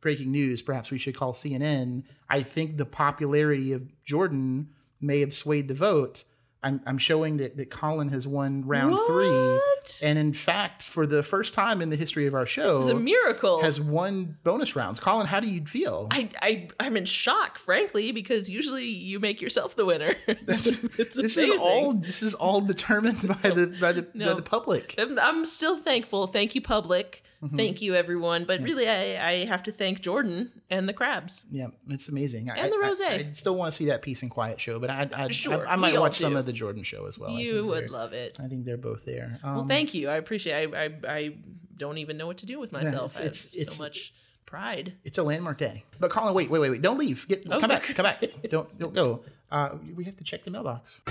breaking 0.00 0.30
news. 0.30 0.62
Perhaps 0.62 0.90
we 0.90 0.98
should 0.98 1.16
call 1.16 1.32
CNN. 1.32 2.04
I 2.30 2.42
think 2.42 2.76
the 2.76 2.86
popularity 2.86 3.72
of 3.72 3.82
Jordan 4.04 4.68
may 5.00 5.20
have 5.20 5.34
swayed 5.34 5.68
the 5.68 5.74
vote. 5.74 6.24
I'm, 6.62 6.80
I'm 6.84 6.98
showing 6.98 7.36
that, 7.36 7.56
that 7.58 7.70
Colin 7.70 8.08
has 8.08 8.26
won 8.26 8.66
round 8.66 8.98
three. 9.06 9.60
And 10.02 10.18
in 10.18 10.32
fact, 10.32 10.82
for 10.82 11.06
the 11.06 11.22
first 11.22 11.54
time 11.54 11.80
in 11.80 11.90
the 11.90 11.96
history 11.96 12.26
of 12.26 12.34
our 12.34 12.46
show, 12.46 12.78
This 12.78 12.86
is 12.86 12.90
a 12.90 12.94
miracle. 12.94 13.62
has 13.62 13.80
won 13.80 14.36
bonus 14.42 14.74
rounds. 14.74 14.98
Colin, 14.98 15.28
how 15.28 15.38
do 15.38 15.48
you 15.48 15.64
feel? 15.64 16.08
I, 16.10 16.28
I 16.42 16.68
I'm 16.80 16.96
in 16.96 17.04
shock, 17.04 17.58
frankly, 17.58 18.10
because 18.10 18.50
usually 18.50 18.86
you 18.86 19.20
make 19.20 19.40
yourself 19.40 19.76
the 19.76 19.84
winner. 19.84 20.14
it's, 20.26 20.66
it's 20.98 21.16
this 21.16 21.36
is 21.36 21.50
all 21.56 21.92
this 21.94 22.20
is 22.22 22.34
all 22.34 22.60
determined 22.60 23.28
by 23.42 23.50
the 23.50 23.76
by 23.80 23.92
the, 23.92 24.02
by 24.02 24.34
the 24.34 24.42
public. 24.42 24.96
I'm, 24.98 25.18
I'm 25.20 25.44
still 25.46 25.78
thankful. 25.78 26.26
Thank 26.26 26.56
you, 26.56 26.60
public. 26.62 27.22
Mm-hmm. 27.42 27.56
Thank 27.56 27.82
you, 27.82 27.94
everyone. 27.94 28.44
But 28.46 28.62
really, 28.62 28.88
I, 28.88 29.28
I 29.28 29.32
have 29.44 29.62
to 29.64 29.72
thank 29.72 30.00
Jordan 30.00 30.50
and 30.70 30.88
the 30.88 30.92
crabs. 30.94 31.44
Yeah, 31.50 31.66
it's 31.88 32.08
amazing. 32.08 32.50
I- 32.50 32.56
And 32.56 32.72
the 32.72 32.76
rosé. 32.76 33.06
I, 33.10 33.14
I 33.28 33.32
still 33.32 33.54
want 33.56 33.70
to 33.70 33.76
see 33.76 33.84
that 33.86 34.00
peace 34.02 34.22
and 34.22 34.30
quiet 34.30 34.60
show, 34.60 34.78
but 34.80 34.88
I 34.90 35.08
I, 35.14 35.28
Sure, 35.28 35.66
I, 35.68 35.72
I 35.74 35.76
might 35.76 35.92
we 35.92 35.96
all 35.98 36.04
watch 36.04 36.18
some 36.18 36.32
do. 36.32 36.38
of 36.38 36.46
the 36.46 36.52
Jordan 36.52 36.82
show 36.82 37.06
as 37.06 37.18
well. 37.18 37.30
You 37.30 37.66
would 37.66 37.90
love 37.90 38.12
it. 38.14 38.38
I 38.42 38.48
think 38.48 38.64
they're 38.64 38.76
both 38.78 39.04
there. 39.04 39.38
Well, 39.44 39.60
Um, 39.60 39.68
thank 39.68 39.92
you. 39.94 40.08
I 40.08 40.16
appreciate. 40.16 40.74
I 40.74 40.84
I, 40.84 40.90
I 41.06 41.36
don't 41.76 41.98
even 41.98 42.16
know 42.16 42.26
what 42.26 42.38
to 42.38 42.46
do 42.46 42.58
with 42.58 42.72
myself. 42.72 43.16
it's- 43.16 43.18
I 43.18 43.22
have 43.24 43.26
it's- 43.32 43.46
it's- 43.54 43.76
so 43.76 43.82
much 43.82 44.14
pride. 44.46 44.94
It's 45.04 45.18
a 45.18 45.22
landmark 45.22 45.58
day. 45.58 45.84
But 46.00 46.10
Colin, 46.10 46.32
wait, 46.32 46.48
wait, 46.50 46.58
wait, 46.60 46.70
wait! 46.70 46.80
Don't 46.82 46.98
leave. 46.98 47.26
Get 47.28 47.46
Oh, 47.50 47.60
come 47.60 47.68
back, 47.68 47.82
come 47.82 48.04
back. 48.04 48.22
Don't 48.50 48.78
don't 48.78 48.94
go. 48.94 49.24
Uh, 49.50 49.70
we 49.94 50.04
have 50.04 50.16
to 50.16 50.24
check 50.24 50.42
the 50.44 50.50
mailbox. 50.50 51.02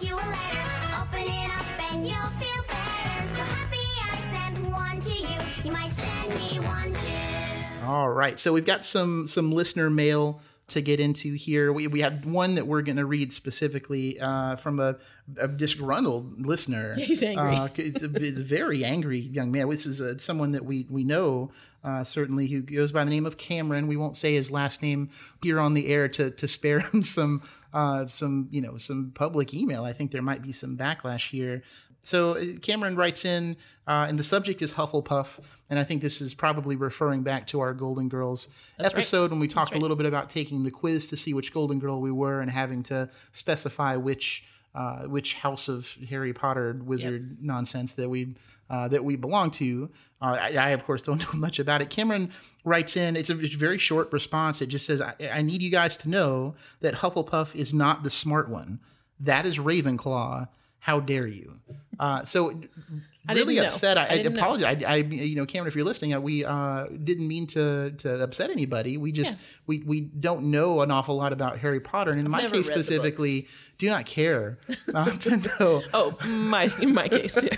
Mail, 0.00 0.16
mail, 0.16 0.61
All 7.92 8.08
right. 8.08 8.40
So 8.40 8.54
we've 8.54 8.64
got 8.64 8.86
some 8.86 9.26
some 9.26 9.52
listener 9.52 9.90
mail 9.90 10.40
to 10.68 10.80
get 10.80 10.98
into 10.98 11.34
here. 11.34 11.74
We, 11.74 11.88
we 11.88 12.00
have 12.00 12.24
one 12.24 12.54
that 12.54 12.66
we're 12.66 12.80
going 12.80 12.96
to 12.96 13.04
read 13.04 13.34
specifically 13.34 14.18
uh, 14.18 14.56
from 14.56 14.80
a, 14.80 14.96
a 15.38 15.46
disgruntled 15.46 16.46
listener. 16.46 16.94
Yeah, 16.96 17.04
He's 17.12 17.22
angry. 17.22 17.54
Uh, 17.54 17.68
it's, 17.74 18.02
a, 18.02 18.10
it's 18.14 18.38
a 18.38 18.42
very 18.42 18.82
angry 18.82 19.18
young 19.18 19.52
man. 19.52 19.68
This 19.68 19.84
is 19.84 20.00
uh 20.00 20.16
someone 20.16 20.52
that 20.52 20.64
we 20.64 20.86
we 20.88 21.04
know 21.04 21.50
uh, 21.84 22.02
certainly 22.02 22.46
who 22.46 22.62
goes 22.62 22.92
by 22.92 23.04
the 23.04 23.10
name 23.10 23.26
of 23.26 23.36
Cameron. 23.36 23.88
We 23.88 23.98
won't 23.98 24.16
say 24.16 24.32
his 24.32 24.50
last 24.50 24.80
name 24.80 25.10
here 25.42 25.60
on 25.60 25.74
the 25.74 25.88
air 25.88 26.08
to 26.08 26.30
to 26.30 26.48
spare 26.48 26.80
him 26.92 27.02
some 27.02 27.42
uh, 27.74 28.06
some 28.06 28.48
you 28.50 28.62
know 28.62 28.78
some 28.78 29.12
public 29.14 29.52
email. 29.52 29.84
I 29.84 29.92
think 29.92 30.12
there 30.12 30.22
might 30.22 30.40
be 30.40 30.52
some 30.52 30.78
backlash 30.78 31.28
here. 31.28 31.62
So 32.02 32.36
uh, 32.36 32.44
Cameron 32.60 32.96
writes 32.96 33.24
in, 33.24 33.56
uh, 33.86 34.06
and 34.08 34.18
the 34.18 34.24
subject 34.24 34.60
is 34.60 34.72
Hufflepuff, 34.72 35.38
and 35.70 35.78
I 35.78 35.84
think 35.84 36.02
this 36.02 36.20
is 36.20 36.34
probably 36.34 36.74
referring 36.76 37.22
back 37.22 37.46
to 37.48 37.60
our 37.60 37.72
Golden 37.72 38.08
Girls 38.08 38.48
That's 38.76 38.92
right. 38.92 39.00
episode 39.00 39.30
when 39.30 39.38
we 39.38 39.48
talked 39.48 39.70
right. 39.70 39.78
a 39.78 39.80
little 39.80 39.96
bit 39.96 40.06
about 40.06 40.28
taking 40.28 40.64
the 40.64 40.70
quiz 40.70 41.06
to 41.08 41.16
see 41.16 41.32
which 41.32 41.54
Golden 41.54 41.78
Girl 41.78 42.00
we 42.00 42.10
were 42.10 42.40
and 42.40 42.50
having 42.50 42.82
to 42.84 43.08
specify 43.32 43.96
which 43.96 44.44
uh, 44.74 45.02
which 45.02 45.34
house 45.34 45.68
of 45.68 45.86
Harry 46.08 46.32
Potter 46.32 46.80
wizard 46.84 47.36
nonsense 47.42 47.92
that 47.94 48.08
we 48.08 48.34
uh, 48.70 48.88
that 48.88 49.04
we 49.04 49.16
belong 49.16 49.50
to. 49.50 49.90
Uh, 50.20 50.36
I, 50.40 50.48
I 50.54 50.68
of 50.70 50.84
course 50.84 51.02
don't 51.02 51.20
know 51.32 51.38
much 51.38 51.58
about 51.58 51.82
it. 51.82 51.90
Cameron 51.90 52.32
writes 52.64 52.96
in. 52.96 53.14
It's 53.14 53.30
a, 53.30 53.38
it's 53.38 53.54
a 53.54 53.58
very 53.58 53.78
short 53.78 54.10
response. 54.12 54.62
It 54.62 54.66
just 54.66 54.86
says, 54.86 55.00
I, 55.00 55.14
"I 55.30 55.42
need 55.42 55.62
you 55.62 55.70
guys 55.70 55.96
to 55.98 56.08
know 56.08 56.54
that 56.80 56.94
Hufflepuff 56.94 57.54
is 57.54 57.74
not 57.74 58.02
the 58.02 58.10
smart 58.10 58.48
one. 58.48 58.80
That 59.20 59.46
is 59.46 59.58
Ravenclaw. 59.58 60.48
How 60.82 61.00
dare 61.00 61.26
you?" 61.26 61.54
Uh, 61.98 62.24
so 62.24 62.60
I 63.28 63.34
really 63.34 63.56
know. 63.56 63.64
upset. 63.66 63.96
I, 63.96 64.04
I 64.06 64.08
I, 64.14 64.22
know. 64.22 64.30
apologize. 64.30 64.82
I, 64.84 64.94
I, 64.94 64.96
you 64.96 65.36
know, 65.36 65.46
Cameron, 65.46 65.68
if 65.68 65.76
you're 65.76 65.84
listening, 65.84 66.12
uh, 66.12 66.20
we 66.20 66.44
uh, 66.44 66.86
didn't 67.04 67.28
mean 67.28 67.46
to 67.48 67.92
to 67.98 68.22
upset 68.22 68.50
anybody. 68.50 68.96
We 68.96 69.12
just 69.12 69.32
Yeah. 69.32 69.38
we 69.68 69.78
we 69.80 70.00
don't 70.00 70.46
know 70.50 70.80
an 70.80 70.90
awful 70.90 71.14
lot 71.16 71.32
about 71.32 71.58
Harry 71.58 71.78
Potter, 71.80 72.10
and 72.10 72.20
in 72.20 72.30
my 72.30 72.46
case 72.48 72.66
specifically, 72.66 73.46
do 73.78 73.86
not 73.88 74.06
care 74.06 74.58
uh, 74.94 75.10
to 75.18 75.36
know. 75.36 75.82
Oh, 75.94 76.16
my 76.24 76.72
in 76.80 76.92
my 76.92 77.08
case 77.08 77.34
too. 77.40 77.48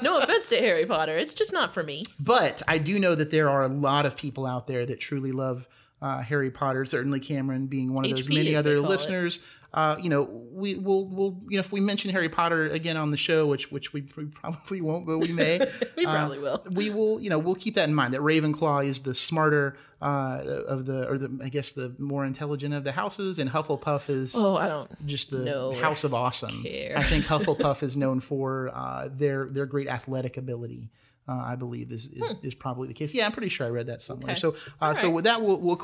no 0.00 0.18
offense 0.18 0.48
to 0.50 0.56
Harry 0.58 0.86
Potter, 0.86 1.18
it's 1.18 1.34
just 1.34 1.52
not 1.52 1.74
for 1.74 1.82
me. 1.82 2.04
But 2.20 2.62
I 2.68 2.78
do 2.78 3.00
know 3.00 3.16
that 3.16 3.30
there 3.32 3.48
are 3.50 3.64
a 3.64 3.68
lot 3.68 4.06
of 4.06 4.16
people 4.16 4.46
out 4.46 4.68
there 4.68 4.86
that 4.86 5.00
truly 5.00 5.32
love 5.32 5.68
uh, 6.00 6.22
Harry 6.22 6.50
Potter. 6.52 6.84
Certainly, 6.84 7.18
Cameron 7.20 7.66
being 7.66 7.92
one 7.92 8.04
of 8.04 8.12
those 8.12 8.28
many 8.28 8.54
other 8.54 8.80
listeners. 8.80 9.40
Uh, 9.74 9.96
you 10.00 10.08
know, 10.08 10.22
we 10.50 10.76
will 10.76 11.06
will 11.08 11.38
you 11.48 11.58
know 11.58 11.60
if 11.60 11.70
we 11.70 11.78
mention 11.80 12.10
Harry 12.10 12.28
Potter 12.30 12.68
again 12.70 12.96
on 12.96 13.10
the 13.10 13.18
show, 13.18 13.46
which 13.46 13.70
which 13.70 13.92
we 13.92 14.00
pr- 14.00 14.22
probably 14.34 14.80
won't, 14.80 15.04
but 15.06 15.18
we 15.18 15.28
may. 15.32 15.60
We 15.96 16.06
uh, 16.06 16.12
probably 16.12 16.38
will. 16.38 16.62
We 16.70 16.90
will, 16.90 17.20
you 17.20 17.28
know, 17.28 17.38
we'll 17.40 17.56
keep 17.56 17.74
that 17.74 17.88
in 17.88 17.94
mind. 17.94 18.14
That 18.14 18.20
Ravenclaw 18.20 18.86
is 18.86 19.00
the 19.00 19.14
smarter 19.14 19.76
uh, 20.00 20.40
of 20.68 20.86
the, 20.86 21.08
or 21.08 21.18
the, 21.18 21.36
I 21.42 21.48
guess, 21.48 21.72
the 21.72 21.92
more 21.98 22.24
intelligent 22.24 22.72
of 22.72 22.84
the 22.84 22.92
houses, 22.92 23.40
and 23.40 23.50
Hufflepuff 23.50 24.08
is 24.08 24.34
Oh, 24.36 24.54
I 24.56 24.68
don't. 24.68 25.06
just 25.06 25.30
the 25.30 25.38
no 25.40 25.72
House 25.74 26.04
of 26.04 26.14
Awesome. 26.14 26.62
care. 26.62 26.96
I 26.96 27.02
think 27.02 27.24
Hufflepuff 27.32 27.82
is 27.82 27.96
known 27.96 28.20
for 28.20 28.70
uh, 28.72 29.08
their 29.12 29.46
their 29.50 29.66
great 29.66 29.88
athletic 29.88 30.36
ability. 30.36 30.88
Uh, 31.28 31.42
I 31.44 31.56
believe 31.56 31.92
is 31.92 32.08
is, 32.08 32.38
is 32.42 32.54
probably 32.54 32.88
the 32.88 32.94
case. 32.94 33.12
Yeah, 33.12 33.26
I'm 33.26 33.32
pretty 33.32 33.50
sure 33.50 33.66
I 33.66 33.70
read 33.70 33.88
that 33.88 34.00
somewhere. 34.00 34.28
Hmm. 34.28 34.30
Okay. 34.30 34.40
So 34.40 34.56
uh, 34.80 34.94
so 34.94 35.08
right. 35.08 35.14
with 35.14 35.24
that, 35.24 35.42
we'll 35.42 35.60
we'll, 35.60 35.78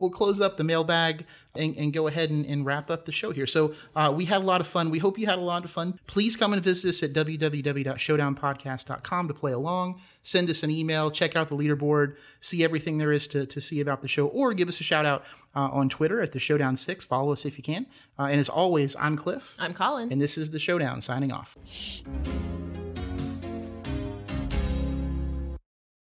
we'll 0.00 0.10
close 0.10 0.40
up 0.40 0.56
the 0.56 0.64
mailbag 0.64 1.24
and, 1.54 1.76
and 1.76 1.92
go 1.92 2.08
ahead 2.08 2.30
and, 2.30 2.44
and 2.46 2.66
wrap 2.66 2.90
up 2.90 3.04
the 3.04 3.12
show 3.12 3.30
here. 3.30 3.46
So 3.46 3.74
uh, 3.94 4.12
we 4.14 4.24
had 4.24 4.38
a 4.38 4.44
lot 4.44 4.60
of 4.60 4.66
fun. 4.66 4.90
We 4.90 4.98
hope 4.98 5.16
you 5.18 5.26
had 5.26 5.38
a 5.38 5.42
lot 5.42 5.64
of 5.64 5.70
fun. 5.70 6.00
Please 6.06 6.34
come 6.36 6.52
and 6.52 6.60
visit 6.62 6.88
us 6.88 7.02
at 7.02 7.12
www.showdownpodcast.com 7.12 9.28
to 9.28 9.34
play 9.34 9.52
along. 9.52 10.00
Send 10.22 10.50
us 10.50 10.64
an 10.64 10.70
email. 10.70 11.10
Check 11.10 11.36
out 11.36 11.48
the 11.48 11.56
leaderboard. 11.56 12.16
See 12.40 12.64
everything 12.64 12.98
there 12.98 13.12
is 13.12 13.28
to, 13.28 13.46
to 13.46 13.60
see 13.60 13.80
about 13.80 14.02
the 14.02 14.08
show, 14.08 14.26
or 14.26 14.52
give 14.54 14.68
us 14.68 14.80
a 14.80 14.84
shout 14.84 15.06
out 15.06 15.22
uh, 15.54 15.68
on 15.68 15.88
Twitter 15.88 16.20
at 16.20 16.32
the 16.32 16.40
Showdown 16.40 16.76
Six. 16.76 17.04
Follow 17.04 17.32
us 17.32 17.44
if 17.44 17.58
you 17.58 17.64
can. 17.64 17.86
Uh, 18.18 18.24
and 18.24 18.40
as 18.40 18.48
always, 18.48 18.96
I'm 18.96 19.16
Cliff. 19.16 19.54
I'm 19.58 19.74
Colin. 19.74 20.10
And 20.10 20.20
this 20.20 20.36
is 20.36 20.50
the 20.50 20.58
Showdown 20.58 21.00
signing 21.00 21.30
off. 21.32 21.56
Shh. 21.64 22.00